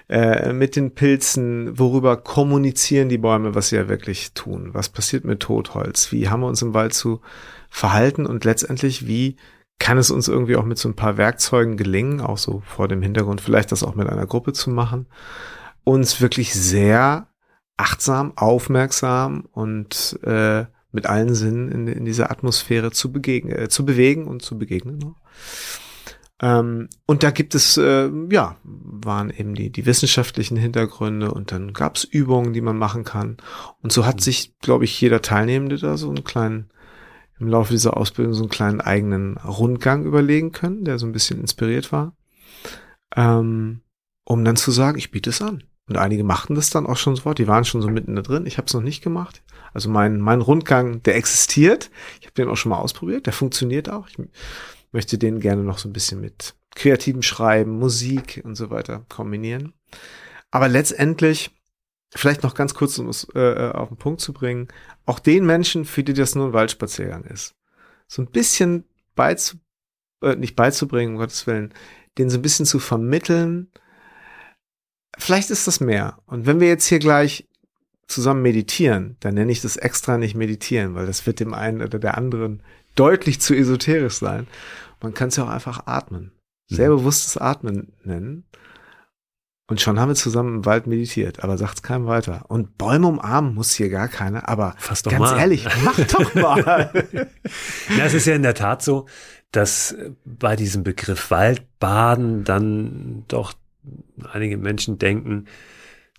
äh, 0.08 0.54
mit 0.54 0.76
den 0.76 0.94
Pilzen, 0.94 1.78
worüber 1.78 2.18
kommunizieren 2.18 3.10
die 3.10 3.18
Bäume, 3.18 3.56
was 3.56 3.70
sie 3.70 3.76
ja 3.76 3.90
wirklich 3.90 4.34
tun? 4.34 4.70
Was 4.74 4.90
passiert 4.90 5.26
mit 5.26 5.40
Totholz? 5.40 6.12
Wie 6.12 6.30
haben 6.30 6.42
wir 6.42 6.48
uns 6.48 6.62
im 6.62 6.74
Wald 6.74 6.94
zu 6.94 7.22
verhalten 7.70 8.26
und 8.26 8.46
letztendlich, 8.46 9.08
wie 9.08 9.38
kann 9.80 9.98
es 9.98 10.12
uns 10.12 10.28
irgendwie 10.28 10.56
auch 10.56 10.64
mit 10.64 10.78
so 10.78 10.88
ein 10.88 10.96
paar 10.96 11.18
Werkzeugen 11.18 11.76
gelingen, 11.76 12.22
auch 12.22 12.38
so 12.38 12.62
vor 12.66 12.88
dem 12.88 13.02
Hintergrund, 13.02 13.42
vielleicht 13.42 13.72
das 13.72 13.84
auch 13.84 13.96
mit 13.96 14.08
einer 14.08 14.26
Gruppe 14.26 14.54
zu 14.54 14.70
machen, 14.70 15.08
uns 15.84 16.22
wirklich 16.22 16.54
sehr 16.54 17.28
achtsam, 17.78 18.34
aufmerksam 18.38 19.48
und 19.52 20.20
äh, 20.24 20.66
mit 20.92 21.08
allen 21.08 21.36
Sinnen 21.36 21.72
in, 21.72 21.88
in 21.88 22.06
dieser 22.06 22.32
Atmosphäre 22.32 22.92
zu 22.92 23.12
begegnen, 23.12 23.58
äh, 23.58 23.70
zu 23.70 23.86
bewegen 23.86 24.28
und 24.28 24.42
zu 24.42 24.58
begegnen. 24.58 24.98
Ne? 24.98 25.14
Ähm, 26.42 26.90
und 27.06 27.24
da 27.24 27.32
gibt 27.32 27.56
es, 27.56 27.78
äh, 27.78 28.10
ja, 28.30 28.58
waren 28.64 29.30
eben 29.30 29.56
die, 29.56 29.72
die 29.72 29.86
wissenschaftlichen 29.86 30.58
Hintergründe 30.58 31.32
und 31.32 31.52
dann 31.52 31.74
gab 31.74 31.96
es 31.96 32.04
Übungen, 32.04 32.54
die 32.54 32.62
man 32.62 32.78
machen 32.78 33.04
kann. 33.04 33.38
Und 33.82 33.92
so 33.92 34.06
hat 34.06 34.22
sich, 34.22 34.58
glaube 34.60 34.84
ich, 34.84 35.00
jeder 35.00 35.22
Teilnehmende 35.22 35.78
da 35.78 35.98
so 35.98 36.10
einen 36.10 36.24
kleinen, 36.24 36.70
im 37.40 37.48
Laufe 37.48 37.72
dieser 37.72 37.96
Ausbildung 37.96 38.34
so 38.34 38.44
einen 38.44 38.50
kleinen 38.50 38.82
eigenen 38.82 39.38
Rundgang 39.38 40.06
überlegen 40.06 40.52
können, 40.52 40.84
der 40.84 41.00
so 41.00 41.06
ein 41.06 41.14
bisschen 41.14 41.40
inspiriert 41.40 41.92
war, 41.92 42.16
ähm, 43.16 43.82
um 44.26 44.44
dann 44.44 44.56
zu 44.56 44.72
sagen, 44.72 44.98
ich 44.98 45.12
biete 45.12 45.30
es 45.30 45.42
an. 45.42 45.64
Und 45.88 45.98
einige 45.98 46.24
machten 46.24 46.56
das 46.56 46.72
dann 46.72 46.88
auch 46.88 46.98
schon 46.98 47.16
sofort, 47.16 47.38
die 47.38 47.48
waren 47.48 47.64
schon 47.64 47.82
so 47.82 47.90
mitten 47.90 48.16
da 48.16 48.24
drin. 48.24 48.48
Ich 48.48 48.58
habe 48.58 48.66
es 48.66 48.74
noch 48.74 48.82
nicht 48.82 49.04
gemacht. 49.04 49.44
Also 49.72 49.90
mein, 49.90 50.20
mein 50.20 50.42
Rundgang, 50.42 51.04
der 51.04 51.16
existiert. 51.16 51.92
Ich 52.20 52.26
habe 52.26 52.34
den 52.34 52.50
auch 52.50 52.56
schon 52.56 52.72
mal 52.72 52.80
ausprobiert, 52.80 53.28
der 53.28 53.34
funktioniert 53.34 53.90
auch. 53.90 54.08
Ich 54.08 54.18
möchte 54.96 55.18
den 55.18 55.42
gerne 55.42 55.62
noch 55.62 55.78
so 55.78 55.90
ein 55.90 55.94
bisschen 55.94 56.22
mit 56.22 56.56
kreativem 56.74 57.22
Schreiben, 57.22 57.78
Musik 57.78 58.42
und 58.46 58.56
so 58.56 58.70
weiter 58.70 59.06
kombinieren. 59.10 59.74
Aber 60.52 60.70
letztendlich, 60.70 61.52
vielleicht 62.16 62.44
noch 62.44 62.56
ganz 62.56 62.74
kurz, 62.74 62.98
um 62.98 63.10
es 63.10 63.28
äh, 63.36 63.40
äh, 63.40 63.72
auf 63.74 63.90
den 63.90 63.98
Punkt 63.98 64.22
zu 64.22 64.32
bringen, 64.32 64.70
auch 65.06 65.20
den 65.20 65.46
Menschen, 65.46 65.84
für 65.84 66.02
die 66.02 66.14
das 66.14 66.34
nur 66.34 66.48
ein 66.48 66.54
Waldspaziergang 66.54 67.26
ist, 67.26 67.56
so 68.08 68.22
ein 68.22 68.32
bisschen 68.32 68.86
beizu, 69.16 69.58
äh, 70.22 70.38
nicht 70.38 70.56
beizubringen, 70.56 71.16
um 71.16 71.20
Gottes 71.20 71.46
Willen, 71.46 71.74
den 72.18 72.30
so 72.30 72.38
ein 72.38 72.42
bisschen 72.42 72.66
zu 72.66 72.80
vermitteln, 72.80 73.70
vielleicht 75.18 75.50
ist 75.50 75.68
das 75.68 75.82
mehr. 75.82 76.20
Und 76.26 76.46
wenn 76.46 76.62
wir 76.62 76.70
jetzt 76.70 76.88
hier 76.88 77.00
gleich 77.00 77.50
zusammen 78.08 78.44
meditieren, 78.44 79.18
dann 79.20 79.34
nenne 79.34 79.52
ich 79.52 79.62
das 79.62 79.76
extra 79.76 80.18
nicht 80.18 80.36
meditieren, 80.36 80.96
weil 80.96 81.06
das 81.06 81.26
wird 81.26 81.42
dem 81.42 81.54
einen 81.54 81.82
oder 81.82 82.00
der 82.00 82.18
anderen 82.18 82.64
deutlich 82.96 83.42
zu 83.42 83.54
esoterisch 83.54 84.16
sein. 84.16 84.48
Man 85.02 85.14
kann 85.14 85.30
es 85.30 85.36
ja 85.36 85.46
auch 85.46 85.50
einfach 85.50 85.88
atmen. 85.88 86.32
Sehr 86.68 86.90
mhm. 86.90 86.98
bewusstes 86.98 87.38
Atmen 87.38 87.94
nennen. 88.04 88.46
Und 89.68 89.82
schon 89.82 90.00
haben 90.00 90.10
wir 90.10 90.16
zusammen 90.16 90.58
im 90.58 90.66
Wald 90.66 90.86
meditiert, 90.86 91.44
aber 91.44 91.58
sagt's 91.58 91.82
keinem 91.82 92.06
weiter. 92.06 92.46
Und 92.50 92.78
Bäume 92.78 93.08
umarmen 93.08 93.56
muss 93.56 93.74
hier 93.74 93.90
gar 93.90 94.08
keiner, 94.08 94.48
aber 94.48 94.76
Fass 94.78 95.02
doch 95.02 95.12
ganz 95.12 95.32
mal. 95.32 95.40
ehrlich, 95.40 95.68
mach 95.84 96.00
doch 96.00 96.36
mal. 96.36 96.92
ja, 97.98 98.06
es 98.06 98.14
ist 98.14 98.28
ja 98.28 98.36
in 98.36 98.44
der 98.44 98.54
Tat 98.54 98.84
so, 98.84 99.08
dass 99.52 99.96
bei 100.24 100.56
diesem 100.56 100.84
Begriff 100.84 101.32
Waldbaden 101.32 102.44
dann 102.44 103.24
doch 103.28 103.54
einige 104.32 104.58
Menschen 104.58 105.00
denken, 105.00 105.46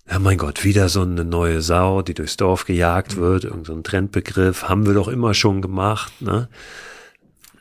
ja 0.09 0.19
mein 0.19 0.37
Gott, 0.37 0.65
wieder 0.65 0.89
so 0.89 1.01
eine 1.01 1.23
neue 1.23 1.61
Sau, 1.61 2.01
die 2.01 2.13
durchs 2.13 2.35
Dorf 2.35 2.65
gejagt 2.65 3.15
mhm. 3.15 3.21
wird, 3.21 3.43
irgendein 3.45 3.75
so 3.75 3.81
Trendbegriff, 3.81 4.63
haben 4.63 4.85
wir 4.85 4.93
doch 4.93 5.07
immer 5.07 5.33
schon 5.33 5.61
gemacht, 5.61 6.21
ne? 6.21 6.49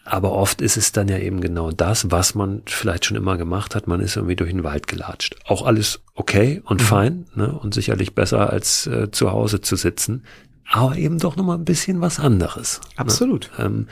Aber 0.07 0.33
oft 0.33 0.61
ist 0.61 0.77
es 0.77 0.93
dann 0.93 1.09
ja 1.09 1.19
eben 1.19 1.41
genau 1.41 1.73
das, 1.73 2.13
was 2.13 2.37
man 2.37 2.63
vielleicht 2.67 3.05
schon 3.05 3.17
immer 3.17 3.37
gemacht 3.37 3.75
hat. 3.75 3.89
Man 3.89 4.01
ist 4.01 4.17
irgendwie 4.17 4.37
durch 4.37 4.51
den 4.51 4.63
Wald 4.63 4.87
gelatscht. 4.87 5.37
Auch 5.45 5.67
alles 5.67 6.01
okay 6.15 6.63
und 6.65 6.81
mhm. 6.81 6.85
fein 6.85 7.27
ne? 7.35 7.53
und 7.53 7.75
sicherlich 7.75 8.15
besser 8.15 8.51
als 8.51 8.87
äh, 8.87 9.11
zu 9.11 9.33
Hause 9.33 9.61
zu 9.61 9.75
sitzen. 9.75 10.25
Aber 10.71 10.97
eben 10.97 11.19
doch 11.19 11.37
nochmal 11.37 11.59
ein 11.59 11.65
bisschen 11.65 12.01
was 12.01 12.21
anderes. 12.21 12.81
Ne? 12.81 12.99
Absolut. 12.99 13.51
Ne? 13.59 13.65
Ähm, 13.65 13.89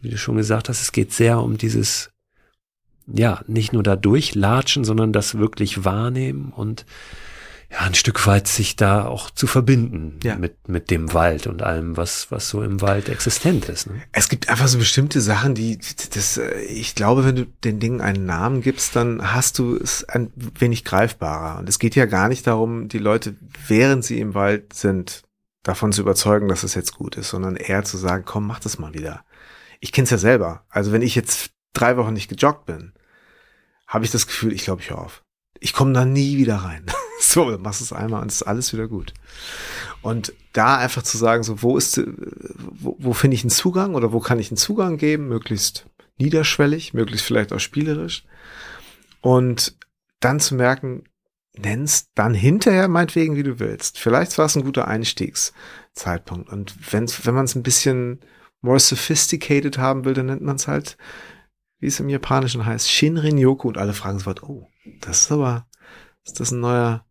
wie 0.00 0.08
du 0.08 0.16
schon 0.16 0.36
gesagt 0.36 0.70
hast, 0.70 0.80
es 0.80 0.92
geht 0.92 1.12
sehr 1.12 1.40
um 1.40 1.58
dieses, 1.58 2.10
ja, 3.06 3.42
nicht 3.46 3.74
nur 3.74 3.82
da 3.82 3.94
durchlatschen, 3.94 4.84
sondern 4.84 5.12
das 5.12 5.36
wirklich 5.36 5.84
wahrnehmen 5.84 6.52
und 6.54 6.86
ja, 7.70 7.80
ein 7.80 7.94
Stück 7.94 8.26
weit 8.26 8.48
sich 8.48 8.76
da 8.76 9.04
auch 9.04 9.30
zu 9.30 9.46
verbinden 9.46 10.20
ja. 10.22 10.36
mit, 10.36 10.68
mit 10.68 10.90
dem 10.90 11.12
Wald 11.12 11.46
und 11.46 11.62
allem, 11.62 11.98
was, 11.98 12.30
was 12.30 12.48
so 12.48 12.62
im 12.62 12.80
Wald 12.80 13.10
existent 13.10 13.68
ist. 13.68 13.88
Ne? 13.88 14.00
Es 14.12 14.30
gibt 14.30 14.48
einfach 14.48 14.68
so 14.68 14.78
bestimmte 14.78 15.20
Sachen, 15.20 15.54
die, 15.54 15.78
das, 16.14 16.38
äh, 16.38 16.60
ich 16.62 16.94
glaube, 16.94 17.26
wenn 17.26 17.36
du 17.36 17.44
den 17.44 17.78
Dingen 17.78 18.00
einen 18.00 18.24
Namen 18.24 18.62
gibst, 18.62 18.96
dann 18.96 19.34
hast 19.34 19.58
du 19.58 19.76
es 19.76 20.04
ein 20.04 20.32
wenig 20.34 20.84
greifbarer. 20.86 21.58
Und 21.58 21.68
es 21.68 21.78
geht 21.78 21.94
ja 21.94 22.06
gar 22.06 22.28
nicht 22.28 22.46
darum, 22.46 22.88
die 22.88 22.98
Leute, 22.98 23.36
während 23.66 24.02
sie 24.02 24.18
im 24.18 24.34
Wald 24.34 24.72
sind, 24.72 25.24
davon 25.62 25.92
zu 25.92 26.00
überzeugen, 26.00 26.48
dass 26.48 26.62
es 26.62 26.74
jetzt 26.74 26.94
gut 26.94 27.16
ist, 27.16 27.28
sondern 27.28 27.56
eher 27.56 27.84
zu 27.84 27.98
sagen, 27.98 28.24
komm, 28.24 28.46
mach 28.46 28.60
das 28.60 28.78
mal 28.78 28.94
wieder. 28.94 29.24
Ich 29.80 29.92
kenn's 29.92 30.10
ja 30.10 30.18
selber. 30.18 30.64
Also 30.70 30.92
wenn 30.92 31.02
ich 31.02 31.14
jetzt 31.14 31.50
drei 31.74 31.98
Wochen 31.98 32.14
nicht 32.14 32.30
gejoggt 32.30 32.64
bin, 32.64 32.94
habe 33.86 34.06
ich 34.06 34.10
das 34.10 34.26
Gefühl, 34.26 34.54
ich 34.54 34.64
glaube, 34.64 34.80
ich 34.80 34.88
höre 34.88 34.98
auf. 34.98 35.22
Ich 35.60 35.74
komme 35.74 35.92
da 35.92 36.06
nie 36.06 36.38
wieder 36.38 36.56
rein. 36.56 36.86
So, 37.34 37.50
dann 37.50 37.60
machst 37.60 37.80
du 37.80 37.84
es 37.84 37.92
einmal 37.92 38.22
und 38.22 38.28
es 38.28 38.36
ist 38.36 38.46
alles 38.46 38.72
wieder 38.72 38.88
gut. 38.88 39.12
Und 40.00 40.32
da 40.54 40.78
einfach 40.78 41.02
zu 41.02 41.18
sagen, 41.18 41.42
so, 41.42 41.62
wo 41.62 41.76
ist, 41.76 42.00
wo, 42.56 42.96
wo 42.98 43.12
finde 43.12 43.34
ich 43.34 43.42
einen 43.42 43.50
Zugang 43.50 43.94
oder 43.94 44.12
wo 44.12 44.20
kann 44.20 44.38
ich 44.38 44.50
einen 44.50 44.56
Zugang 44.56 44.96
geben, 44.96 45.28
möglichst 45.28 45.86
niederschwellig, 46.16 46.94
möglichst 46.94 47.26
vielleicht 47.26 47.52
auch 47.52 47.60
spielerisch. 47.60 48.24
Und 49.20 49.76
dann 50.20 50.40
zu 50.40 50.54
merken, 50.54 51.04
nennst 51.56 52.10
dann 52.14 52.32
hinterher 52.32 52.88
meinetwegen, 52.88 53.36
wie 53.36 53.42
du 53.42 53.58
willst. 53.58 53.98
Vielleicht 53.98 54.38
war 54.38 54.46
es 54.46 54.56
ein 54.56 54.64
guter 54.64 54.88
Einstiegszeitpunkt. 54.88 56.48
Und 56.48 56.74
wenn's, 56.92 57.26
wenn 57.26 57.34
man 57.34 57.44
es 57.44 57.54
ein 57.54 57.62
bisschen 57.62 58.20
more 58.62 58.80
sophisticated 58.80 59.76
haben 59.76 60.04
will, 60.04 60.14
dann 60.14 60.26
nennt 60.26 60.42
man 60.42 60.56
es 60.56 60.66
halt, 60.66 60.96
wie 61.78 61.88
es 61.88 62.00
im 62.00 62.08
Japanischen 62.08 62.64
heißt, 62.64 62.90
Shinrin 62.90 63.36
Yoku. 63.36 63.68
Und 63.68 63.76
alle 63.76 63.92
fragen 63.92 64.18
sofort, 64.18 64.42
oh, 64.42 64.70
das 65.00 65.22
ist 65.22 65.32
aber, 65.32 65.66
ist 66.24 66.40
das 66.40 66.52
ein 66.52 66.60
neuer 66.60 67.04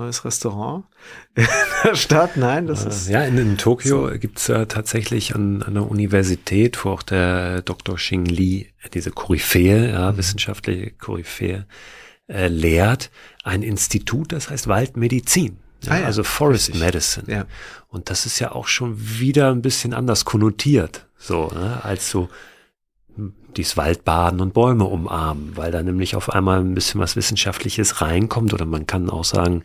neues 0.00 0.24
Restaurant 0.24 0.84
in 1.34 1.46
der 1.84 1.94
Stadt. 1.94 2.36
Nein, 2.36 2.66
das 2.66 2.84
ist. 2.84 3.08
Ja, 3.08 3.22
in, 3.22 3.38
in 3.38 3.58
Tokio 3.58 4.08
so. 4.08 4.18
gibt's 4.18 4.48
äh, 4.48 4.66
tatsächlich 4.66 5.34
an, 5.34 5.62
an 5.62 5.74
der 5.74 5.90
Universität, 5.90 6.84
wo 6.84 6.90
auch 6.90 7.02
der 7.02 7.62
Dr. 7.62 7.96
Xing 7.96 8.24
Li, 8.24 8.72
diese 8.92 9.10
Koryphäe, 9.10 9.92
ja, 9.92 10.12
mhm. 10.12 10.16
wissenschaftliche 10.16 10.90
Koryphäe, 10.92 11.66
äh, 12.28 12.48
lehrt, 12.48 13.10
ein 13.44 13.62
Institut, 13.62 14.32
das 14.32 14.50
heißt 14.50 14.68
Waldmedizin. 14.68 15.58
Ja, 15.84 15.92
ah, 15.92 15.98
ja. 16.00 16.06
Also 16.06 16.24
Forest 16.24 16.68
Richtig. 16.68 16.84
Medicine. 16.84 17.24
Ja. 17.28 17.46
Und 17.88 18.10
das 18.10 18.26
ist 18.26 18.38
ja 18.38 18.52
auch 18.52 18.68
schon 18.68 18.96
wieder 18.98 19.50
ein 19.50 19.62
bisschen 19.62 19.94
anders 19.94 20.24
konnotiert, 20.24 21.06
so, 21.16 21.48
ne, 21.48 21.80
als 21.82 22.10
so 22.10 22.28
dies 23.56 23.76
Waldbaden 23.76 24.40
und 24.40 24.54
Bäume 24.54 24.84
umarmen, 24.84 25.56
weil 25.56 25.70
da 25.72 25.82
nämlich 25.82 26.16
auf 26.16 26.30
einmal 26.30 26.60
ein 26.60 26.74
bisschen 26.74 27.00
was 27.00 27.16
Wissenschaftliches 27.16 28.00
reinkommt 28.00 28.54
oder 28.54 28.66
man 28.66 28.86
kann 28.86 29.10
auch 29.10 29.24
sagen, 29.24 29.64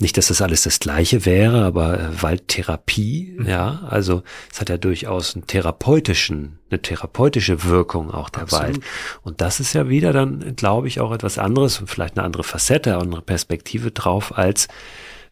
nicht, 0.00 0.16
dass 0.16 0.28
das 0.28 0.40
alles 0.40 0.62
das 0.62 0.80
Gleiche 0.80 1.26
wäre, 1.26 1.64
aber 1.64 2.00
äh, 2.00 2.22
Waldtherapie, 2.22 3.34
mhm. 3.38 3.46
ja, 3.46 3.80
also 3.88 4.22
es 4.50 4.60
hat 4.60 4.68
ja 4.70 4.78
durchaus 4.78 5.34
einen 5.34 5.46
therapeutischen, 5.46 6.58
eine 6.70 6.80
therapeutische 6.80 7.64
Wirkung 7.64 8.10
auch 8.10 8.30
der 8.30 8.42
Absolut. 8.42 8.66
Wald. 8.66 8.80
Und 9.22 9.40
das 9.40 9.60
ist 9.60 9.74
ja 9.74 9.88
wieder 9.88 10.12
dann, 10.12 10.56
glaube 10.56 10.88
ich, 10.88 11.00
auch 11.00 11.12
etwas 11.12 11.38
anderes 11.38 11.80
und 11.80 11.88
vielleicht 11.88 12.16
eine 12.16 12.24
andere 12.24 12.44
Facette, 12.44 12.94
eine 12.94 13.02
andere 13.02 13.22
Perspektive 13.22 13.90
drauf 13.90 14.36
als 14.36 14.68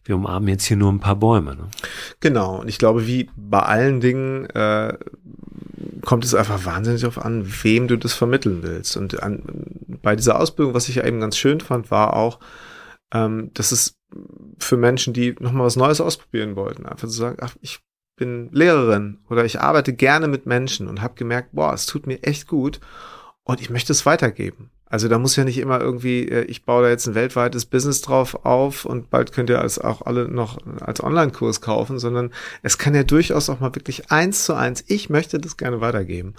wir 0.09 0.15
umarmen 0.15 0.49
jetzt 0.49 0.65
hier 0.65 0.75
nur 0.75 0.91
ein 0.91 0.99
paar 0.99 1.15
Bäume. 1.15 1.55
Ne? 1.55 1.67
Genau, 2.19 2.61
und 2.61 2.67
ich 2.67 2.79
glaube, 2.79 3.05
wie 3.05 3.29
bei 3.37 3.61
allen 3.61 4.01
Dingen 4.01 4.47
äh, 4.47 4.97
kommt 6.03 6.25
es 6.25 6.33
einfach 6.33 6.65
wahnsinnig 6.65 7.01
darauf 7.01 7.23
an, 7.23 7.45
wem 7.63 7.87
du 7.87 7.95
das 7.95 8.13
vermitteln 8.13 8.63
willst. 8.63 8.97
Und 8.97 9.21
an, 9.21 9.43
bei 10.01 10.15
dieser 10.15 10.39
Ausbildung, 10.39 10.73
was 10.73 10.89
ich 10.89 10.95
ja 10.95 11.05
eben 11.05 11.19
ganz 11.19 11.37
schön 11.37 11.61
fand, 11.61 11.91
war 11.91 12.15
auch, 12.15 12.39
ähm, 13.13 13.51
dass 13.53 13.71
es 13.71 13.97
für 14.57 14.77
Menschen, 14.77 15.13
die 15.13 15.35
nochmal 15.39 15.67
was 15.67 15.75
Neues 15.75 16.01
ausprobieren 16.01 16.55
wollten, 16.55 16.87
einfach 16.87 17.07
zu 17.07 17.13
sagen, 17.13 17.37
ach, 17.41 17.55
ich 17.61 17.79
bin 18.15 18.49
Lehrerin 18.51 19.19
oder 19.29 19.45
ich 19.45 19.61
arbeite 19.61 19.93
gerne 19.93 20.27
mit 20.27 20.47
Menschen 20.47 20.87
und 20.87 21.01
habe 21.01 21.13
gemerkt, 21.13 21.49
boah, 21.53 21.73
es 21.73 21.85
tut 21.85 22.07
mir 22.07 22.23
echt 22.23 22.47
gut 22.47 22.79
und 23.43 23.61
ich 23.61 23.69
möchte 23.69 23.91
es 23.91 24.05
weitergeben. 24.05 24.69
Also 24.89 25.07
da 25.07 25.19
muss 25.19 25.35
ja 25.35 25.43
nicht 25.43 25.59
immer 25.59 25.79
irgendwie, 25.79 26.27
äh, 26.27 26.43
ich 26.45 26.65
baue 26.65 26.83
da 26.83 26.89
jetzt 26.89 27.07
ein 27.07 27.15
weltweites 27.15 27.65
Business 27.65 28.01
drauf 28.01 28.43
auf 28.43 28.85
und 28.85 29.11
bald 29.11 29.31
könnt 29.31 29.49
ihr 29.51 29.63
es 29.63 29.77
auch 29.77 30.01
alle 30.01 30.27
noch 30.27 30.57
als 30.81 31.03
Online-Kurs 31.03 31.61
kaufen, 31.61 31.99
sondern 31.99 32.31
es 32.63 32.79
kann 32.79 32.95
ja 32.95 33.03
durchaus 33.03 33.49
auch 33.49 33.59
mal 33.59 33.75
wirklich 33.75 34.11
eins 34.11 34.45
zu 34.45 34.55
eins, 34.55 34.83
ich 34.87 35.09
möchte 35.09 35.39
das 35.39 35.57
gerne 35.57 35.79
weitergeben. 35.79 36.33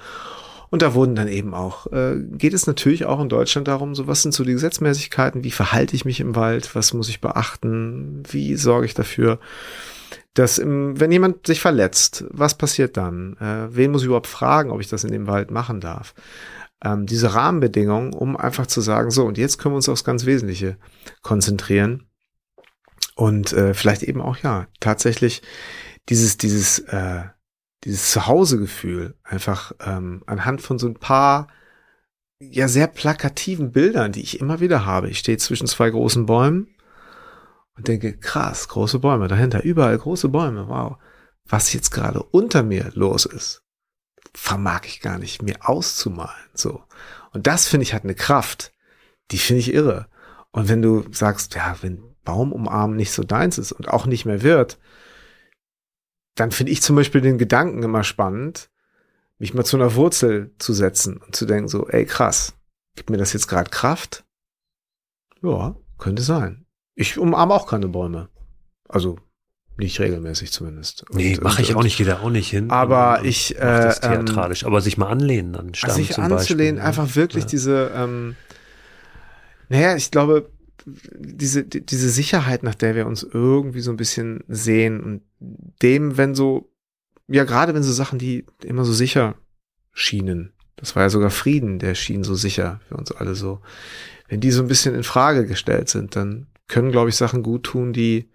Und 0.71 0.83
da 0.83 0.95
wurden 0.95 1.17
dann 1.17 1.29
eben 1.29 1.53
auch, 1.53 1.89
äh, 1.93 2.17
geht 2.17 2.55
es 2.55 2.67
natürlich 2.67 3.05
auch 3.05 3.21
in 3.21 3.29
Deutschland 3.29 3.67
darum, 3.67 3.95
so 3.95 4.07
was 4.07 4.23
sind 4.23 4.33
so 4.33 4.45
die 4.45 4.53
Gesetzmäßigkeiten, 4.53 5.43
wie 5.43 5.51
verhalte 5.51 5.97
ich 5.97 6.05
mich 6.05 6.21
im 6.21 6.37
Wald, 6.37 6.75
was 6.75 6.93
muss 6.93 7.09
ich 7.09 7.21
beachten, 7.21 8.23
wie 8.31 8.55
sorge 8.57 8.87
ich 8.87 8.95
dafür, 8.95 9.41
dass 10.35 10.59
im, 10.59 10.99
wenn 10.99 11.11
jemand 11.11 11.47
sich 11.47 11.61
verletzt, 11.61 12.25
was 12.31 12.57
passiert 12.57 12.97
dann? 12.97 13.37
Äh, 13.41 13.75
wen 13.75 13.91
muss 13.91 14.03
ich 14.03 14.07
überhaupt 14.07 14.29
fragen, 14.29 14.71
ob 14.71 14.81
ich 14.81 14.89
das 14.89 15.03
in 15.03 15.11
dem 15.11 15.27
Wald 15.27 15.51
machen 15.51 15.81
darf? 15.81 16.15
Ähm, 16.85 17.07
diese 17.07 17.35
Rahmenbedingungen, 17.35 18.13
um 18.13 18.37
einfach 18.37 18.67
zu 18.67 18.81
sagen, 18.81 19.11
so, 19.11 19.27
und 19.27 19.39
jetzt 19.39 19.59
können 19.59 19.75
wir 19.75 19.77
uns 19.77 19.89
aufs 19.89 20.05
ganz 20.05 20.27
Wesentliche 20.27 20.77
konzentrieren. 21.23 22.07
Und 23.15 23.53
äh, 23.53 23.75
vielleicht 23.75 24.03
eben 24.03 24.23
auch, 24.23 24.39
ja, 24.39 24.67
tatsächlich 24.81 25.43
dieses, 26.09 26.39
dieses, 26.39 26.79
äh, 26.79 27.25
dieses 27.85 28.11
Zuhausegefühl 28.11 29.15
einfach 29.23 29.73
ähm, 29.81 30.23
anhand 30.27 30.63
von 30.63 30.79
so 30.79 30.87
ein 30.87 30.95
paar 30.95 31.49
ja 32.41 32.69
sehr 32.69 32.87
plakativen 32.87 33.73
Bildern, 33.73 34.13
die 34.13 34.23
ich 34.23 34.41
immer 34.41 34.61
wieder 34.61 34.87
habe. 34.87 35.11
Ich 35.11 35.19
stehe 35.19 35.39
zwischen 35.39 35.67
zwei 35.67 35.91
großen 35.91 36.27
Bäumen 36.27 36.69
und 37.77 37.89
denke, 37.89 38.17
krass, 38.17 38.69
große 38.69 38.99
Bäume 38.99 39.29
dahinter, 39.29 39.63
überall 39.63 39.97
große 39.97 40.29
Bäume, 40.29 40.69
wow. 40.69 40.97
Was 41.49 41.73
jetzt 41.73 41.91
gerade 41.91 42.23
unter 42.23 42.63
mir 42.63 42.91
los 42.95 43.27
ist, 43.27 43.63
vermag 44.35 44.83
ich 44.85 45.01
gar 45.01 45.19
nicht 45.19 45.43
mir 45.43 45.69
auszumalen. 45.69 46.51
So. 46.55 46.83
Und 47.33 47.47
das 47.47 47.67
finde 47.67 47.85
ich 47.85 47.95
hat 47.95 48.05
eine 48.05 48.15
Kraft. 48.15 48.73
Die 49.31 49.39
finde 49.39 49.61
ich 49.61 49.73
irre. 49.73 50.09
Und 50.51 50.69
wenn 50.69 50.83
du 50.83 51.05
sagst, 51.13 51.55
ja, 51.55 51.77
wenn 51.83 52.03
Baum 52.25 52.53
umarmen 52.53 52.97
nicht 52.97 53.13
so 53.13 53.23
deins 53.23 53.59
ist 53.59 53.73
und 53.73 53.89
auch 53.89 54.07
nicht 54.07 54.25
mehr 54.25 54.43
wird, 54.43 54.79
dann 56.35 56.51
finde 56.51 56.73
ich 56.73 56.83
zum 56.83 56.97
Beispiel 56.97 57.21
den 57.21 57.39
Gedanken 57.39 57.83
immer 57.83 58.05
spannend, 58.05 58.71
mich 59.39 59.55
mal 59.55 59.65
zu 59.65 59.77
einer 59.77 59.95
Wurzel 59.95 60.55
zu 60.59 60.73
setzen 60.73 61.17
und 61.17 61.35
zu 61.35 61.47
denken 61.47 61.69
so, 61.69 61.89
ey 61.89 62.05
krass, 62.05 62.55
gibt 62.97 63.11
mir 63.11 63.17
das 63.17 63.33
jetzt 63.33 63.49
gerade 63.49 63.71
Kraft? 63.71 64.25
Ja, 65.43 65.77
könnte 65.99 66.23
sein. 66.23 66.67
Ich 66.95 67.19
umarme 67.19 67.55
auch 67.55 67.67
keine 67.67 67.89
Bäume. 67.89 68.29
Also 68.89 69.19
nicht 69.81 69.99
regelmäßig 70.01 70.53
zumindest. 70.53 71.09
Und, 71.11 71.17
nee, 71.17 71.37
mache 71.41 71.63
ich 71.63 71.75
auch 71.75 71.83
nicht, 71.83 71.97
gehe 71.97 72.07
da 72.07 72.21
auch 72.21 72.31
nicht 72.31 72.51
hin. 72.51 72.71
Aber 72.71 73.25
ich. 73.25 73.57
Äh, 73.57 73.61
das 73.61 74.01
ähm, 74.03 74.25
theatralisch, 74.25 74.65
aber 74.65 74.81
sich 74.81 74.97
mal 74.97 75.09
anlehnen 75.09 75.57
an 75.57 75.75
Stamm 75.75 75.91
also 75.91 76.03
sich 76.03 76.19
anzulehnen, 76.19 76.77
Beispiel, 76.77 76.89
einfach 76.89 77.17
wirklich 77.17 77.45
ja. 77.45 77.51
diese, 77.51 77.91
ähm, 77.95 78.37
naja, 79.69 79.97
ich 79.97 80.11
glaube, 80.11 80.51
diese, 80.87 81.65
diese 81.65 82.11
Sicherheit, 82.11 82.63
nach 82.63 82.75
der 82.75 82.95
wir 82.95 83.07
uns 83.07 83.23
irgendwie 83.23 83.81
so 83.81 83.91
ein 83.91 83.97
bisschen 83.97 84.45
sehen 84.49 85.01
und 85.01 85.23
dem, 85.83 86.17
wenn 86.17 86.35
so, 86.35 86.73
ja, 87.29 87.45
gerade 87.45 87.75
wenn 87.75 87.83
so 87.83 87.93
Sachen, 87.93 88.19
die 88.19 88.47
immer 88.65 88.85
so 88.85 88.93
sicher 88.93 89.35
schienen, 89.93 90.53
das 90.77 90.97
war 90.97 91.03
ja 91.03 91.11
sogar 91.11 91.31
Frieden, 91.31 91.79
der 91.79 91.95
schien 91.95 92.25
so 92.25 92.35
sicher 92.35 92.81
für 92.89 92.97
uns 92.97 93.13
alle 93.13 93.35
so, 93.35 93.61
wenn 94.29 94.41
die 94.41 94.51
so 94.51 94.63
ein 94.63 94.69
bisschen 94.69 94.95
in 94.95 95.03
Frage 95.03 95.47
gestellt 95.47 95.89
sind, 95.89 96.17
dann 96.17 96.47
können, 96.69 96.93
glaube 96.93 97.11
ich, 97.11 97.17
Sachen 97.17 97.43
gut 97.43 97.65
tun, 97.65 97.93
die 97.93 98.31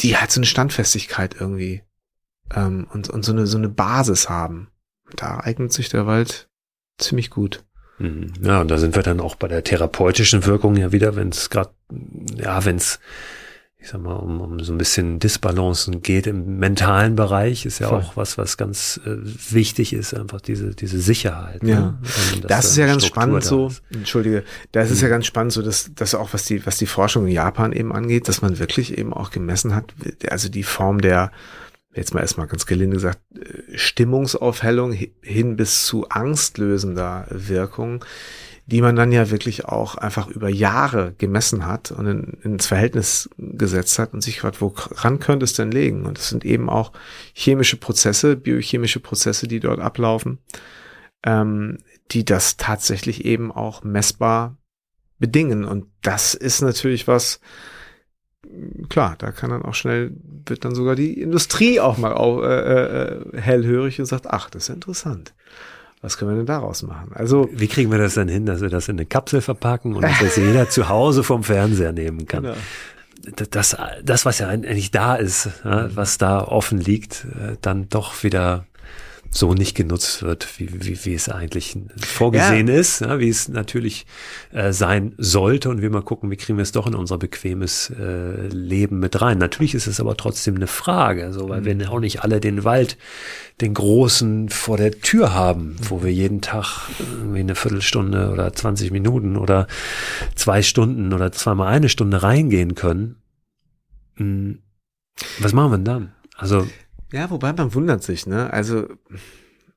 die 0.00 0.16
halt 0.16 0.30
so 0.30 0.38
eine 0.38 0.46
Standfestigkeit 0.46 1.36
irgendwie 1.38 1.82
ähm, 2.54 2.86
und, 2.92 3.10
und 3.10 3.24
so 3.24 3.32
eine, 3.32 3.46
so 3.46 3.58
eine 3.58 3.68
Basis 3.68 4.28
haben. 4.28 4.70
Da 5.16 5.40
eignet 5.40 5.72
sich 5.72 5.88
der 5.88 6.06
Wald 6.06 6.48
ziemlich 6.98 7.30
gut. 7.30 7.64
Mhm. 7.98 8.32
Ja, 8.42 8.60
und 8.60 8.70
da 8.70 8.78
sind 8.78 8.94
wir 8.94 9.02
dann 9.02 9.20
auch 9.20 9.34
bei 9.34 9.48
der 9.48 9.64
therapeutischen 9.64 10.44
Wirkung 10.46 10.76
ja 10.76 10.92
wieder, 10.92 11.16
wenn 11.16 11.30
es 11.30 11.50
gerade, 11.50 11.70
ja, 12.36 12.64
wenn 12.64 12.76
es 12.76 13.00
ich 13.80 13.90
sag 13.90 14.02
mal, 14.02 14.14
um, 14.14 14.40
um 14.40 14.58
so 14.60 14.72
ein 14.72 14.78
bisschen 14.78 15.20
Disbalancen 15.20 16.02
geht 16.02 16.26
im 16.26 16.58
mentalen 16.58 17.14
Bereich, 17.14 17.64
ist 17.64 17.78
ja 17.78 17.88
Voll. 17.88 18.00
auch 18.00 18.16
was, 18.16 18.36
was 18.36 18.56
ganz 18.56 19.00
äh, 19.06 19.16
wichtig 19.52 19.92
ist, 19.92 20.14
einfach 20.14 20.40
diese, 20.40 20.74
diese 20.74 20.98
Sicherheit. 20.98 21.62
Ja. 21.62 21.80
Ne? 21.80 21.98
Das 22.48 22.66
ist 22.66 22.76
ja 22.76 22.86
ganz 22.86 23.06
Struktur 23.06 23.40
spannend 23.40 23.44
so, 23.44 23.72
entschuldige, 23.90 24.42
das 24.72 24.90
ist 24.90 25.00
ja 25.00 25.06
mhm. 25.06 25.12
ganz 25.12 25.26
spannend 25.26 25.52
so, 25.52 25.62
dass, 25.62 25.92
dass 25.94 26.16
auch 26.16 26.32
was 26.32 26.44
die, 26.44 26.66
was 26.66 26.76
die 26.76 26.86
Forschung 26.86 27.28
in 27.28 27.32
Japan 27.32 27.72
eben 27.72 27.92
angeht, 27.92 28.26
dass 28.26 28.42
man 28.42 28.58
wirklich 28.58 28.98
eben 28.98 29.12
auch 29.14 29.30
gemessen 29.30 29.76
hat, 29.76 29.94
also 30.28 30.48
die 30.48 30.64
Form 30.64 31.00
der, 31.00 31.30
jetzt 31.94 32.14
mal 32.14 32.20
erstmal 32.20 32.48
ganz 32.48 32.66
gelinde 32.66 32.96
gesagt, 32.96 33.20
äh, 33.36 33.78
Stimmungsaufhellung 33.78 34.92
hin 35.22 35.56
bis 35.56 35.86
zu 35.86 36.08
angstlösender 36.08 37.26
Wirkung, 37.30 38.04
die 38.70 38.82
man 38.82 38.96
dann 38.96 39.12
ja 39.12 39.30
wirklich 39.30 39.64
auch 39.64 39.94
einfach 39.94 40.28
über 40.28 40.50
Jahre 40.50 41.14
gemessen 41.16 41.64
hat 41.64 41.90
und 41.90 42.06
in, 42.06 42.24
ins 42.42 42.66
Verhältnis 42.66 43.30
gesetzt 43.38 43.98
hat 43.98 44.12
und 44.12 44.20
sich 44.20 44.34
gefragt, 44.34 44.60
woran 44.60 45.20
könnte 45.20 45.44
es 45.44 45.54
denn 45.54 45.70
liegen? 45.70 46.04
Und 46.04 46.18
es 46.18 46.28
sind 46.28 46.44
eben 46.44 46.68
auch 46.68 46.92
chemische 47.32 47.78
Prozesse, 47.78 48.36
biochemische 48.36 49.00
Prozesse, 49.00 49.48
die 49.48 49.60
dort 49.60 49.80
ablaufen, 49.80 50.38
ähm, 51.24 51.78
die 52.10 52.26
das 52.26 52.58
tatsächlich 52.58 53.24
eben 53.24 53.50
auch 53.50 53.84
messbar 53.84 54.58
bedingen. 55.18 55.64
Und 55.64 55.86
das 56.02 56.34
ist 56.34 56.60
natürlich 56.60 57.08
was, 57.08 57.40
klar, 58.90 59.16
da 59.16 59.32
kann 59.32 59.48
dann 59.48 59.62
auch 59.62 59.74
schnell, 59.74 60.12
wird 60.44 60.66
dann 60.66 60.74
sogar 60.74 60.94
die 60.94 61.18
Industrie 61.18 61.80
auch 61.80 61.96
mal 61.96 62.12
auch, 62.12 62.42
äh, 62.42 62.82
äh, 62.82 63.40
hellhörig 63.40 63.98
und 63.98 64.04
sagt, 64.04 64.26
ach, 64.26 64.50
das 64.50 64.68
ist 64.68 64.74
interessant 64.74 65.32
was 66.00 66.16
können 66.16 66.30
wir 66.30 66.36
denn 66.36 66.46
daraus 66.46 66.82
machen? 66.82 67.10
Also 67.14 67.48
wie 67.52 67.66
kriegen 67.66 67.90
wir 67.90 67.98
das 67.98 68.14
denn 68.14 68.28
hin, 68.28 68.46
dass 68.46 68.60
wir 68.60 68.68
das 68.68 68.88
in 68.88 68.96
eine 68.96 69.06
Kapsel 69.06 69.40
verpacken 69.40 69.94
und 69.94 70.02
dass 70.02 70.18
das 70.20 70.36
jeder 70.36 70.68
zu 70.68 70.88
Hause 70.88 71.24
vom 71.24 71.42
Fernseher 71.42 71.92
nehmen 71.92 72.26
kann? 72.26 72.44
Genau. 72.44 72.56
Das, 73.50 73.76
das, 74.04 74.24
was 74.24 74.38
ja 74.38 74.46
eigentlich 74.46 74.92
da 74.92 75.16
ist, 75.16 75.50
was 75.64 76.18
da 76.18 76.40
offen 76.40 76.78
liegt, 76.78 77.24
äh, 77.24 77.56
dann 77.60 77.88
doch 77.88 78.22
wieder 78.22 78.64
so 79.30 79.52
nicht 79.52 79.76
genutzt 79.76 80.22
wird, 80.22 80.58
wie, 80.58 80.68
wie, 80.84 81.04
wie 81.04 81.14
es 81.14 81.28
eigentlich 81.28 81.76
vorgesehen 81.96 82.68
ja. 82.68 82.74
ist, 82.74 83.00
ja, 83.00 83.18
wie 83.18 83.28
es 83.28 83.48
natürlich 83.48 84.06
äh, 84.52 84.72
sein 84.72 85.14
sollte 85.18 85.68
und 85.68 85.82
wir 85.82 85.90
mal 85.90 86.02
gucken, 86.02 86.30
wie 86.30 86.36
kriegen 86.36 86.56
wir 86.56 86.62
es 86.62 86.72
doch 86.72 86.86
in 86.86 86.94
unser 86.94 87.18
bequemes 87.18 87.90
äh, 87.90 88.48
Leben 88.48 88.98
mit 89.00 89.20
rein. 89.20 89.38
Natürlich 89.38 89.74
ist 89.74 89.86
es 89.86 90.00
aber 90.00 90.16
trotzdem 90.16 90.56
eine 90.56 90.66
Frage, 90.66 91.32
so, 91.32 91.48
weil 91.48 91.60
mhm. 91.60 91.80
wir 91.80 91.92
auch 91.92 92.00
nicht 92.00 92.22
alle 92.22 92.40
den 92.40 92.64
Wald, 92.64 92.96
den 93.60 93.74
großen 93.74 94.48
vor 94.48 94.76
der 94.76 94.92
Tür 94.92 95.34
haben, 95.34 95.76
wo 95.82 96.02
wir 96.02 96.12
jeden 96.12 96.40
Tag 96.40 96.88
irgendwie 96.98 97.40
eine 97.40 97.54
Viertelstunde 97.54 98.30
oder 98.30 98.52
20 98.52 98.90
Minuten 98.92 99.36
oder 99.36 99.66
zwei 100.36 100.62
Stunden 100.62 101.12
oder 101.12 101.32
zweimal 101.32 101.68
eine 101.68 101.88
Stunde 101.88 102.22
reingehen 102.22 102.74
können. 102.74 103.16
Hm, 104.16 104.60
was 105.38 105.52
machen 105.52 105.72
wir 105.72 105.78
denn 105.78 105.84
dann? 105.84 106.12
Also 106.36 106.66
ja, 107.12 107.30
wobei 107.30 107.52
man 107.52 107.74
wundert 107.74 108.02
sich, 108.02 108.26
ne? 108.26 108.52
Also 108.52 108.86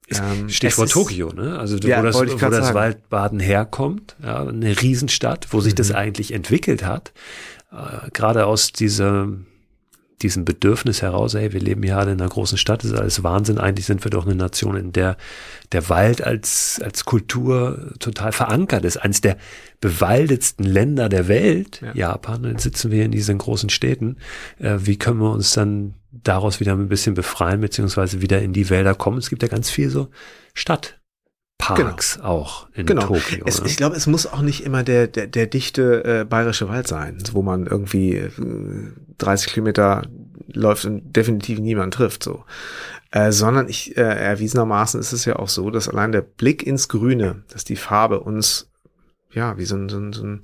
ähm, 0.09 0.49
Stichwort 0.49 0.87
ist, 0.87 0.93
Tokio, 0.93 1.31
ne? 1.31 1.57
Also 1.57 1.77
ja, 1.77 1.99
wo 1.99 2.05
das, 2.05 2.15
wo 2.15 2.49
das 2.49 2.73
Waldbaden 2.73 3.39
herkommt, 3.39 4.15
ja, 4.21 4.45
eine 4.45 4.81
Riesenstadt, 4.81 5.47
wo 5.51 5.61
sich 5.61 5.73
mhm. 5.73 5.77
das 5.77 5.91
eigentlich 5.91 6.33
entwickelt 6.33 6.83
hat, 6.83 7.13
äh, 7.71 8.09
gerade 8.11 8.45
aus 8.45 8.71
dieser 8.71 9.29
diesem 10.21 10.45
Bedürfnis 10.45 11.01
heraus, 11.01 11.33
hey, 11.33 11.53
wir 11.53 11.59
leben 11.59 11.83
hier 11.83 11.97
alle 11.97 12.11
in 12.11 12.21
einer 12.21 12.29
großen 12.29 12.57
Stadt, 12.57 12.83
das 12.83 12.91
ist 12.91 12.97
alles 12.97 13.23
Wahnsinn. 13.23 13.57
Eigentlich 13.57 13.85
sind 13.85 14.03
wir 14.03 14.11
doch 14.11 14.25
eine 14.25 14.35
Nation, 14.35 14.75
in 14.75 14.91
der 14.91 15.17
der 15.71 15.89
Wald 15.89 16.21
als, 16.21 16.81
als 16.83 17.05
Kultur 17.05 17.93
total 17.99 18.31
verankert 18.31 18.85
ist. 18.85 18.97
Eines 18.97 19.21
der 19.21 19.37
bewaldetsten 19.79 20.65
Länder 20.65 21.09
der 21.09 21.27
Welt, 21.27 21.81
ja. 21.81 21.93
Japan, 21.93 22.43
dann 22.43 22.57
sitzen 22.57 22.91
wir 22.91 23.05
in 23.05 23.11
diesen 23.11 23.37
großen 23.37 23.69
Städten. 23.69 24.17
Äh, 24.59 24.77
wie 24.81 24.97
können 24.97 25.19
wir 25.19 25.31
uns 25.31 25.53
dann 25.53 25.95
daraus 26.11 26.59
wieder 26.59 26.73
ein 26.73 26.89
bisschen 26.89 27.13
befreien, 27.13 27.61
beziehungsweise 27.61 28.21
wieder 28.21 28.41
in 28.41 28.53
die 28.53 28.69
Wälder 28.69 28.95
kommen? 28.95 29.17
Es 29.17 29.29
gibt 29.29 29.43
ja 29.43 29.49
ganz 29.49 29.69
viel 29.69 29.89
so 29.89 30.09
Stadt. 30.53 31.00
Parks 31.61 32.15
genau. 32.15 32.27
auch 32.27 32.67
in 32.73 32.85
genau. 32.85 33.07
Tokio. 33.07 33.45
Es, 33.45 33.59
ich 33.59 33.77
glaube, 33.77 33.95
es 33.95 34.07
muss 34.07 34.27
auch 34.27 34.41
nicht 34.41 34.65
immer 34.65 34.83
der, 34.83 35.07
der, 35.07 35.27
der 35.27 35.47
dichte 35.47 36.03
äh, 36.03 36.25
bayerische 36.25 36.67
Wald 36.67 36.87
sein, 36.87 37.17
wo 37.31 37.41
man 37.41 37.67
irgendwie 37.67 38.15
äh, 38.15 38.31
30 39.19 39.53
Kilometer 39.53 40.03
läuft 40.53 40.85
und 40.85 41.15
definitiv 41.15 41.59
niemand 41.59 41.93
trifft, 41.93 42.23
so. 42.23 42.43
Äh, 43.11 43.31
sondern 43.31 43.67
ich, 43.67 43.97
äh, 43.97 44.01
erwiesenermaßen 44.01 44.99
ist 44.99 45.11
es 45.11 45.25
ja 45.25 45.35
auch 45.35 45.49
so, 45.49 45.69
dass 45.69 45.89
allein 45.89 46.11
der 46.11 46.21
Blick 46.21 46.65
ins 46.65 46.87
Grüne, 46.87 47.43
dass 47.49 47.63
die 47.63 47.75
Farbe 47.75 48.21
uns, 48.21 48.69
ja, 49.31 49.57
wie 49.57 49.65
so 49.65 49.75
ein, 49.75 49.89
so 49.89 49.97
ein, 49.97 50.13
so 50.13 50.23
ein, 50.23 50.41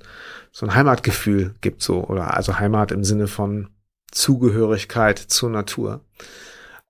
so 0.52 0.66
ein 0.66 0.74
Heimatgefühl 0.74 1.54
gibt, 1.60 1.82
so, 1.82 2.04
oder 2.04 2.36
also 2.36 2.58
Heimat 2.58 2.92
im 2.92 3.04
Sinne 3.04 3.26
von 3.26 3.70
Zugehörigkeit 4.10 5.18
zur 5.18 5.50
Natur. 5.50 6.00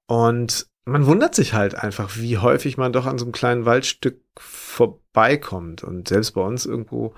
Und 0.07 0.67
man 0.89 1.07
wundert 1.07 1.35
sich 1.35 1.55
halt 1.55 1.75
einfach, 1.75 2.17
wie 2.17 2.39
häufig 2.39 2.77
man 2.77 2.93
doch 2.93 3.07
an 3.07 3.19
so 3.19 3.25
einem 3.25 3.33
kleinen 3.33 3.65
Waldstück 3.65 4.21
vorbeikommt. 4.39 5.85
Und 5.85 6.09
selbst 6.09 6.33
bei 6.33 6.41
uns 6.41 6.67
irgendwo 6.67 7.15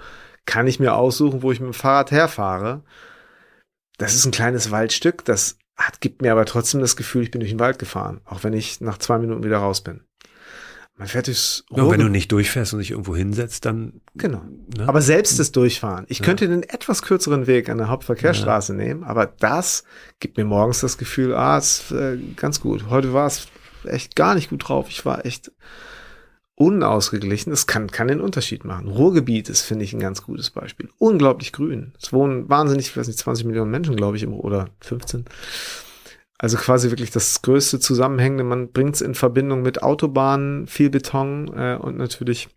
kann 0.47 0.67
ich 0.67 0.81
mir 0.81 0.95
aussuchen, 0.95 1.43
wo 1.43 1.53
ich 1.53 1.61
mit 1.61 1.69
dem 1.69 1.75
Fahrrad 1.75 2.11
herfahre. 2.11 2.83
Das 3.99 4.15
ist 4.15 4.25
ein 4.25 4.33
kleines 4.33 4.71
Waldstück, 4.71 5.25
das 5.25 5.59
hat, 5.77 6.01
gibt 6.01 6.23
mir 6.23 6.33
aber 6.33 6.47
trotzdem 6.47 6.81
das 6.81 6.97
Gefühl, 6.97 7.23
ich 7.23 7.31
bin 7.31 7.41
durch 7.41 7.53
den 7.53 7.61
Wald 7.61 7.79
gefahren, 7.79 8.21
auch 8.25 8.45
wenn 8.45 8.53
ich 8.53 8.81
nach 8.81 8.99
zwei 8.99 9.19
Minuten 9.19 9.45
wieder 9.45 9.59
raus 9.59 9.83
bin. 9.83 10.05
Man 10.97 11.09
fährt 11.09 11.29
durchs 11.29 11.65
ja, 11.71 11.91
wenn 11.91 12.01
du 12.01 12.09
nicht 12.09 12.31
durchfährst 12.31 12.75
und 12.75 12.81
dich 12.81 12.91
irgendwo 12.91 13.17
hinsetzt, 13.17 13.65
dann. 13.65 14.03
Genau. 14.15 14.43
Ne? 14.77 14.87
Aber 14.87 15.01
selbst 15.01 15.39
das 15.39 15.51
Durchfahren. 15.51 16.05
Ich 16.09 16.19
ja. 16.19 16.27
könnte 16.27 16.47
den 16.47 16.63
etwas 16.63 17.01
kürzeren 17.01 17.47
Weg 17.47 17.71
an 17.71 17.79
der 17.79 17.89
Hauptverkehrsstraße 17.89 18.75
ja. 18.75 18.79
nehmen, 18.79 19.05
aber 19.05 19.25
das 19.25 19.85
gibt 20.19 20.37
mir 20.37 20.45
morgens 20.45 20.81
das 20.81 20.99
Gefühl, 20.99 21.35
ah, 21.35 21.57
ist 21.57 21.91
äh, 21.91 22.19
ganz 22.37 22.61
gut. 22.61 22.91
Heute 22.91 23.15
war 23.15 23.27
es 23.27 23.49
echt 23.85 24.17
gar 24.17 24.35
nicht 24.35 24.51
gut 24.51 24.69
drauf. 24.69 24.89
Ich 24.89 25.05
war 25.05 25.25
echt 25.25 25.53
unausgeglichen. 26.55 27.53
Es 27.53 27.67
kann, 27.67 27.91
kann 27.91 28.09
den 28.09 28.21
Unterschied 28.21 28.65
machen. 28.65 28.87
Ruhrgebiet 28.89 29.49
ist, 29.49 29.63
finde 29.63 29.85
ich, 29.85 29.95
ein 29.95 30.01
ganz 30.01 30.23
gutes 30.23 30.51
Beispiel. 30.51 30.91
Unglaublich 30.99 31.53
grün. 31.53 31.95
Es 32.01 32.13
wohnen 32.13 32.51
wahnsinnig, 32.51 32.89
ich 32.89 32.97
weiß 32.97 33.07
nicht, 33.07 33.19
20 33.19 33.47
Millionen 33.47 33.71
Menschen, 33.71 33.97
glaube 33.97 34.19
ich, 34.19 34.29
oder 34.29 34.69
15. 34.81 35.25
Also 36.37 36.59
quasi 36.59 36.91
wirklich 36.91 37.11
das 37.11 37.41
größte 37.43 37.81
Zusammenhängende. 37.81 38.45
Man 38.45 38.73
bringt 38.73 38.95
es 38.95 39.01
in 39.01 39.15
Verbindung 39.15 39.63
mit 39.63 39.83
Autobahnen, 39.83 40.67
viel 40.67 40.91
Beton 40.91 41.49
äh, 41.57 41.79
und 41.81 41.97
natürlich 41.97 42.49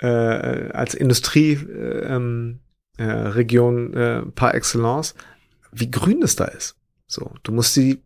äh, 0.00 0.06
als 0.06 0.94
Industrieregion 0.94 2.60
äh, 2.98 3.02
äh, 3.02 3.28
Region, 3.28 3.94
äh, 3.94 4.22
par 4.26 4.54
excellence, 4.54 5.14
wie 5.70 5.90
grün 5.90 6.22
es 6.22 6.36
da 6.36 6.46
ist. 6.46 6.76
So, 7.06 7.32
du 7.42 7.52
musst 7.52 7.76
die 7.76 8.02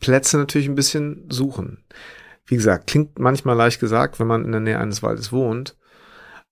Plätze 0.00 0.38
natürlich 0.38 0.68
ein 0.68 0.74
bisschen 0.74 1.26
suchen. 1.30 1.84
Wie 2.46 2.56
gesagt, 2.56 2.86
klingt 2.86 3.18
manchmal 3.18 3.56
leicht 3.56 3.80
gesagt, 3.80 4.20
wenn 4.20 4.26
man 4.26 4.44
in 4.44 4.52
der 4.52 4.60
Nähe 4.60 4.78
eines 4.78 5.02
Waldes 5.02 5.32
wohnt. 5.32 5.76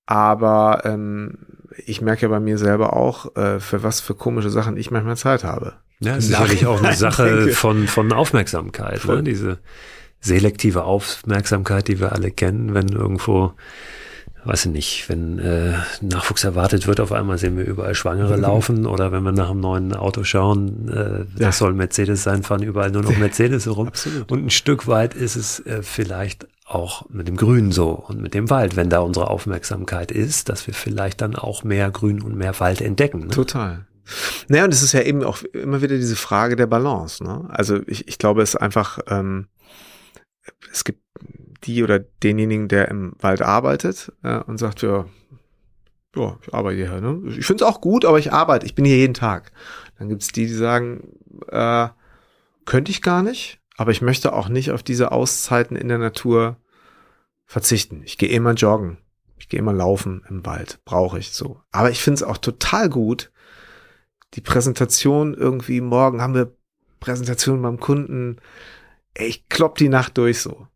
Aber 0.07 0.83
ähm, 0.85 1.39
ich 1.87 2.01
merke 2.01 2.23
ja 2.23 2.29
bei 2.29 2.41
mir 2.41 2.59
selber 2.59 2.95
auch, 2.95 3.37
äh, 3.37 3.61
für 3.61 3.83
was 3.83 4.01
für 4.01 4.15
komische 4.15 4.51
Sachen 4.51 4.77
ich 4.77 4.91
manchmal 4.91 5.17
Zeit 5.17 5.45
habe. 5.45 5.75
Ja, 6.01 6.17
es 6.17 6.25
ist 6.25 6.31
sicherlich 6.31 6.67
auch 6.67 6.83
eine 6.83 6.95
Sache 6.95 7.49
von, 7.51 7.87
von 7.87 8.13
Aufmerksamkeit, 8.13 9.05
ne? 9.05 9.23
diese 9.23 9.59
selektive 10.21 10.85
Aufmerksamkeit, 10.85 11.89
die 11.89 12.01
wir 12.01 12.13
alle 12.13 12.31
kennen, 12.31 12.75
wenn 12.75 12.89
irgendwo 12.89 13.53
weiß 14.45 14.67
ich 14.67 14.73
nicht, 14.73 15.09
wenn 15.09 15.39
äh, 15.39 15.75
Nachwuchs 16.01 16.45
erwartet 16.45 16.87
wird, 16.87 17.01
auf 17.01 17.13
einmal 17.13 17.39
sehen 17.39 17.57
wir 17.57 17.65
überall 17.65 17.95
Schwangere 17.95 18.37
laufen 18.37 18.87
oder 18.87 19.13
wenn 19.13 19.23
wir 19.23 19.33
nach 19.33 19.51
einem 19.51 19.61
neuen 19.61 19.95
Auto 19.95 20.25
schauen, 20.25 20.89
äh, 20.89 21.25
das 21.35 21.41
ja. 21.41 21.53
soll 21.53 21.75
Mercedes 21.75 22.23
sein, 22.23 22.43
fahren 22.43 22.63
überall 22.63 22.91
nur 22.91 23.03
noch 23.03 23.17
Mercedes 23.19 23.67
herum. 23.67 23.89
Absolut. 23.89 24.31
Und 24.33 24.47
ein 24.47 24.51
Stück 24.51 24.87
weit 24.87 25.15
ist 25.15 25.37
es 25.37 25.61
äh, 25.61 25.83
vielleicht 25.83 26.47
auch 26.65 27.09
mit 27.11 27.29
dem 27.29 27.37
Grün 27.37 27.71
so 27.71 27.91
und 27.91 28.21
mit 28.21 28.35
dem 28.35 28.51
Wald, 28.51 28.77
wenn 28.77 28.89
da 28.89 29.01
unsere 29.01 29.29
Aufmerksamkeit 29.29 30.11
ist, 30.11 30.49
dass 30.49 30.67
wir 30.67 30.75
vielleicht 30.75 31.21
dann 31.21 31.37
auch 31.37 31.65
mehr 31.65 31.91
Grün 31.91 32.23
und 32.23 32.37
mehr 32.37 32.59
Wald 32.61 32.81
entdecken. 32.81 33.21
Ne? 33.21 33.29
Total. 33.29 33.87
Naja, 34.49 34.65
und 34.65 34.75
es 34.75 34.83
ist 34.83 34.93
ja 34.93 35.03
eben 35.03 35.23
auch 35.23 35.43
immer 35.53 35.83
wieder 35.83 35.97
diese 35.97 36.17
Frage 36.17 36.57
der 36.57 36.67
Balance. 36.67 37.23
Ne? 37.23 37.47
Also 37.51 37.81
ich, 37.87 38.09
ich 38.09 38.19
glaube, 38.19 38.43
es 38.43 38.55
ist 38.55 38.61
einfach, 38.61 38.99
ähm, 39.09 39.47
es 40.73 40.85
gibt 40.85 41.01
die 41.65 41.83
oder 41.83 41.99
denjenigen, 41.99 42.69
der 42.69 42.89
im 42.89 43.13
Wald 43.21 43.43
arbeitet 43.43 44.13
äh, 44.23 44.39
und 44.39 44.59
sagt, 44.59 44.83
ja, 44.83 45.07
ja, 46.15 46.39
ich 46.43 46.53
arbeite 46.53 46.77
hier. 46.77 47.01
Ne? 47.01 47.23
Ich 47.39 47.47
finde 47.47 47.65
es 47.65 47.71
auch 47.71 47.81
gut, 47.81 48.05
aber 48.05 48.19
ich 48.19 48.33
arbeite, 48.33 48.67
ich 48.67 48.75
bin 48.75 48.85
hier 48.85 48.97
jeden 48.97 49.15
Tag. 49.15 49.53
Dann 49.99 50.09
gibt 50.09 50.23
es 50.23 50.29
die, 50.29 50.47
die 50.47 50.53
sagen, 50.53 51.17
äh, 51.49 51.89
könnte 52.65 52.91
ich 52.91 53.03
gar 53.03 53.23
nicht, 53.23 53.61
aber 53.77 53.91
ich 53.91 54.03
möchte 54.03 54.33
auch 54.33 54.49
nicht 54.49 54.71
auf 54.73 54.83
diese 54.83 55.13
Auszeiten 55.13 55.77
in 55.77 55.89
der 55.89 55.99
Natur 55.99 56.57
verzichten. 57.47 58.03
Ich 58.05 58.19
gehe 58.19 58.29
immer 58.29 58.53
joggen, 58.53 58.99
ich 59.39 59.49
gehe 59.49 59.59
immer 59.59 59.73
laufen 59.73 60.23
im 60.29 60.45
Wald, 60.45 60.81
brauche 60.85 61.19
ich 61.19 61.33
so. 61.33 61.61
Aber 61.71 61.91
ich 61.91 62.01
finde 62.01 62.17
es 62.17 62.23
auch 62.23 62.39
total 62.39 62.89
gut, 62.89 63.31
die 64.35 64.41
Präsentation 64.41 65.35
irgendwie, 65.35 65.81
morgen 65.81 66.23
haben 66.23 66.35
wir 66.35 66.57
Präsentation 67.01 67.61
beim 67.61 67.81
Kunden, 67.81 68.37
ey, 69.15 69.27
ich 69.27 69.49
klopp 69.49 69.77
die 69.77 69.89
Nacht 69.89 70.17
durch 70.19 70.41
so. 70.41 70.69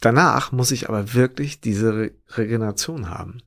Danach 0.00 0.52
muss 0.52 0.70
ich 0.70 0.88
aber 0.88 1.14
wirklich 1.14 1.60
diese 1.60 1.94
Re 1.94 2.10
Regeneration 2.36 3.10
haben. 3.10 3.42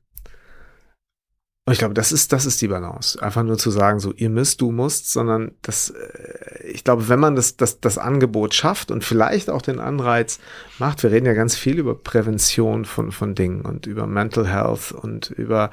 Und 1.64 1.74
ich 1.74 1.78
glaube, 1.78 1.94
das 1.94 2.10
ist, 2.10 2.32
das 2.32 2.44
ist 2.44 2.60
die 2.60 2.66
Balance. 2.66 3.22
Einfach 3.22 3.44
nur 3.44 3.56
zu 3.56 3.70
sagen, 3.70 4.00
so, 4.00 4.12
ihr 4.12 4.30
müsst, 4.30 4.60
du 4.60 4.72
musst, 4.72 5.12
sondern 5.12 5.52
das, 5.62 5.90
äh, 5.90 6.66
ich 6.66 6.82
glaube, 6.82 7.08
wenn 7.08 7.20
man 7.20 7.36
das, 7.36 7.56
das, 7.56 7.78
das 7.78 7.98
Angebot 7.98 8.52
schafft 8.52 8.90
und 8.90 9.04
vielleicht 9.04 9.48
auch 9.48 9.62
den 9.62 9.78
Anreiz 9.78 10.40
macht, 10.80 11.04
wir 11.04 11.12
reden 11.12 11.26
ja 11.26 11.34
ganz 11.34 11.54
viel 11.56 11.78
über 11.78 11.94
Prävention 11.94 12.84
von, 12.84 13.12
von 13.12 13.36
Dingen 13.36 13.60
und 13.60 13.86
über 13.86 14.08
Mental 14.08 14.48
Health 14.48 14.90
und 14.90 15.30
über 15.30 15.70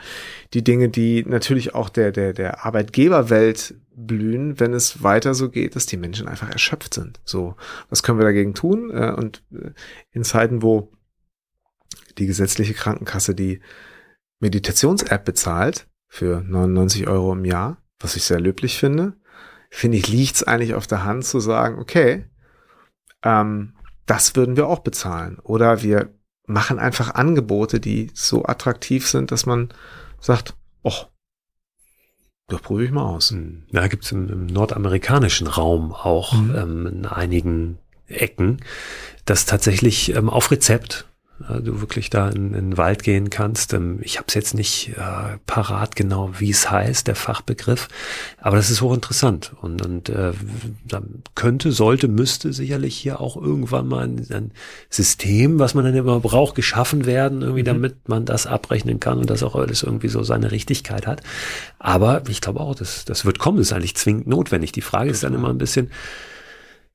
die 0.53 0.63
Dinge, 0.63 0.89
die 0.89 1.25
natürlich 1.27 1.73
auch 1.73 1.89
der, 1.89 2.11
der, 2.11 2.33
der 2.33 2.63
Arbeitgeberwelt 2.67 3.73
blühen, 3.95 4.59
wenn 4.59 4.73
es 4.73 5.01
weiter 5.01 5.33
so 5.33 5.49
geht, 5.49 5.75
dass 5.75 5.87
die 5.87 5.97
Menschen 5.97 6.27
einfach 6.27 6.51
erschöpft 6.51 6.93
sind. 6.93 7.19
So, 7.25 7.55
was 7.89 8.03
können 8.03 8.19
wir 8.19 8.25
dagegen 8.25 8.53
tun? 8.53 8.91
Äh, 8.91 9.13
und 9.17 9.43
äh, 9.51 9.71
in 10.11 10.23
Zeiten, 10.23 10.61
wo 10.61 10.91
die 12.19 12.27
gesetzliche 12.27 12.75
Krankenkasse 12.75 13.33
die 13.33 13.59
Meditations-App 14.39 15.25
bezahlt 15.25 15.87
für 16.07 16.41
99 16.41 17.07
Euro 17.07 17.33
im 17.33 17.45
Jahr, 17.45 17.77
was 17.99 18.15
ich 18.15 18.23
sehr 18.23 18.39
löblich 18.39 18.77
finde, 18.79 19.13
finde 19.69 19.97
ich, 19.97 20.07
liegt's 20.07 20.43
eigentlich 20.43 20.73
auf 20.73 20.87
der 20.87 21.03
Hand 21.03 21.25
zu 21.25 21.39
sagen, 21.39 21.79
okay, 21.79 22.25
ähm, 23.23 23.75
das 24.05 24.35
würden 24.35 24.57
wir 24.57 24.67
auch 24.67 24.79
bezahlen. 24.79 25.37
Oder 25.43 25.83
wir 25.83 26.09
machen 26.47 26.79
einfach 26.79 27.13
Angebote, 27.13 27.79
die 27.79 28.09
so 28.13 28.45
attraktiv 28.45 29.07
sind, 29.07 29.31
dass 29.31 29.45
man 29.45 29.69
sagt, 30.19 30.55
oh, 30.83 31.03
das 32.47 32.61
probiere 32.61 32.85
ich 32.85 32.91
mal 32.91 33.03
aus. 33.03 33.29
Hm. 33.29 33.65
Da 33.71 33.87
gibt 33.87 34.05
es 34.05 34.11
im, 34.11 34.27
im, 34.29 34.45
nordamerikanischen 34.47 35.45
Raum 35.47 35.93
auch 35.93 36.33
mhm. 36.33 36.55
ähm, 36.55 36.87
in 36.87 37.05
einigen 37.05 37.77
Ecken, 38.07 38.57
das 39.25 39.45
tatsächlich 39.45 40.15
ähm, 40.15 40.29
auf 40.29 40.49
Rezept 40.49 41.07
du 41.39 41.81
wirklich 41.81 42.09
da 42.09 42.29
in, 42.29 42.53
in 42.53 42.71
den 42.71 42.77
Wald 42.77 43.03
gehen 43.03 43.29
kannst. 43.29 43.73
Ähm, 43.73 43.99
ich 44.01 44.17
habe 44.17 44.25
es 44.27 44.33
jetzt 44.33 44.53
nicht 44.53 44.89
äh, 44.97 45.37
parat 45.45 45.95
genau, 45.95 46.31
wie 46.37 46.49
es 46.49 46.69
heißt, 46.69 47.07
der 47.07 47.15
Fachbegriff, 47.15 47.87
aber 48.37 48.57
das 48.57 48.69
ist 48.69 48.81
hochinteressant 48.81 49.53
und, 49.61 49.85
und 49.85 50.09
äh, 50.09 50.33
dann 50.85 51.23
könnte, 51.35 51.71
sollte, 51.71 52.07
müsste 52.07 52.53
sicherlich 52.53 52.95
hier 52.97 53.21
auch 53.21 53.37
irgendwann 53.37 53.87
mal 53.87 54.03
ein, 54.03 54.25
ein 54.31 54.51
System, 54.89 55.59
was 55.59 55.73
man 55.73 55.85
dann 55.85 55.95
immer 55.95 56.19
braucht, 56.19 56.55
geschaffen 56.55 57.05
werden, 57.05 57.41
irgendwie, 57.41 57.61
mhm. 57.61 57.67
damit 57.67 58.09
man 58.09 58.25
das 58.25 58.45
abrechnen 58.45 58.99
kann 58.99 59.17
und 59.17 59.29
das 59.29 59.43
auch 59.43 59.55
alles 59.55 59.83
irgendwie 59.83 60.09
so 60.09 60.23
seine 60.23 60.51
Richtigkeit 60.51 61.07
hat. 61.07 61.21
Aber 61.79 62.23
ich 62.27 62.41
glaube 62.41 62.59
auch, 62.59 62.75
das, 62.75 63.05
das 63.05 63.25
wird 63.25 63.39
kommen, 63.39 63.57
das 63.57 63.67
ist 63.67 63.73
eigentlich 63.73 63.95
zwingend 63.95 64.27
notwendig. 64.27 64.71
Die 64.71 64.81
Frage 64.81 65.09
ist 65.09 65.23
dann 65.23 65.33
immer 65.33 65.49
ein 65.49 65.57
bisschen, 65.57 65.89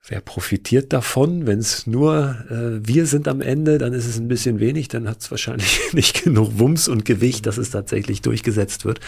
Wer 0.06 0.20
profitiert 0.20 0.92
davon? 0.92 1.46
Wenn 1.46 1.60
es 1.60 1.86
nur 1.86 2.36
äh, 2.50 2.86
wir 2.86 3.06
sind 3.06 3.26
am 3.26 3.40
Ende, 3.40 3.78
dann 3.78 3.94
ist 3.94 4.06
es 4.06 4.18
ein 4.18 4.28
bisschen 4.28 4.60
wenig, 4.60 4.88
dann 4.88 5.08
hat 5.08 5.22
es 5.22 5.30
wahrscheinlich 5.30 5.80
nicht 5.92 6.24
genug 6.24 6.58
Wumms 6.58 6.88
und 6.88 7.06
Gewicht, 7.06 7.46
dass 7.46 7.56
es 7.56 7.70
tatsächlich 7.70 8.20
durchgesetzt 8.20 8.84
wird. 8.84 9.00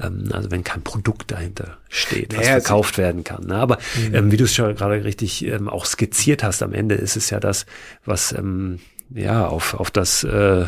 Ähm, 0.00 0.28
also 0.30 0.52
wenn 0.52 0.62
kein 0.62 0.82
Produkt 0.82 1.32
dahinter 1.32 1.76
steht, 1.88 2.36
was 2.36 2.46
naja, 2.46 2.60
verkauft 2.60 2.98
werden 2.98 3.24
kann. 3.24 3.46
Ne? 3.46 3.56
Aber 3.56 3.78
mhm. 3.96 4.14
ähm, 4.14 4.32
wie 4.32 4.36
du 4.36 4.44
es 4.44 4.54
schon 4.54 4.72
gerade 4.76 5.02
richtig 5.02 5.44
ähm, 5.44 5.68
auch 5.68 5.86
skizziert 5.86 6.44
hast, 6.44 6.62
am 6.62 6.72
Ende 6.72 6.94
ist 6.94 7.16
es 7.16 7.30
ja 7.30 7.40
das, 7.40 7.66
was 8.04 8.30
ähm, 8.30 8.78
ja 9.10 9.48
auf, 9.48 9.74
auf 9.74 9.90
das 9.90 10.22
äh, 10.22 10.66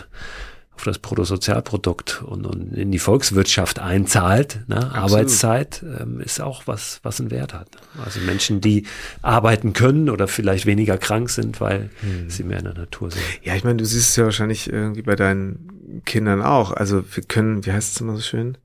auf 0.77 0.85
das 0.85 0.99
Bruttosozialprodukt 0.99 2.23
und, 2.23 2.47
und 2.47 2.75
in 2.75 2.91
die 2.91 2.99
Volkswirtschaft 2.99 3.79
einzahlt. 3.79 4.61
Ne? 4.67 4.93
Arbeitszeit 4.93 5.85
ähm, 6.01 6.21
ist 6.21 6.41
auch 6.41 6.67
was, 6.67 7.01
was 7.03 7.21
einen 7.21 7.31
Wert 7.31 7.55
hat. 7.55 7.69
Also 8.05 8.21
Menschen, 8.21 8.61
die 8.61 8.87
arbeiten 9.23 9.73
können 9.73 10.11
oder 10.11 10.27
vielleicht 10.27 10.67
weniger 10.67 10.99
krank 10.99 11.31
sind, 11.31 11.61
weil 11.61 11.91
hm. 12.01 12.29
sie 12.29 12.43
mehr 12.43 12.59
in 12.59 12.65
der 12.65 12.75
Natur 12.75 13.11
sind. 13.11 13.23
Ja, 13.43 13.55
ich 13.55 13.65
meine, 13.65 13.77
du 13.77 13.85
siehst 13.85 14.11
es 14.11 14.17
ja 14.17 14.25
wahrscheinlich 14.25 14.71
irgendwie 14.71 15.03
bei 15.03 15.17
deinen 15.17 16.03
Kindern 16.05 16.43
auch. 16.43 16.73
Also 16.73 17.05
wir 17.15 17.23
können, 17.23 17.65
wie 17.65 17.73
heißt 17.73 17.95
es 17.95 18.01
immer 18.01 18.17
so 18.17 18.23
schön, 18.23 18.59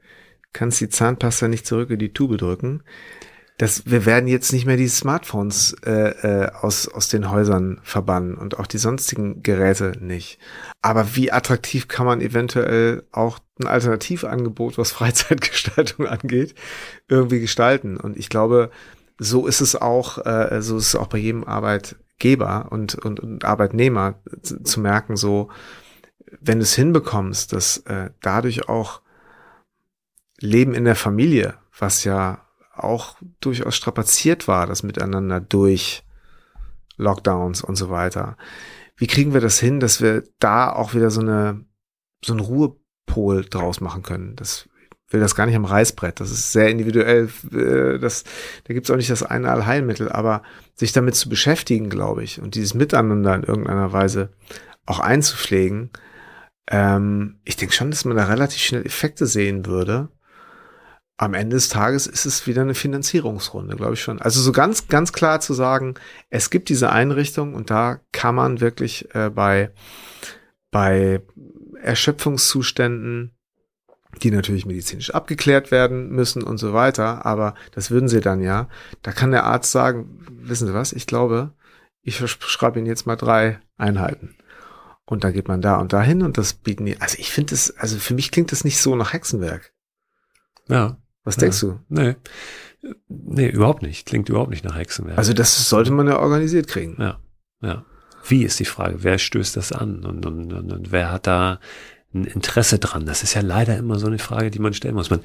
kannst 0.51 0.82
die 0.82 0.89
Zahnpasta 0.89 1.47
nicht 1.47 1.68
zurück 1.68 1.91
in 1.91 1.99
die 1.99 2.14
Tube 2.14 2.38
drücken. 2.38 2.82
Dass 3.60 3.86
wir 3.86 4.05
werden 4.05 4.28
jetzt 4.28 4.53
nicht 4.53 4.66
mehr 4.66 4.78
die 4.78 4.88
Smartphones 4.88 5.76
äh, 5.86 5.91
äh, 6.45 6.51
aus, 6.62 6.88
aus 6.88 7.10
den 7.10 7.30
Häusern 7.30 7.82
verbannen 7.84 8.36
und 8.36 8.57
auch 8.57 8.68
die 8.68 8.78
sonstigen 8.78 9.43
Geräte 9.43 9.97
nicht. 9.99 10.39
Aber 10.82 11.18
wie 11.18 11.34
attraktiv 11.34 11.89
kann 11.89 12.05
man 12.05 12.22
eventuell 12.22 13.03
auch 13.12 13.39
ein 13.60 13.68
Alternativangebot, 13.68 14.78
was 14.78 14.91
Freizeitgestaltung 14.93 16.07
angeht, 16.07 16.55
irgendwie 17.10 17.41
gestalten? 17.41 17.97
Und 17.97 18.16
ich 18.16 18.30
glaube, 18.30 18.72
so 19.18 19.45
ist 19.45 19.60
es 19.60 19.76
auch, 19.76 20.26
äh, 20.26 20.62
so 20.62 20.78
ist 20.78 20.88
es 20.88 20.95
auch 20.95 21.07
bei 21.07 21.18
jedem 21.18 21.43
Arbeitgeber 21.43 22.68
und, 22.70 22.95
und, 22.95 23.20
und 23.20 23.43
Arbeitnehmer 23.43 24.16
zu, 24.41 24.64
zu 24.64 24.80
merken, 24.80 25.18
so, 25.18 25.49
wenn 26.39 26.60
du 26.60 26.64
es 26.64 26.76
hinbekommst, 26.76 27.51
dass 27.51 27.80
äh, 27.80 28.12
dadurch 28.22 28.70
auch 28.70 29.01
Leben 30.39 30.74
in 30.74 30.86
der 30.86 30.95
Familie, 30.95 31.55
was 31.78 32.05
ja 32.05 32.45
auch 32.84 33.17
durchaus 33.41 33.75
strapaziert 33.75 34.47
war, 34.47 34.67
das 34.67 34.84
Miteinander 34.84 35.39
durch 35.39 36.03
Lockdowns 36.97 37.61
und 37.63 37.75
so 37.75 37.89
weiter. 37.89 38.38
Wie 38.97 39.07
kriegen 39.07 39.34
wir 39.34 39.41
das 39.41 39.59
hin, 39.59 39.80
dass 39.80 40.01
wir 40.01 40.23
da 40.39 40.71
auch 40.71 40.93
wieder 40.93 41.09
so 41.09 41.21
eine 41.21 41.65
so 42.23 42.34
ein 42.34 42.39
Ruhepol 42.39 43.45
draus 43.45 43.80
machen 43.80 44.03
können? 44.03 44.36
Das 44.36 44.67
will 45.09 45.21
das 45.21 45.36
gar 45.36 45.45
nicht 45.45 45.55
am 45.55 45.65
Reißbrett. 45.65 46.19
Das 46.19 46.32
ist 46.32 46.51
sehr 46.51 46.69
individuell. 46.69 47.30
Äh, 47.51 47.99
das, 47.99 48.23
da 48.65 48.73
gibt's 48.73 48.91
auch 48.91 48.97
nicht 48.97 49.09
das 49.09 49.23
eine 49.23 49.49
Allheilmittel, 49.49 50.11
aber 50.11 50.43
sich 50.75 50.91
damit 50.91 51.15
zu 51.15 51.30
beschäftigen, 51.30 51.89
glaube 51.89 52.23
ich, 52.23 52.41
und 52.41 52.55
dieses 52.55 52.73
Miteinander 52.73 53.36
in 53.36 53.43
irgendeiner 53.43 53.91
Weise 53.91 54.30
auch 54.86 54.99
einzupflegen, 54.99 55.91
ähm, 56.69 57.39
ich 57.45 57.55
denke 57.55 57.73
schon, 57.73 57.91
dass 57.91 58.05
man 58.05 58.17
da 58.17 58.25
relativ 58.25 58.61
schnell 58.61 58.86
Effekte 58.86 59.25
sehen 59.25 59.65
würde 59.65 60.09
am 61.22 61.34
Ende 61.34 61.57
des 61.57 61.67
Tages 61.67 62.07
ist 62.07 62.26
es 62.26 62.47
wieder 62.47 62.61
eine 62.61 62.74
Finanzierungsrunde, 62.74 63.76
glaube 63.76 63.95
ich 63.95 64.01
schon. 64.01 64.22
Also 64.22 64.39
so 64.39 64.53
ganz, 64.53 64.88
ganz 64.88 65.11
klar 65.11 65.41
zu 65.41 65.53
sagen, 65.53 65.95
es 66.30 66.49
gibt 66.49 66.70
diese 66.70 66.93
Einrichtung 66.93 67.55
und 67.55 67.70
da 67.70 67.99
kann 68.13 68.36
man 68.36 68.61
wirklich 68.61 69.13
äh, 69.13 69.30
bei, 69.30 69.72
bei 70.72 71.22
Erschöpfungszuständen, 71.82 73.36
die 74.24 74.32
natürlich 74.32 74.65
medizinisch 74.65 75.13
abgeklärt 75.13 75.72
werden 75.72 76.09
müssen 76.09 76.41
und 76.41 76.57
so 76.57 76.72
weiter, 76.72 77.26
aber 77.26 77.53
das 77.72 77.91
würden 77.91 78.07
sie 78.07 78.22
dann 78.22 78.41
ja, 78.41 78.70
da 79.01 79.11
kann 79.11 79.32
der 79.32 79.43
Arzt 79.43 79.74
sagen, 79.74 80.26
wissen 80.32 80.67
Sie 80.67 80.74
was, 80.74 80.93
ich 80.93 81.05
glaube, 81.05 81.53
ich 82.01 82.15
schreibe 82.15 82.80
Ihnen 82.80 82.88
jetzt 82.88 83.05
mal 83.05 83.17
drei 83.17 83.59
Einheiten. 83.76 84.38
Und 85.05 85.26
dann 85.26 85.34
geht 85.34 85.49
man 85.49 85.61
da 85.61 85.76
und 85.76 85.91
dahin 85.91 86.22
und 86.22 86.38
das 86.38 86.53
bieten 86.53 86.86
die, 86.86 87.01
also 87.01 87.17
ich 87.20 87.30
finde 87.30 87.55
es, 87.55 87.76
also 87.78 87.97
für 87.97 88.13
mich 88.13 88.32
klingt 88.32 88.53
das 88.53 88.63
nicht 88.63 88.80
so 88.80 88.95
nach 88.95 89.11
Hexenwerk. 89.11 89.74
Ja. 90.70 90.97
Was 91.30 91.36
ja. 91.36 91.41
denkst 91.41 91.59
du? 91.59 91.80
Nee. 91.89 92.15
Nee, 93.07 93.49
überhaupt 93.49 93.84
nicht. 93.84 94.05
Klingt 94.05 94.30
überhaupt 94.30 94.49
nicht 94.49 94.63
nach 94.63 94.75
Hexenwerk. 94.75 95.17
Also 95.17 95.34
das 95.34 95.69
sollte 95.69 95.91
man 95.91 96.07
ja 96.07 96.19
organisiert 96.19 96.67
kriegen. 96.67 96.95
Ja, 96.99 97.19
ja. 97.61 97.86
Wie 98.27 98.43
ist 98.43 98.59
die 98.59 98.65
Frage? 98.65 99.03
Wer 99.03 99.17
stößt 99.17 99.55
das 99.55 99.71
an? 99.71 100.03
Und, 100.03 100.25
und, 100.25 100.51
und, 100.51 100.71
und 100.71 100.91
wer 100.91 101.11
hat 101.11 101.27
da 101.27 101.59
ein 102.13 102.25
Interesse 102.25 102.80
dran? 102.80 103.05
Das 103.05 103.23
ist 103.23 103.34
ja 103.34 103.41
leider 103.41 103.77
immer 103.77 103.99
so 103.99 104.07
eine 104.07 104.19
Frage, 104.19 104.49
die 104.49 104.59
man 104.59 104.73
stellen 104.73 104.95
muss. 104.95 105.09
Man, 105.09 105.21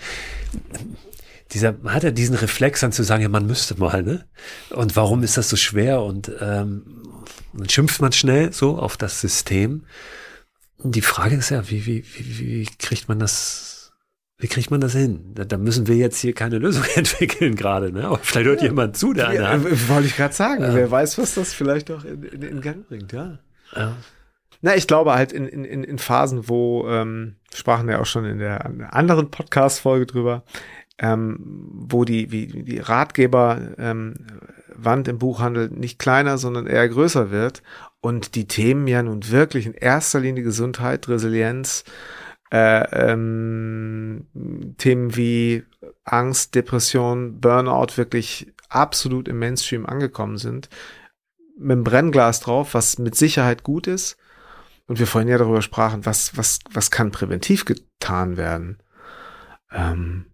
dieser, 1.53 1.73
man 1.83 1.95
hat 1.95 2.05
ja 2.05 2.11
diesen 2.11 2.37
Reflex 2.37 2.81
dann 2.81 2.93
zu 2.93 3.03
sagen, 3.03 3.23
ja, 3.23 3.29
man 3.29 3.47
müsste 3.47 3.79
mal, 3.79 4.03
ne? 4.03 4.27
Und 4.71 4.97
warum 4.97 5.23
ist 5.23 5.37
das 5.37 5.49
so 5.49 5.57
schwer? 5.57 6.03
Und 6.03 6.31
ähm, 6.41 6.85
dann 7.53 7.69
schimpft 7.69 8.01
man 8.01 8.13
schnell 8.13 8.53
so 8.53 8.79
auf 8.79 8.97
das 8.97 9.21
System. 9.21 9.85
Die 10.83 11.03
Frage 11.03 11.37
ist 11.37 11.51
ja, 11.51 11.71
wie, 11.71 11.87
wie, 11.87 12.05
wie, 12.15 12.39
wie 12.39 12.69
kriegt 12.79 13.09
man 13.09 13.19
das 13.19 13.74
wie 14.39 14.49
kriegt 14.49 14.71
man 14.71 14.81
das 14.81 14.93
hin? 14.93 15.33
Da, 15.35 15.45
da, 15.45 15.59
müssen 15.59 15.87
wir 15.87 15.97
jetzt 15.97 16.19
hier 16.19 16.35
keine 16.35 16.59
Lösung 16.59 16.85
entwickeln 16.95 17.55
gerade, 17.55 17.93
ne? 17.93 18.07
Aber 18.07 18.19
vielleicht 18.19 18.47
hört 18.47 18.63
ja. 18.63 18.69
jemand 18.69 18.97
zu, 18.97 19.13
der 19.13 19.29
eine 19.29 19.49
hat. 19.49 19.65
Äh, 19.65 19.89
wollte 19.89 20.07
ich 20.07 20.17
gerade 20.17 20.35
sagen. 20.35 20.63
Ja. 20.63 20.75
Wer 20.75 20.91
weiß, 20.91 21.19
was 21.19 21.35
das 21.35 21.53
vielleicht 21.53 21.91
auch 21.91 22.05
in, 22.05 22.23
in, 22.25 22.43
in 22.43 22.61
Gang 22.61 22.87
bringt, 22.89 23.13
ja. 23.13 23.39
ja. 23.75 23.97
Na, 24.61 24.75
ich 24.75 24.87
glaube 24.87 25.13
halt 25.15 25.33
in, 25.33 25.47
in, 25.47 25.85
in 25.85 25.99
Phasen, 25.99 26.49
wo, 26.49 26.89
ähm, 26.89 27.37
sprachen 27.55 27.87
wir 27.87 28.01
auch 28.01 28.07
schon 28.07 28.25
in 28.25 28.39
der 28.39 28.95
anderen 28.95 29.31
Podcast-Folge 29.31 30.07
drüber, 30.07 30.43
ähm, 30.99 31.39
wo 31.73 32.05
die, 32.05 32.33
wie, 32.33 32.47
die 32.47 32.79
Ratgeber 32.79 33.61
ähm, 33.79 34.15
im 35.07 35.19
Buchhandel 35.19 35.69
nicht 35.71 35.99
kleiner, 35.99 36.39
sondern 36.39 36.67
eher 36.67 36.89
größer 36.89 37.31
wird 37.31 37.63
und 38.01 38.35
die 38.35 38.47
Themen 38.47 38.87
ja 38.87 39.03
nun 39.03 39.31
wirklich 39.31 39.67
in 39.67 39.75
erster 39.75 40.21
Linie 40.21 40.43
Gesundheit, 40.43 41.09
Resilienz, 41.09 41.85
äh, 42.55 43.11
ähm, 43.11 44.27
Themen 44.79 45.17
wie 45.17 45.65
Angst, 46.05 46.55
Depression, 46.55 47.41
Burnout 47.41 47.97
wirklich 47.97 48.53
absolut 48.69 49.27
im 49.27 49.41
Mainstream 49.41 49.87
angekommen 49.87 50.39
sind, 50.39 50.69
mit 51.59 51.73
einem 51.73 51.83
Brennglas 51.85 52.39
drauf, 52.39 52.75
was 52.75 52.99
mit 52.99 53.17
Sicherheit 53.17 53.65
gut 53.65 53.89
ist. 53.89 54.17
Und 54.87 55.01
wir 55.01 55.09
vorhin 55.09 55.29
ja 55.29 55.39
darüber 55.39 55.63
sprachen, 55.63 56.07
was, 56.07 56.37
was, 56.37 56.61
was 56.71 56.93
kann 56.93 57.11
präventiv 57.11 57.65
getan 57.65 58.37
werden. 58.37 58.79
Ähm, 59.73 60.27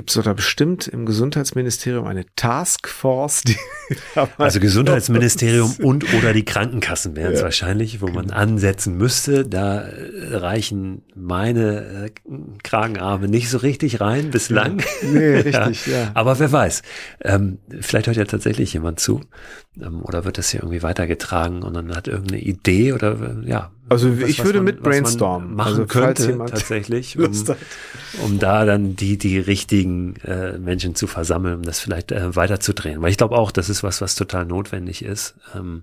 Gibt 0.00 0.16
es 0.16 0.24
da 0.24 0.32
bestimmt 0.32 0.88
im 0.88 1.04
Gesundheitsministerium 1.04 2.06
eine 2.06 2.24
Taskforce? 2.34 3.42
Die 3.42 3.56
also 4.38 4.58
Gesundheitsministerium 4.58 5.74
und 5.82 6.14
oder 6.14 6.32
die 6.32 6.46
Krankenkassen 6.46 7.16
wären 7.16 7.34
es 7.34 7.40
ja. 7.40 7.44
wahrscheinlich, 7.44 8.00
wo 8.00 8.06
man 8.06 8.28
genau. 8.28 8.36
ansetzen 8.38 8.96
müsste. 8.96 9.46
Da 9.46 9.86
reichen 10.30 11.02
meine 11.14 12.06
äh, 12.06 12.10
Kragenarme 12.62 13.28
nicht 13.28 13.50
so 13.50 13.58
richtig 13.58 14.00
rein 14.00 14.30
bislang. 14.30 14.82
Nee, 15.02 15.36
richtig, 15.36 15.86
ja. 15.86 15.92
ja. 15.92 16.10
Aber 16.14 16.38
wer 16.38 16.50
weiß. 16.50 16.80
Ähm, 17.22 17.58
vielleicht 17.78 18.06
hört 18.06 18.16
ja 18.16 18.24
tatsächlich 18.24 18.72
jemand 18.72 19.00
zu. 19.00 19.20
Ähm, 19.78 20.02
oder 20.02 20.24
wird 20.24 20.38
das 20.38 20.50
hier 20.50 20.60
irgendwie 20.60 20.82
weitergetragen 20.82 21.62
und 21.62 21.74
dann 21.74 21.94
hat 21.94 22.08
irgendeine 22.08 22.40
Idee 22.40 22.92
oder 22.92 23.36
ja, 23.44 23.70
also 23.90 24.20
was, 24.20 24.28
ich 24.28 24.38
was 24.38 24.46
würde 24.46 24.58
man, 24.58 24.66
mit 24.66 24.82
brainstormen. 24.82 25.54
Machen 25.54 25.72
also 25.72 25.86
könnte 25.86 26.38
tatsächlich, 26.38 27.18
um, 27.18 27.32
um 28.24 28.38
da 28.38 28.64
dann 28.64 28.94
die, 28.94 29.18
die 29.18 29.38
richtigen 29.38 30.14
äh, 30.24 30.58
Menschen 30.58 30.94
zu 30.94 31.08
versammeln, 31.08 31.56
um 31.56 31.62
das 31.62 31.80
vielleicht 31.80 32.12
äh, 32.12 32.34
weiterzudrehen. 32.36 33.02
Weil 33.02 33.10
ich 33.10 33.16
glaube 33.16 33.36
auch, 33.36 33.50
das 33.50 33.68
ist 33.68 33.82
was, 33.82 34.00
was 34.00 34.14
total 34.14 34.46
notwendig 34.46 35.04
ist. 35.04 35.34
Ähm, 35.56 35.82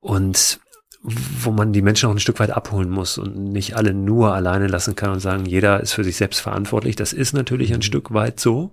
und 0.00 0.60
wo 1.02 1.52
man 1.52 1.72
die 1.72 1.82
Menschen 1.82 2.08
auch 2.08 2.12
ein 2.12 2.18
Stück 2.18 2.40
weit 2.40 2.50
abholen 2.50 2.90
muss 2.90 3.18
und 3.18 3.36
nicht 3.36 3.76
alle 3.76 3.94
nur 3.94 4.34
alleine 4.34 4.66
lassen 4.66 4.96
kann 4.96 5.12
und 5.12 5.20
sagen, 5.20 5.46
jeder 5.46 5.80
ist 5.80 5.92
für 5.92 6.04
sich 6.04 6.16
selbst 6.16 6.40
verantwortlich. 6.40 6.96
Das 6.96 7.12
ist 7.12 7.34
natürlich 7.34 7.72
ein 7.72 7.78
mhm. 7.78 7.82
Stück 7.82 8.12
weit 8.12 8.40
so. 8.40 8.72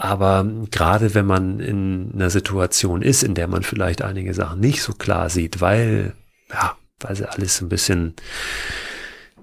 Aber 0.00 0.46
gerade 0.70 1.14
wenn 1.14 1.26
man 1.26 1.58
in 1.58 2.12
einer 2.14 2.30
Situation 2.30 3.02
ist, 3.02 3.24
in 3.24 3.34
der 3.34 3.48
man 3.48 3.64
vielleicht 3.64 4.00
einige 4.00 4.32
Sachen 4.32 4.60
nicht 4.60 4.80
so 4.80 4.92
klar 4.92 5.28
sieht, 5.28 5.60
weil, 5.60 6.14
ja, 6.50 6.76
weil 7.00 7.16
sie 7.16 7.28
alles 7.28 7.60
ein 7.60 7.68
bisschen 7.68 8.14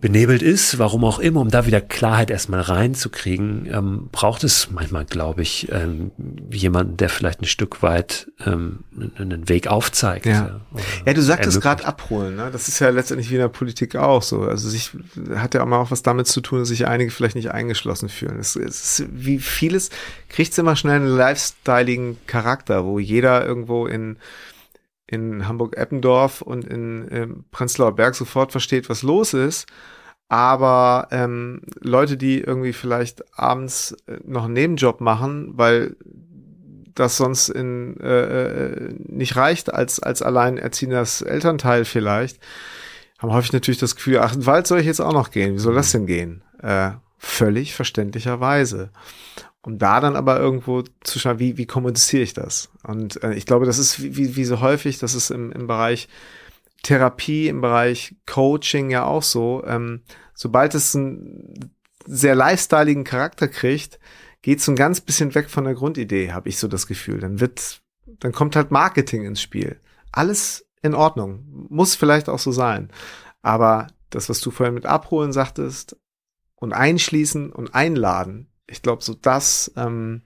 benebelt 0.02 0.42
ist, 0.42 0.78
warum 0.78 1.04
auch 1.04 1.20
immer, 1.20 1.42
um 1.42 1.50
da 1.50 1.66
wieder 1.66 1.82
Klarheit 1.82 2.30
erstmal 2.30 2.62
reinzukriegen, 2.62 3.68
ähm, 3.72 4.10
braucht 4.12 4.44
es 4.44 4.70
manchmal, 4.72 5.06
glaube 5.06 5.42
ich, 5.42 5.72
ähm, 5.72 6.12
jemanden, 6.52 6.98
der 6.98 7.10
vielleicht 7.10 7.42
ein 7.42 7.46
Stück 7.46 7.82
weit 7.82 8.28
ähm, 8.46 8.80
einen 9.18 9.50
Weg 9.50 9.68
aufzeigt. 9.68 10.26
Ja, 10.26 10.62
ja 11.06 11.14
du 11.14 11.22
sagtest 11.22 11.62
gerade 11.62 11.86
abholen, 11.86 12.36
ne? 12.36 12.50
das 12.52 12.68
ist 12.68 12.80
ja 12.80 12.90
letztendlich 12.90 13.30
wie 13.30 13.36
in 13.36 13.42
der 13.42 13.48
Politik 13.48 13.96
auch 13.96 14.22
so. 14.22 14.42
Also 14.42 14.70
sich 14.70 14.92
hat 15.36 15.54
ja 15.54 15.64
auch 15.64 15.68
mal 15.68 15.80
auch 15.80 15.92
was 15.92 16.04
damit 16.04 16.28
zu 16.28 16.42
tun, 16.42 16.60
dass 16.60 16.68
sich 16.70 16.88
einige 16.88 17.12
vielleicht 17.12 17.36
nicht 17.36 17.52
eingeschlossen 17.52 18.10
fühlen. 18.10 18.40
Es, 18.40 18.56
es 18.56 19.00
ist 19.00 19.08
wie 19.12 19.40
vieles, 19.40 19.90
kriegt 20.30 20.52
es 20.52 20.58
immer 20.58 20.76
schnell 20.76 20.98
einen 20.98 21.08
lifestyleigen 21.08 22.18
Charakter, 22.28 22.86
wo 22.86 23.00
jeder 23.00 23.46
irgendwo 23.46 23.88
in 23.88 24.18
in 25.08 25.48
Hamburg-Eppendorf 25.48 26.42
und 26.42 26.66
in 26.66 27.08
ähm, 27.12 27.46
Prenzlauer 27.52 27.96
Berg 27.96 28.16
sofort 28.16 28.52
versteht, 28.52 28.90
was 28.90 29.04
los 29.04 29.34
ist. 29.34 29.68
Aber 30.28 31.08
ähm, 31.12 31.62
Leute, 31.82 32.18
die 32.18 32.40
irgendwie 32.42 32.74
vielleicht 32.74 33.24
abends 33.38 33.96
äh, 34.08 34.18
noch 34.24 34.46
einen 34.46 34.54
Nebenjob 34.54 35.00
machen, 35.00 35.52
weil 35.56 35.96
das 36.96 37.18
sonst 37.18 37.50
in, 37.50 38.00
äh, 38.00 38.64
äh, 38.66 38.94
nicht 38.98 39.36
reicht 39.36 39.74
als, 39.74 40.00
als 40.00 40.22
alleinerziehendes 40.22 41.22
Elternteil 41.22 41.86
vielleicht, 41.86 42.40
haben 43.20 43.32
häufig 43.34 43.54
natürlich 43.54 43.80
das 43.80 43.96
Gefühl, 43.96 44.20
ach, 44.20 44.34
in 44.34 44.42
den 44.42 44.46
Wald 44.46 44.66
soll 44.66 44.80
ich 44.80 44.86
jetzt 44.86 45.02
auch 45.02 45.14
noch 45.14 45.30
gehen. 45.30 45.54
Wie 45.54 45.60
soll 45.60 45.76
das 45.76 45.92
denn 45.92 46.08
gehen? 46.08 46.42
Äh, 46.62 46.92
völlig 47.18 47.76
verständlicherweise 47.76 48.92
um 49.66 49.80
da 49.80 50.00
dann 50.00 50.16
aber 50.16 50.40
irgendwo 50.40 50.84
zu 51.02 51.18
schauen, 51.18 51.40
wie, 51.40 51.58
wie 51.58 51.66
kommuniziere 51.66 52.22
ich 52.22 52.34
das? 52.34 52.70
Und 52.84 53.24
äh, 53.24 53.34
ich 53.34 53.48
glaube, 53.48 53.66
das 53.66 53.80
ist 53.80 54.02
wie, 54.02 54.16
wie, 54.16 54.36
wie 54.36 54.46
so 54.46 54.62
häufig, 54.62 55.00
das 55.00 55.16
ist 55.16 55.32
im, 55.32 55.52
im 55.52 55.66
Bereich 55.66 56.08
Therapie, 56.84 57.48
im 57.48 57.62
Bereich 57.62 58.16
Coaching 58.28 58.92
ja 58.92 59.06
auch 59.06 59.24
so. 59.24 59.64
Ähm, 59.66 60.02
sobald 60.36 60.76
es 60.76 60.96
einen 60.96 61.72
sehr 62.06 62.36
lifestyleigen 62.36 63.04
Charakter 63.04 63.48
kriegt, 63.48 64.00
geht 64.44 64.62
so 64.62 64.72
ein 64.72 64.76
ganz 64.76 65.02
bisschen 65.02 65.34
weg 65.34 65.50
von 65.50 65.64
der 65.64 65.74
Grundidee, 65.74 66.32
habe 66.32 66.48
ich 66.48 66.60
so 66.60 66.68
das 66.68 66.86
Gefühl. 66.86 67.20
Dann 67.20 67.40
wird, 67.40 67.82
dann 68.06 68.34
kommt 68.34 68.56
halt 68.56 68.70
Marketing 68.70 69.26
ins 69.26 69.42
Spiel. 69.42 69.80
Alles 70.12 70.68
in 70.84 70.94
Ordnung. 70.94 71.44
Muss 71.70 71.96
vielleicht 71.96 72.30
auch 72.30 72.38
so 72.38 72.52
sein. 72.52 72.92
Aber 73.42 73.88
das, 74.12 74.30
was 74.30 74.42
du 74.42 74.52
vorhin 74.52 74.76
mit 74.76 74.86
abholen 74.86 75.34
sagtest 75.34 75.98
und 76.54 76.72
einschließen 76.72 77.52
und 77.52 77.74
einladen, 77.74 78.48
ich 78.68 78.82
glaube, 78.82 79.04
so 79.04 79.14
das, 79.14 79.72
ähm, 79.76 80.22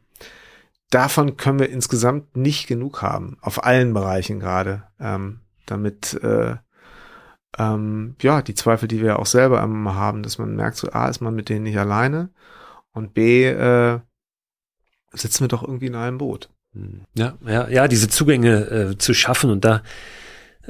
davon 0.90 1.38
können 1.38 1.60
wir 1.60 1.70
insgesamt 1.70 2.36
nicht 2.36 2.68
genug 2.68 3.02
haben, 3.02 3.38
auf 3.42 3.64
allen 3.64 3.94
Bereichen 3.94 4.40
gerade, 4.40 4.84
ähm, 5.00 5.42
damit 5.66 6.16
äh, 6.24 6.56
ähm, 7.58 8.16
ja 8.22 8.42
die 8.42 8.56
Zweifel, 8.56 8.88
die 8.88 9.02
wir 9.02 9.20
auch 9.20 9.26
selber 9.26 9.62
immer 9.62 9.96
haben, 9.96 10.24
dass 10.24 10.38
man 10.38 10.56
merkt, 10.56 10.78
so 10.78 10.92
A 10.92 11.08
ist 11.08 11.22
man 11.22 11.36
mit 11.36 11.50
denen 11.50 11.64
nicht 11.64 11.78
alleine 11.78 12.30
und 12.92 13.14
B 13.14 13.46
äh, 13.46 14.00
sitzen 15.12 15.44
wir 15.44 15.48
doch 15.48 15.64
irgendwie 15.64 15.88
in 15.88 15.96
einem 15.96 16.18
Boot. 16.18 16.50
Hm. 16.74 17.06
Ja, 17.16 17.38
ja, 17.46 17.68
ja, 17.68 17.88
diese 17.88 18.10
Zugänge 18.10 18.70
äh, 18.70 18.98
zu 18.98 19.14
schaffen 19.14 19.50
und 19.50 19.66
da 19.66 19.82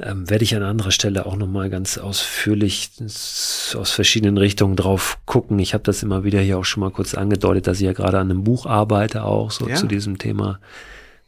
ähm, 0.02 0.28
werde 0.28 0.44
ich 0.44 0.54
an 0.54 0.62
anderer 0.62 0.90
Stelle 0.90 1.26
auch 1.26 1.36
nochmal 1.36 1.70
ganz 1.70 1.98
ausführlich 1.98 2.90
aus 3.00 3.90
verschiedenen 3.90 4.38
Richtungen 4.38 4.76
drauf 4.76 5.18
gucken. 5.26 5.58
Ich 5.58 5.74
habe 5.74 5.84
das 5.84 6.02
immer 6.02 6.24
wieder 6.24 6.40
hier 6.40 6.58
auch 6.58 6.64
schon 6.64 6.80
mal 6.80 6.90
kurz 6.90 7.14
angedeutet, 7.14 7.66
dass 7.66 7.78
ich 7.78 7.86
ja 7.86 7.92
gerade 7.92 8.18
an 8.18 8.30
einem 8.30 8.44
Buch 8.44 8.66
arbeite, 8.66 9.24
auch 9.24 9.50
so 9.50 9.68
ja. 9.68 9.76
zu 9.76 9.86
diesem 9.86 10.18
Thema, 10.18 10.60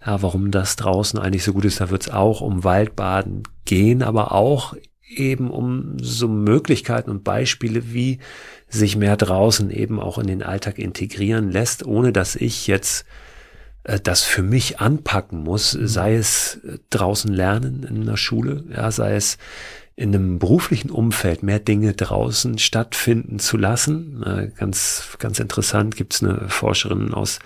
ja, 0.05 0.23
warum 0.23 0.51
das 0.51 0.77
draußen 0.77 1.19
eigentlich 1.19 1.45
so 1.45 1.53
gut 1.53 1.65
ist. 1.65 1.81
Da 1.81 1.91
wird 1.91 2.03
es 2.03 2.11
auch 2.11 2.41
um 2.41 2.65
Waldbaden 2.65 3.43
gehen, 3.65 4.03
aber 4.03 4.33
auch 4.33 4.75
eben 5.15 5.51
um 5.51 5.97
so 6.01 6.29
Möglichkeiten 6.29 7.11
und 7.11 7.25
Beispiele, 7.25 7.93
wie 7.93 8.19
sich 8.69 8.97
mehr 8.97 9.17
draußen 9.17 9.71
eben 9.71 10.01
auch 10.01 10.19
in 10.19 10.27
den 10.27 10.43
Alltag 10.43 10.79
integrieren 10.79 11.51
lässt, 11.51 11.85
ohne 11.85 12.13
dass 12.13 12.37
ich 12.37 12.67
jetzt 12.67 13.05
das 13.85 14.23
für 14.23 14.43
mich 14.43 14.81
anpacken 14.81 15.43
muss, 15.43 15.75
mhm. 15.75 15.87
sei 15.87 16.15
es 16.15 16.61
äh, 16.65 16.79
draußen 16.91 17.33
lernen 17.33 17.87
in 17.89 18.07
der 18.07 18.17
Schule, 18.17 18.65
ja, 18.75 18.91
sei 18.91 19.15
es 19.15 19.39
in 19.95 20.15
einem 20.15 20.39
beruflichen 20.39 20.91
Umfeld 20.91 21.43
mehr 21.43 21.59
Dinge 21.59 21.93
draußen 21.93 22.59
stattfinden 22.59 23.39
zu 23.39 23.57
lassen. 23.57 24.23
Äh, 24.23 24.51
ganz, 24.57 25.17
ganz 25.19 25.39
interessant 25.39 25.97
gibt 25.97 26.15
es 26.15 26.23
eine 26.23 26.49
Forscherin 26.49 27.13
aus 27.13 27.41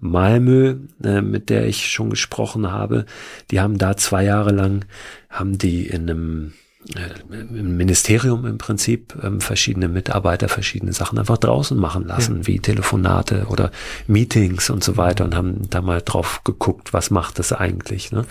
Malmö, 0.00 0.76
mit 1.00 1.50
der 1.50 1.66
ich 1.66 1.90
schon 1.90 2.10
gesprochen 2.10 2.70
habe. 2.70 3.06
Die 3.50 3.60
haben 3.60 3.76
da 3.76 3.96
zwei 3.96 4.22
Jahre 4.24 4.52
lang, 4.52 4.84
haben 5.28 5.58
die 5.58 5.88
in 5.88 6.08
einem 6.08 6.46
äh, 6.46 6.69
im 6.96 7.76
Ministerium 7.76 8.46
im 8.46 8.56
Prinzip 8.56 9.14
ähm, 9.22 9.42
verschiedene 9.42 9.88
Mitarbeiter 9.88 10.48
verschiedene 10.48 10.94
Sachen 10.94 11.18
einfach 11.18 11.36
draußen 11.36 11.76
machen 11.76 12.06
lassen, 12.06 12.38
ja. 12.38 12.46
wie 12.46 12.58
Telefonate 12.58 13.46
oder 13.48 13.70
Meetings 14.06 14.70
und 14.70 14.82
so 14.82 14.96
weiter 14.96 15.24
und 15.24 15.34
haben 15.34 15.68
da 15.68 15.82
mal 15.82 16.00
drauf 16.00 16.42
geguckt, 16.42 16.94
was 16.94 17.10
macht 17.10 17.38
das 17.38 17.52
eigentlich. 17.52 18.12
Ne? 18.12 18.24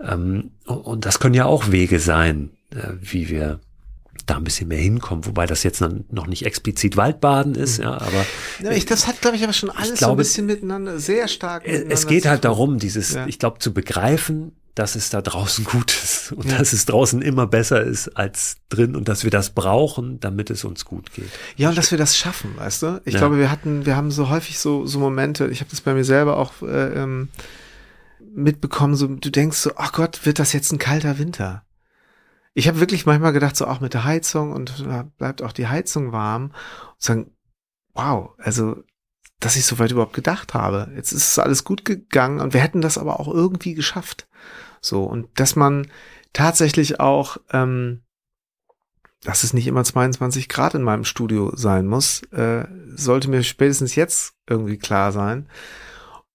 Ähm, 0.00 0.52
und 0.64 1.04
das 1.04 1.20
können 1.20 1.34
ja 1.34 1.44
auch 1.44 1.70
Wege 1.70 2.00
sein, 2.00 2.50
äh, 2.70 2.94
wie 3.00 3.28
wir 3.28 3.60
da 4.26 4.36
ein 4.36 4.44
bisschen 4.44 4.68
mehr 4.68 4.78
hinkommen, 4.78 5.26
wobei 5.26 5.46
das 5.46 5.62
jetzt 5.62 5.82
noch 6.10 6.26
nicht 6.26 6.46
explizit 6.46 6.96
Waldbaden 6.96 7.54
ist, 7.54 7.78
mhm. 7.78 7.84
ja, 7.84 7.92
aber 7.94 8.26
ja, 8.62 8.70
ich, 8.70 8.86
das 8.86 9.06
hat, 9.06 9.20
glaube 9.20 9.36
ich, 9.36 9.42
aber 9.42 9.52
schon 9.52 9.70
alles 9.70 9.98
glaube, 9.98 9.98
so 9.98 10.10
ein 10.12 10.16
bisschen 10.16 10.46
miteinander, 10.46 10.98
sehr 10.98 11.28
stark. 11.28 11.66
Miteinander 11.66 11.92
es 11.92 12.06
geht 12.06 12.26
halt 12.26 12.44
darum, 12.44 12.78
dieses, 12.78 13.14
ja. 13.14 13.26
ich 13.26 13.38
glaube, 13.38 13.58
zu 13.58 13.74
begreifen, 13.74 14.52
dass 14.74 14.94
es 14.94 15.10
da 15.10 15.20
draußen 15.20 15.64
gut 15.64 15.92
ist 15.92 16.32
und 16.32 16.50
ja. 16.50 16.58
dass 16.58 16.72
es 16.72 16.86
draußen 16.86 17.20
immer 17.20 17.46
besser 17.46 17.82
ist 17.82 18.16
als 18.16 18.56
drin 18.68 18.96
und 18.96 19.08
dass 19.08 19.24
wir 19.24 19.30
das 19.30 19.50
brauchen, 19.50 20.18
damit 20.20 20.50
es 20.50 20.64
uns 20.64 20.84
gut 20.84 21.12
geht. 21.12 21.30
Ja, 21.56 21.68
und 21.68 21.76
dass 21.76 21.90
wir 21.90 21.98
das 21.98 22.16
schaffen, 22.16 22.56
weißt 22.56 22.82
du? 22.82 23.00
Ich 23.04 23.14
ja. 23.14 23.20
glaube, 23.20 23.38
wir 23.38 23.50
hatten, 23.50 23.84
wir 23.84 23.96
haben 23.96 24.10
so 24.10 24.30
häufig 24.30 24.58
so, 24.58 24.86
so 24.86 24.98
Momente, 24.98 25.48
ich 25.48 25.60
habe 25.60 25.70
das 25.70 25.82
bei 25.82 25.92
mir 25.92 26.04
selber 26.04 26.38
auch 26.38 26.62
äh, 26.62 27.02
ähm, 27.02 27.28
mitbekommen, 28.34 28.94
so 28.94 29.08
du 29.08 29.30
denkst 29.30 29.58
so, 29.58 29.72
ach 29.76 29.92
Gott, 29.92 30.24
wird 30.24 30.38
das 30.38 30.54
jetzt 30.54 30.72
ein 30.72 30.78
kalter 30.78 31.18
Winter? 31.18 31.64
Ich 32.54 32.68
habe 32.68 32.80
wirklich 32.80 33.06
manchmal 33.06 33.32
gedacht, 33.32 33.56
so 33.56 33.66
auch 33.66 33.80
mit 33.80 33.94
der 33.94 34.04
Heizung 34.04 34.52
und 34.52 34.86
bleibt 35.18 35.42
auch 35.42 35.52
die 35.52 35.68
Heizung 35.68 36.12
warm 36.12 36.44
und 36.44 36.52
sagen, 37.02 37.30
wow, 37.94 38.30
also 38.38 38.82
dass 39.40 39.56
ich 39.56 39.66
so 39.66 39.78
weit 39.78 39.90
überhaupt 39.90 40.12
gedacht 40.12 40.54
habe. 40.54 40.90
Jetzt 40.94 41.12
ist 41.12 41.32
es 41.32 41.38
alles 41.38 41.64
gut 41.64 41.84
gegangen 41.84 42.40
und 42.40 42.54
wir 42.54 42.60
hätten 42.60 42.80
das 42.80 42.96
aber 42.96 43.18
auch 43.18 43.28
irgendwie 43.28 43.74
geschafft. 43.74 44.28
So, 44.82 45.04
und 45.04 45.28
dass 45.38 45.56
man 45.56 45.86
tatsächlich 46.32 47.00
auch, 47.00 47.38
ähm, 47.52 48.02
dass 49.22 49.44
es 49.44 49.54
nicht 49.54 49.68
immer 49.68 49.84
22 49.84 50.48
Grad 50.48 50.74
in 50.74 50.82
meinem 50.82 51.04
Studio 51.04 51.52
sein 51.54 51.86
muss, 51.86 52.22
äh, 52.32 52.66
sollte 52.94 53.30
mir 53.30 53.44
spätestens 53.44 53.94
jetzt 53.94 54.34
irgendwie 54.48 54.78
klar 54.78 55.12
sein. 55.12 55.48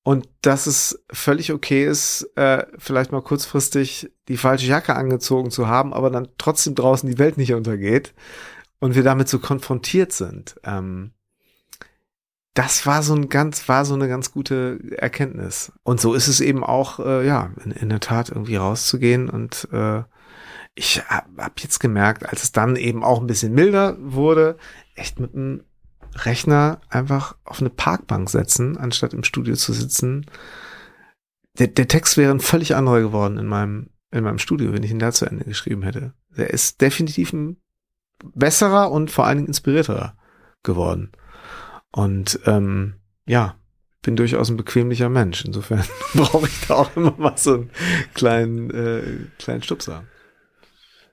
Und 0.04 0.30
dass 0.42 0.68
es 0.68 1.04
völlig 1.12 1.52
okay 1.52 1.86
ist, 1.86 2.32
äh, 2.38 2.66
vielleicht 2.78 3.12
mal 3.12 3.22
kurzfristig 3.22 4.10
die 4.30 4.38
falsche 4.38 4.68
Jacke 4.68 4.96
angezogen 4.96 5.52
zu 5.52 5.68
haben, 5.68 5.94
aber 5.94 6.10
dann 6.10 6.30
trotzdem 6.38 6.76
draußen 6.76 7.10
die 7.10 7.20
Welt 7.20 7.38
nicht 7.38 7.54
untergeht 7.54 8.14
und 8.80 8.96
wir 8.96 9.04
damit 9.04 9.28
so 9.28 9.40
konfrontiert 9.40 10.14
sind. 10.14 10.56
Ähm, 10.64 11.12
das 12.58 12.88
war 12.88 13.04
so 13.04 13.14
ein 13.14 13.30
ganz, 13.30 13.70
war 13.70 13.86
so 13.86 13.94
eine 13.94 14.08
ganz 14.08 14.32
gute 14.32 14.80
Erkenntnis. 14.98 15.72
Und 15.84 16.02
so 16.02 16.16
ist 16.16 16.28
es 16.28 16.42
eben 16.42 16.64
auch, 16.64 17.00
äh, 17.00 17.26
ja, 17.26 17.52
in, 17.64 17.70
in 17.70 17.90
der 17.90 18.00
Tat 18.00 18.30
irgendwie 18.30 18.56
rauszugehen. 18.56 19.30
Und 19.30 19.68
äh, 19.72 20.02
ich 20.74 21.04
habe 21.08 21.28
hab 21.38 21.60
jetzt 21.60 21.80
gemerkt, 21.80 22.28
als 22.28 22.42
es 22.42 22.52
dann 22.52 22.76
eben 22.76 23.04
auch 23.04 23.22
ein 23.22 23.28
bisschen 23.28 23.54
milder 23.54 23.96
wurde, 24.00 24.58
echt 24.96 25.20
mit 25.20 25.36
einem 25.36 25.66
Rechner 26.16 26.82
einfach 26.90 27.36
auf 27.46 27.60
eine 27.60 27.70
Parkbank 27.70 28.28
setzen, 28.28 28.76
anstatt 28.76 29.14
im 29.14 29.24
Studio 29.24 29.56
zu 29.56 29.72
sitzen. 29.72 30.26
Der, 31.60 31.68
der 31.68 31.88
Text 31.88 32.18
wäre 32.18 32.32
ein 32.32 32.40
völlig 32.40 32.76
anderer 32.76 33.02
geworden 33.02 33.38
in 33.38 33.46
meinem, 33.46 33.92
in 34.10 34.24
meinem 34.24 34.40
Studio, 34.40 34.74
wenn 34.74 34.82
ich 34.82 34.90
ihn 34.90 35.00
da 35.00 35.12
zu 35.12 35.28
Ende 35.28 35.46
geschrieben 35.46 35.84
hätte. 35.84 36.14
Der 36.36 36.50
ist 36.50 36.82
definitiv 36.82 37.34
ein 37.34 37.58
besserer 38.34 38.92
und 38.92 39.12
vor 39.12 39.28
allen 39.28 39.38
Dingen 39.38 39.48
inspirierterer 39.48 40.18
geworden. 40.64 41.12
Und 41.98 42.40
ähm, 42.46 42.94
ja, 43.26 43.56
bin 44.04 44.16
durchaus 44.16 44.52
ein 44.52 44.58
bequemlicher 44.58 45.10
Mensch. 45.10 45.44
Insofern 45.44 45.84
brauche 46.14 46.46
ich 46.46 46.68
da 46.68 46.76
auch 46.76 46.96
immer 46.96 47.16
mal 47.18 47.36
so 47.38 47.56
einen 47.56 47.72
kleinen, 48.14 48.70
äh, 48.70 49.02
kleinen 49.40 49.64
Stupser. 49.64 50.04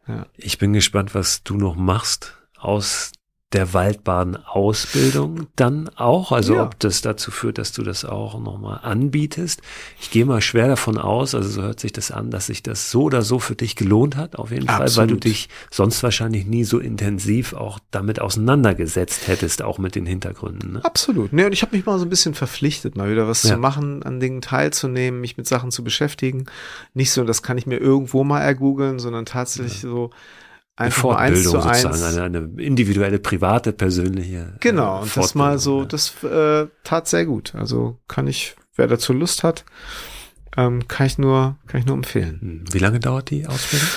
Ja. 0.07 0.27
Ich 0.37 0.59
bin 0.59 0.75
gespannt, 0.75 1.15
was 1.15 1.43
du 1.43 1.57
noch 1.57 1.75
machst 1.75 2.37
aus 2.59 3.13
der 3.55 3.73
Waldbaden-Ausbildung 3.73 5.47
dann 5.57 5.89
auch? 5.97 6.33
Also 6.33 6.57
ja. 6.57 6.65
ob 6.65 6.79
das 6.81 7.01
dazu 7.01 7.31
führt, 7.31 7.59
dass 7.59 7.73
du 7.73 7.83
das 7.83 8.05
auch 8.05 8.39
nochmal 8.39 8.81
anbietest? 8.83 9.63
Ich 10.01 10.11
gehe 10.11 10.27
mal 10.27 10.41
schwer 10.41 10.69
davon 10.69 10.99
aus, 10.99 11.35
also 11.35 11.49
so 11.49 11.63
hört 11.63 11.81
sich 11.81 11.93
das 11.93 12.11
an, 12.11 12.31
dass 12.31 12.47
sich 12.47 12.63
das 12.63 12.91
so 12.91 13.05
oder 13.05 13.23
so 13.23 13.39
für 13.39 13.55
dich 13.55 13.77
gelohnt 13.77 14.17
hat, 14.17 14.37
auf 14.37 14.51
jeden 14.51 14.69
Absolut. 14.69 14.91
Fall, 14.91 15.03
weil 15.03 15.07
du 15.09 15.17
dich 15.17 15.49
sonst 15.71 16.03
wahrscheinlich 16.03 16.47
nie 16.47 16.65
so 16.65 16.79
intensiv 16.79 17.55
auch 17.55 17.79
damit 17.91 18.21
auseinandergesetzt 18.21 19.29
hättest, 19.29 19.63
auch 19.63 19.79
mit 19.79 19.95
den 19.95 20.07
Hintergründen. 20.07 20.73
Ne? 20.73 20.85
Absolut. 20.85 21.33
Nee, 21.33 21.45
und 21.45 21.53
ich 21.53 21.63
habe 21.63 21.77
mich 21.77 21.87
mal 21.87 21.99
so 21.99 22.05
ein 22.05 22.11
bisschen 22.11 22.35
verpflichtet, 22.35 22.97
mal 22.97 23.11
wieder 23.11 23.29
was 23.29 23.45
ja. 23.45 23.55
zu 23.55 23.59
machen, 23.59 24.03
an 24.03 24.21
Dingen 24.21 24.41
teilzunehmen, 24.41 25.21
mich 25.21 25.37
mit 25.37 25.47
Sachen 25.47 25.71
zu 25.71 25.85
beschäftigen. 25.85 26.47
Nicht 26.93 27.13
so, 27.13 27.25
das 27.25 27.43
kann 27.43 27.57
ich 27.57 27.67
mir 27.67 27.79
irgendwo 27.79 28.25
mal 28.25 28.41
ergoogeln, 28.41 28.99
sondern 28.99 29.25
tatsächlich 29.25 29.83
ja. 29.83 29.89
so 29.89 30.11
Einfach 30.77 31.17
eine 31.17 31.37
Fortbildung 31.37 31.63
eins 31.63 31.83
zu 31.83 31.93
sozusagen, 31.93 32.19
eine, 32.27 32.39
eine, 32.39 32.63
individuelle, 32.63 33.21
private, 33.21 33.73
persönliche. 33.73 34.55
Äh, 34.57 34.59
genau, 34.59 35.03
und 35.03 35.17
das 35.17 35.37
mal 35.37 35.59
so, 35.59 35.81
ja. 35.81 35.87
das 35.87 36.23
äh, 36.25 36.67
tat 36.83 37.07
sehr 37.07 37.27
gut. 37.27 37.55
Also 37.55 37.99
kann 38.09 38.27
ich, 38.27 38.57
wer 38.75 38.89
dazu 38.89 39.13
Lust 39.13 39.45
hat, 39.45 39.65
ähm, 40.57 40.89
kann 40.89 41.07
ich 41.07 41.17
nur, 41.17 41.57
kann 41.69 41.81
ich 41.81 41.87
nur 41.87 41.97
empfehlen. 41.97 42.39
Hm. 42.41 42.65
Wie 42.73 42.79
lange 42.79 42.99
dauert 42.99 43.31
die 43.31 43.47
Ausbildung? 43.47 43.89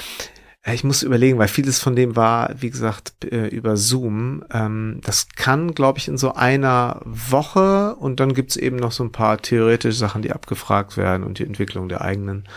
Ich 0.74 0.84
muss 0.84 1.02
überlegen, 1.02 1.38
weil 1.38 1.48
vieles 1.48 1.80
von 1.80 1.96
dem 1.96 2.18
war, 2.18 2.54
wie 2.60 2.70
gesagt, 2.70 3.24
äh, 3.24 3.48
über 3.48 3.78
Zoom. 3.78 4.44
Ähm, 4.52 5.00
das 5.04 5.30
kann, 5.30 5.74
glaube 5.74 5.98
ich, 5.98 6.10
in 6.10 6.18
so 6.18 6.34
einer 6.34 7.02
Woche 7.06 7.96
und 7.96 8.20
dann 8.20 8.34
gibt's 8.34 8.58
eben 8.58 8.76
noch 8.76 8.92
so 8.92 9.04
ein 9.04 9.14
paar 9.14 9.38
theoretische 9.38 9.98
Sachen, 9.98 10.22
die 10.22 10.34
abgefragt 10.34 10.98
werden 10.98 11.24
und 11.24 11.40
die 11.40 11.46
Entwicklung 11.46 11.88
der 11.88 12.02
eigenen 12.02 12.50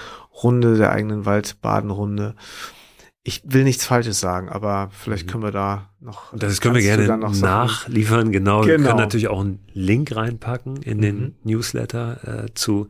Runde, 0.42 0.76
der 0.76 0.90
eigenen 0.90 1.24
Waldbadenrunde 1.24 2.34
ich 3.22 3.42
will 3.44 3.64
nichts 3.64 3.84
Falsches 3.84 4.18
sagen, 4.18 4.48
aber 4.48 4.88
vielleicht 4.92 5.26
mhm. 5.26 5.30
können 5.30 5.42
wir 5.44 5.50
da 5.50 5.90
noch. 6.00 6.34
Das 6.36 6.60
können 6.60 6.74
wir 6.74 6.82
gerne 6.82 7.06
nachliefern, 7.06 8.32
genau. 8.32 8.60
genau. 8.60 8.66
Wir 8.66 8.74
können 8.74 8.84
genau. 8.84 8.96
natürlich 8.96 9.28
auch 9.28 9.40
einen 9.40 9.60
Link 9.72 10.14
reinpacken 10.16 10.82
in 10.82 10.98
mhm. 10.98 11.02
den 11.02 11.34
Newsletter 11.44 12.44
äh, 12.44 12.54
zu 12.54 12.88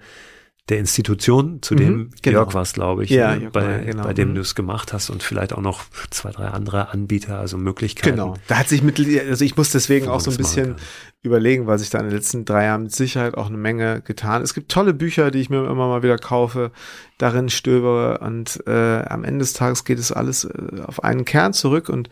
der 0.68 0.78
Institution, 0.78 1.62
zu 1.62 1.74
dem 1.74 1.92
mhm, 1.92 2.10
genau. 2.22 2.40
Jörg 2.40 2.54
warst, 2.54 2.74
glaube 2.74 3.02
ich, 3.02 3.10
ja, 3.10 3.34
ne? 3.34 3.50
bei, 3.50 3.78
genau. 3.78 4.04
bei 4.04 4.14
dem 4.14 4.30
mhm. 4.30 4.34
du 4.36 4.40
es 4.42 4.54
gemacht 4.54 4.92
hast 4.92 5.10
und 5.10 5.22
vielleicht 5.22 5.52
auch 5.52 5.60
noch 5.60 5.82
zwei, 6.10 6.30
drei 6.30 6.48
andere 6.48 6.90
Anbieter, 6.90 7.38
also 7.38 7.58
Möglichkeiten. 7.58 8.16
Genau. 8.16 8.36
Da 8.46 8.58
hat 8.58 8.68
sich 8.68 8.82
mit, 8.82 8.98
also 8.98 9.44
ich 9.44 9.56
muss 9.56 9.70
deswegen 9.70 10.08
auch 10.08 10.20
so 10.20 10.30
ein 10.30 10.36
bisschen 10.36 10.76
überlegen, 11.22 11.66
weil 11.66 11.78
sich 11.78 11.90
da 11.90 11.98
in 11.98 12.06
den 12.06 12.14
letzten 12.14 12.44
drei 12.44 12.66
Jahren 12.66 12.84
mit 12.84 12.94
Sicherheit 12.94 13.36
auch 13.36 13.46
eine 13.46 13.56
Menge 13.56 14.00
getan. 14.02 14.42
Es 14.42 14.54
gibt 14.54 14.70
tolle 14.70 14.94
Bücher, 14.94 15.30
die 15.30 15.40
ich 15.40 15.50
mir 15.50 15.64
immer 15.64 15.88
mal 15.88 16.02
wieder 16.02 16.18
kaufe, 16.18 16.70
darin 17.18 17.48
stöbere 17.48 18.18
und 18.18 18.62
äh, 18.66 19.02
am 19.02 19.24
Ende 19.24 19.40
des 19.40 19.54
Tages 19.54 19.84
geht 19.84 19.98
es 19.98 20.12
alles 20.12 20.44
äh, 20.44 20.82
auf 20.86 21.02
einen 21.02 21.24
Kern 21.24 21.52
zurück 21.52 21.88
und 21.88 22.08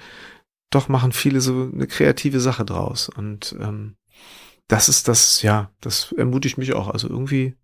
doch 0.71 0.89
machen 0.89 1.13
viele 1.13 1.41
so 1.41 1.71
eine 1.73 1.87
kreative 1.87 2.41
Sache 2.41 2.65
draus 2.65 3.09
und 3.09 3.57
ähm, 3.61 3.95
das 4.67 4.91
ist 4.91 5.09
das, 5.09 5.41
ja, 5.43 5.71
das 5.81 6.13
ermutigt 6.13 6.59
mich 6.59 6.75
auch. 6.75 6.89
Also 6.89 7.09
irgendwie 7.09 7.57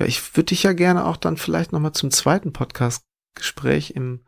ja, 0.00 0.06
ich 0.06 0.34
würde 0.34 0.46
dich 0.46 0.62
ja 0.62 0.72
gerne 0.72 1.04
auch 1.04 1.18
dann 1.18 1.36
vielleicht 1.36 1.72
nochmal 1.72 1.92
zum 1.92 2.10
zweiten 2.10 2.52
Podcast-Gespräch 2.52 3.90
im 3.90 4.20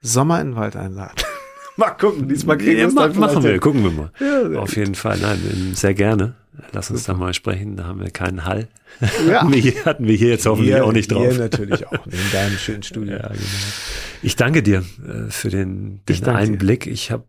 Sommer 0.00 0.40
in 0.40 0.48
den 0.48 0.56
Wald 0.56 0.74
einladen. 0.74 1.16
mal 1.76 1.90
gucken, 1.90 2.28
diesmal 2.28 2.56
kriegen 2.56 2.78
ja, 2.78 2.84
wir 2.84 2.88
es 2.88 2.94
dann 2.94 3.18
Machen 3.18 3.42
wir, 3.42 3.58
gucken 3.60 3.84
wir 3.84 3.90
mal. 3.90 4.12
Ja, 4.18 4.58
Auf 4.58 4.74
jeden 4.74 4.94
Fall, 4.94 5.18
nein, 5.18 5.72
sehr 5.74 5.92
gerne. 5.92 6.34
Lass 6.72 6.90
uns 6.90 7.04
Super. 7.04 7.12
da 7.12 7.24
mal 7.24 7.34
sprechen, 7.34 7.76
da 7.76 7.84
haben 7.84 8.00
wir 8.00 8.10
keinen 8.10 8.44
Hall. 8.44 8.68
Ja. 9.28 9.42
hatten, 9.84 10.06
wir, 10.06 10.16
hier 10.16 10.28
jetzt 10.28 10.46
hoffentlich 10.46 10.74
hier, 10.74 10.84
auch 10.84 10.92
nicht 10.92 11.12
drauf. 11.12 11.28
Hier 11.28 11.38
natürlich 11.38 11.86
auch, 11.86 12.06
in 12.06 12.32
deinem 12.32 12.58
schönen 12.58 12.82
Studio. 12.82 13.16
Ja, 13.16 13.28
genau. 13.28 13.38
Ich 14.22 14.34
danke 14.34 14.62
dir 14.62 14.78
äh, 14.78 15.30
für 15.30 15.50
den, 15.50 16.00
den 16.08 16.14
ich 16.14 16.26
Einblick. 16.26 16.84
Dir. 16.84 16.92
Ich 16.92 17.10
habe 17.10 17.24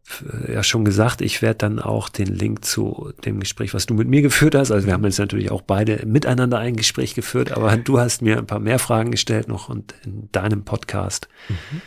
äh, 0.48 0.54
ja 0.54 0.64
schon 0.64 0.86
gesagt, 0.86 1.22
ich 1.22 1.42
werde 1.42 1.58
dann 1.60 1.80
auch 1.80 2.10
den 2.10 2.28
Link 2.28 2.66
zu 2.66 3.14
dem 3.26 3.40
Gespräch, 3.40 3.74
was 3.74 3.86
du 3.86 3.94
mit 3.94 4.08
mir 4.08 4.22
geführt 4.22 4.56
hast. 4.56 4.72
Also 4.72 4.88
wir 4.88 4.94
haben 4.94 5.04
jetzt 5.04 5.20
natürlich 5.20 5.52
auch 5.52 5.62
beide 5.62 6.06
miteinander 6.06 6.58
ein 6.58 6.76
Gespräch 6.76 7.14
geführt, 7.14 7.52
aber 7.52 7.78
du 7.78 8.00
hast 8.00 8.22
mir 8.22 8.38
ein 8.38 8.48
paar 8.48 8.60
mehr 8.60 8.80
Fragen 8.80 9.12
gestellt 9.12 9.48
noch 9.48 9.70
und 9.70 9.94
in 10.06 10.30
deinem 10.32 10.64
Podcast. 10.64 11.28
Mhm 11.50 11.82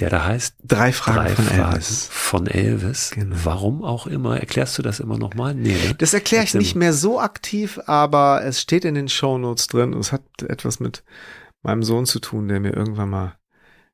der 0.00 0.10
da 0.10 0.24
heißt 0.24 0.56
Drei 0.64 0.92
Fragen, 0.92 1.18
Drei 1.18 1.34
von, 1.34 1.44
Fragen 1.44 1.72
Elvis. 1.72 2.08
von 2.10 2.46
Elvis. 2.46 3.10
Genau. 3.14 3.36
Warum 3.44 3.84
auch 3.84 4.06
immer. 4.06 4.38
Erklärst 4.40 4.78
du 4.78 4.82
das 4.82 5.00
immer 5.00 5.18
nochmal? 5.18 5.54
Nee. 5.54 5.72
Ne? 5.72 5.94
Das 5.98 6.14
erkläre 6.14 6.44
ich 6.44 6.54
nicht 6.54 6.74
mehr 6.74 6.92
so 6.92 7.20
aktiv, 7.20 7.78
aber 7.86 8.42
es 8.44 8.60
steht 8.60 8.84
in 8.84 8.94
den 8.94 9.08
Show 9.08 9.38
Notes 9.38 9.66
drin 9.66 9.92
und 9.94 10.00
es 10.00 10.12
hat 10.12 10.22
etwas 10.42 10.80
mit 10.80 11.04
meinem 11.62 11.82
Sohn 11.82 12.06
zu 12.06 12.20
tun, 12.20 12.48
der 12.48 12.60
mir 12.60 12.74
irgendwann 12.74 13.10
mal 13.10 13.36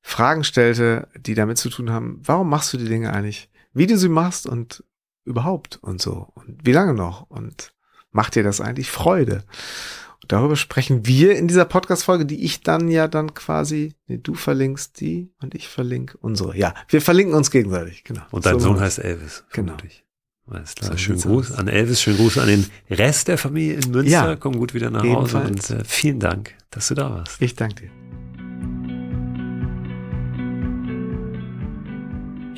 Fragen 0.00 0.44
stellte, 0.44 1.08
die 1.18 1.34
damit 1.34 1.58
zu 1.58 1.68
tun 1.68 1.90
haben, 1.90 2.20
warum 2.22 2.48
machst 2.48 2.72
du 2.72 2.76
die 2.76 2.88
Dinge 2.88 3.12
eigentlich, 3.12 3.50
wie 3.72 3.88
du 3.88 3.98
sie 3.98 4.08
machst 4.08 4.46
und 4.46 4.84
überhaupt 5.24 5.80
und 5.82 6.00
so 6.00 6.28
und 6.34 6.60
wie 6.64 6.72
lange 6.72 6.94
noch 6.94 7.28
und 7.28 7.72
macht 8.12 8.36
dir 8.36 8.44
das 8.44 8.60
eigentlich 8.60 8.90
Freude? 8.90 9.42
Darüber 10.28 10.56
sprechen 10.56 11.06
wir 11.06 11.36
in 11.36 11.48
dieser 11.48 11.64
Podcast-Folge, 11.64 12.26
die 12.26 12.44
ich 12.44 12.60
dann 12.60 12.88
ja 12.88 13.08
dann 13.08 13.34
quasi, 13.34 13.94
nee, 14.06 14.18
du 14.22 14.34
verlinkst 14.34 15.00
die 15.00 15.30
und 15.40 15.54
ich 15.54 15.68
verlinke 15.68 16.18
unsere. 16.18 16.56
Ja, 16.56 16.74
wir 16.88 17.00
verlinken 17.00 17.34
uns 17.34 17.50
gegenseitig, 17.50 18.04
genau. 18.04 18.22
Und 18.30 18.46
dein 18.46 18.54
so 18.54 18.68
Sohn 18.68 18.80
heißt 18.80 18.98
Elvis. 18.98 19.44
Genau. 19.52 19.76
Alles 20.48 20.74
klar. 20.74 20.92
So 20.92 20.98
schönen 20.98 21.20
Gruß 21.20 21.52
an 21.52 21.68
Elvis, 21.68 22.00
schönen 22.00 22.18
Gruß 22.18 22.38
an 22.38 22.46
den 22.46 22.66
Rest 22.88 23.28
der 23.28 23.38
Familie 23.38 23.74
in 23.74 23.90
Münster. 23.90 24.28
Ja, 24.28 24.36
Komm 24.36 24.58
gut 24.58 24.74
wieder 24.74 24.90
nach 24.90 25.02
Hause 25.02 25.38
und 25.38 25.70
äh, 25.70 25.84
vielen 25.84 26.20
Dank, 26.20 26.54
dass 26.70 26.88
du 26.88 26.94
da 26.94 27.10
warst. 27.10 27.42
Ich 27.42 27.56
danke 27.56 27.82
dir. 27.86 28.05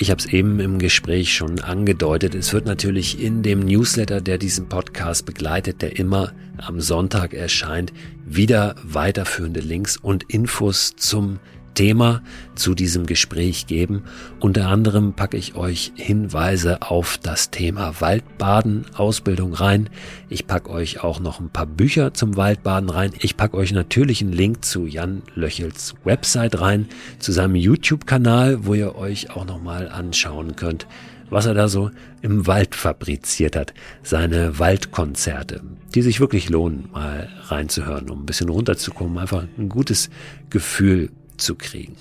Ich 0.00 0.12
habe 0.12 0.20
es 0.20 0.26
eben 0.26 0.60
im 0.60 0.78
Gespräch 0.78 1.34
schon 1.34 1.58
angedeutet. 1.58 2.36
Es 2.36 2.52
wird 2.52 2.66
natürlich 2.66 3.20
in 3.20 3.42
dem 3.42 3.58
Newsletter, 3.58 4.20
der 4.20 4.38
diesen 4.38 4.68
Podcast 4.68 5.26
begleitet, 5.26 5.82
der 5.82 5.98
immer 5.98 6.34
am 6.56 6.80
Sonntag 6.80 7.34
erscheint, 7.34 7.92
wieder 8.24 8.76
weiterführende 8.84 9.58
Links 9.58 9.96
und 9.96 10.22
Infos 10.32 10.94
zum 10.94 11.40
Thema 11.74 12.22
zu 12.54 12.74
diesem 12.74 13.06
Gespräch 13.06 13.66
geben. 13.66 14.02
Unter 14.40 14.68
anderem 14.68 15.12
packe 15.14 15.36
ich 15.36 15.54
euch 15.54 15.92
Hinweise 15.94 16.82
auf 16.82 17.18
das 17.18 17.50
Thema 17.50 18.00
Waldbaden, 18.00 18.86
Ausbildung 18.96 19.54
rein. 19.54 19.88
Ich 20.28 20.46
packe 20.46 20.70
euch 20.70 21.02
auch 21.02 21.20
noch 21.20 21.40
ein 21.40 21.50
paar 21.50 21.66
Bücher 21.66 22.14
zum 22.14 22.36
Waldbaden 22.36 22.90
rein. 22.90 23.12
Ich 23.20 23.36
packe 23.36 23.56
euch 23.56 23.72
natürlich 23.72 24.20
einen 24.20 24.32
Link 24.32 24.64
zu 24.64 24.86
Jan 24.86 25.22
Löchels 25.34 25.94
Website 26.04 26.60
rein, 26.60 26.88
zu 27.18 27.32
seinem 27.32 27.54
YouTube-Kanal, 27.54 28.66
wo 28.66 28.74
ihr 28.74 28.96
euch 28.96 29.30
auch 29.30 29.44
nochmal 29.44 29.88
anschauen 29.88 30.56
könnt, 30.56 30.86
was 31.30 31.46
er 31.46 31.54
da 31.54 31.68
so 31.68 31.90
im 32.22 32.46
Wald 32.46 32.74
fabriziert 32.74 33.56
hat. 33.56 33.74
Seine 34.02 34.58
Waldkonzerte, 34.58 35.62
die 35.94 36.02
sich 36.02 36.20
wirklich 36.20 36.48
lohnen, 36.48 36.88
mal 36.92 37.28
reinzuhören, 37.46 38.10
um 38.10 38.22
ein 38.22 38.26
bisschen 38.26 38.48
runterzukommen, 38.48 39.18
einfach 39.18 39.44
ein 39.56 39.68
gutes 39.68 40.10
Gefühl 40.50 41.10
zu 41.38 41.54
kriegen. 41.54 41.96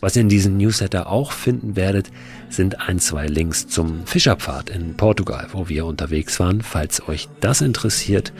Was 0.00 0.16
ihr 0.16 0.22
in 0.22 0.28
diesem 0.28 0.56
Newsletter 0.56 1.08
auch 1.08 1.30
finden 1.30 1.76
werdet, 1.76 2.10
sind 2.48 2.80
ein, 2.80 2.98
zwei 2.98 3.26
Links 3.26 3.68
zum 3.68 4.04
Fischerpfad 4.04 4.68
in 4.70 4.96
Portugal, 4.96 5.46
wo 5.52 5.68
wir 5.68 5.86
unterwegs 5.86 6.40
waren, 6.40 6.60
falls 6.62 7.08
euch 7.08 7.28
das 7.40 7.60
interessiert. 7.60 8.32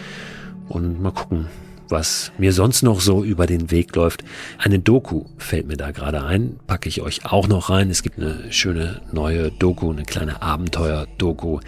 Und 0.68 1.00
mal 1.00 1.12
gucken, 1.12 1.46
was 1.88 2.32
mir 2.36 2.52
sonst 2.52 2.82
noch 2.82 3.00
so 3.00 3.22
über 3.22 3.46
den 3.46 3.70
Weg 3.70 3.94
läuft. 3.94 4.24
Eine 4.58 4.80
Doku 4.80 5.26
fällt 5.38 5.68
mir 5.68 5.76
da 5.76 5.92
gerade 5.92 6.24
ein, 6.24 6.58
packe 6.66 6.88
ich 6.88 7.00
euch 7.00 7.26
auch 7.26 7.46
noch 7.46 7.70
rein. 7.70 7.90
Es 7.90 8.02
gibt 8.02 8.18
eine 8.18 8.50
schöne 8.50 9.00
neue 9.12 9.52
Doku, 9.52 9.92
eine 9.92 10.04
kleine 10.04 10.42
Abenteuer-Doku 10.42 11.60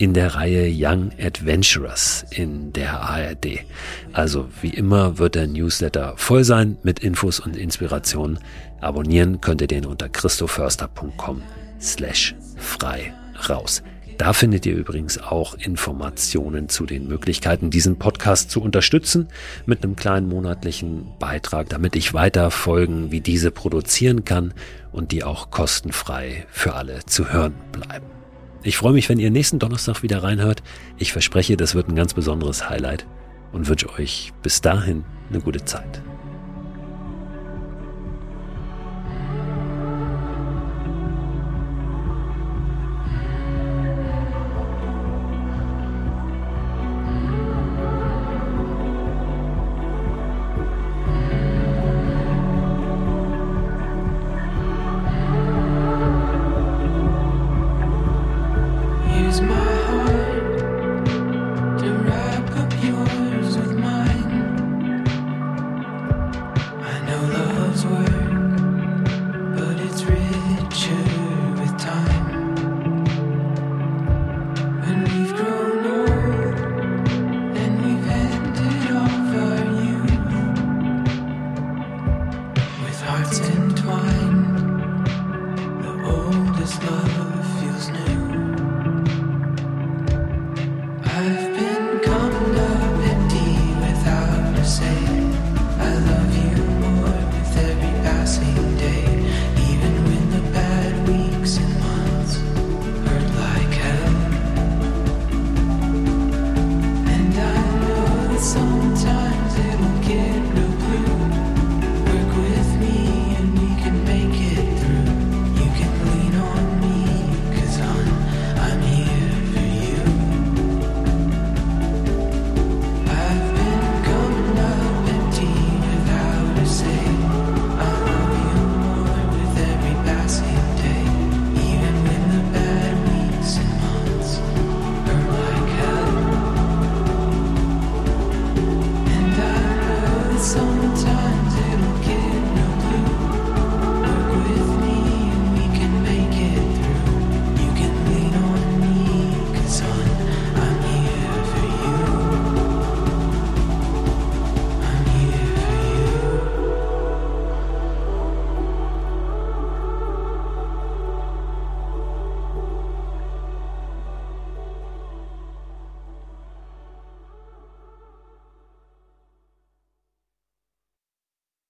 in 0.00 0.14
der 0.14 0.34
Reihe 0.34 0.72
Young 0.74 1.10
Adventurers 1.20 2.24
in 2.30 2.72
der 2.72 3.02
ARD. 3.02 3.66
Also 4.14 4.48
wie 4.62 4.70
immer 4.70 5.18
wird 5.18 5.34
der 5.34 5.46
Newsletter 5.46 6.14
voll 6.16 6.42
sein 6.42 6.78
mit 6.82 7.00
Infos 7.00 7.38
und 7.38 7.54
Inspirationen. 7.54 8.38
Abonnieren 8.80 9.42
könnt 9.42 9.60
ihr 9.60 9.66
den 9.66 9.84
unter 9.84 10.08
christoförster.com 10.08 11.42
slash 11.78 12.34
frei 12.56 13.12
raus. 13.50 13.82
Da 14.16 14.32
findet 14.32 14.64
ihr 14.64 14.74
übrigens 14.74 15.18
auch 15.18 15.52
Informationen 15.52 16.70
zu 16.70 16.86
den 16.86 17.06
Möglichkeiten, 17.06 17.68
diesen 17.68 17.98
Podcast 17.98 18.50
zu 18.50 18.62
unterstützen 18.62 19.28
mit 19.66 19.84
einem 19.84 19.96
kleinen 19.96 20.30
monatlichen 20.30 21.08
Beitrag, 21.18 21.68
damit 21.68 21.94
ich 21.94 22.14
weiter 22.14 22.50
Folgen 22.50 23.10
wie 23.10 23.20
diese 23.20 23.50
produzieren 23.50 24.24
kann 24.24 24.54
und 24.92 25.12
die 25.12 25.24
auch 25.24 25.50
kostenfrei 25.50 26.46
für 26.50 26.72
alle 26.72 27.04
zu 27.04 27.30
hören 27.30 27.54
bleiben. 27.70 28.19
Ich 28.62 28.76
freue 28.76 28.92
mich, 28.92 29.08
wenn 29.08 29.18
ihr 29.18 29.30
nächsten 29.30 29.58
Donnerstag 29.58 30.02
wieder 30.02 30.22
reinhört. 30.22 30.62
Ich 30.98 31.12
verspreche, 31.12 31.56
das 31.56 31.74
wird 31.74 31.88
ein 31.88 31.96
ganz 31.96 32.12
besonderes 32.12 32.68
Highlight 32.68 33.06
und 33.52 33.68
wünsche 33.68 33.90
euch 33.98 34.32
bis 34.42 34.60
dahin 34.60 35.04
eine 35.30 35.40
gute 35.40 35.64
Zeit. 35.64 36.02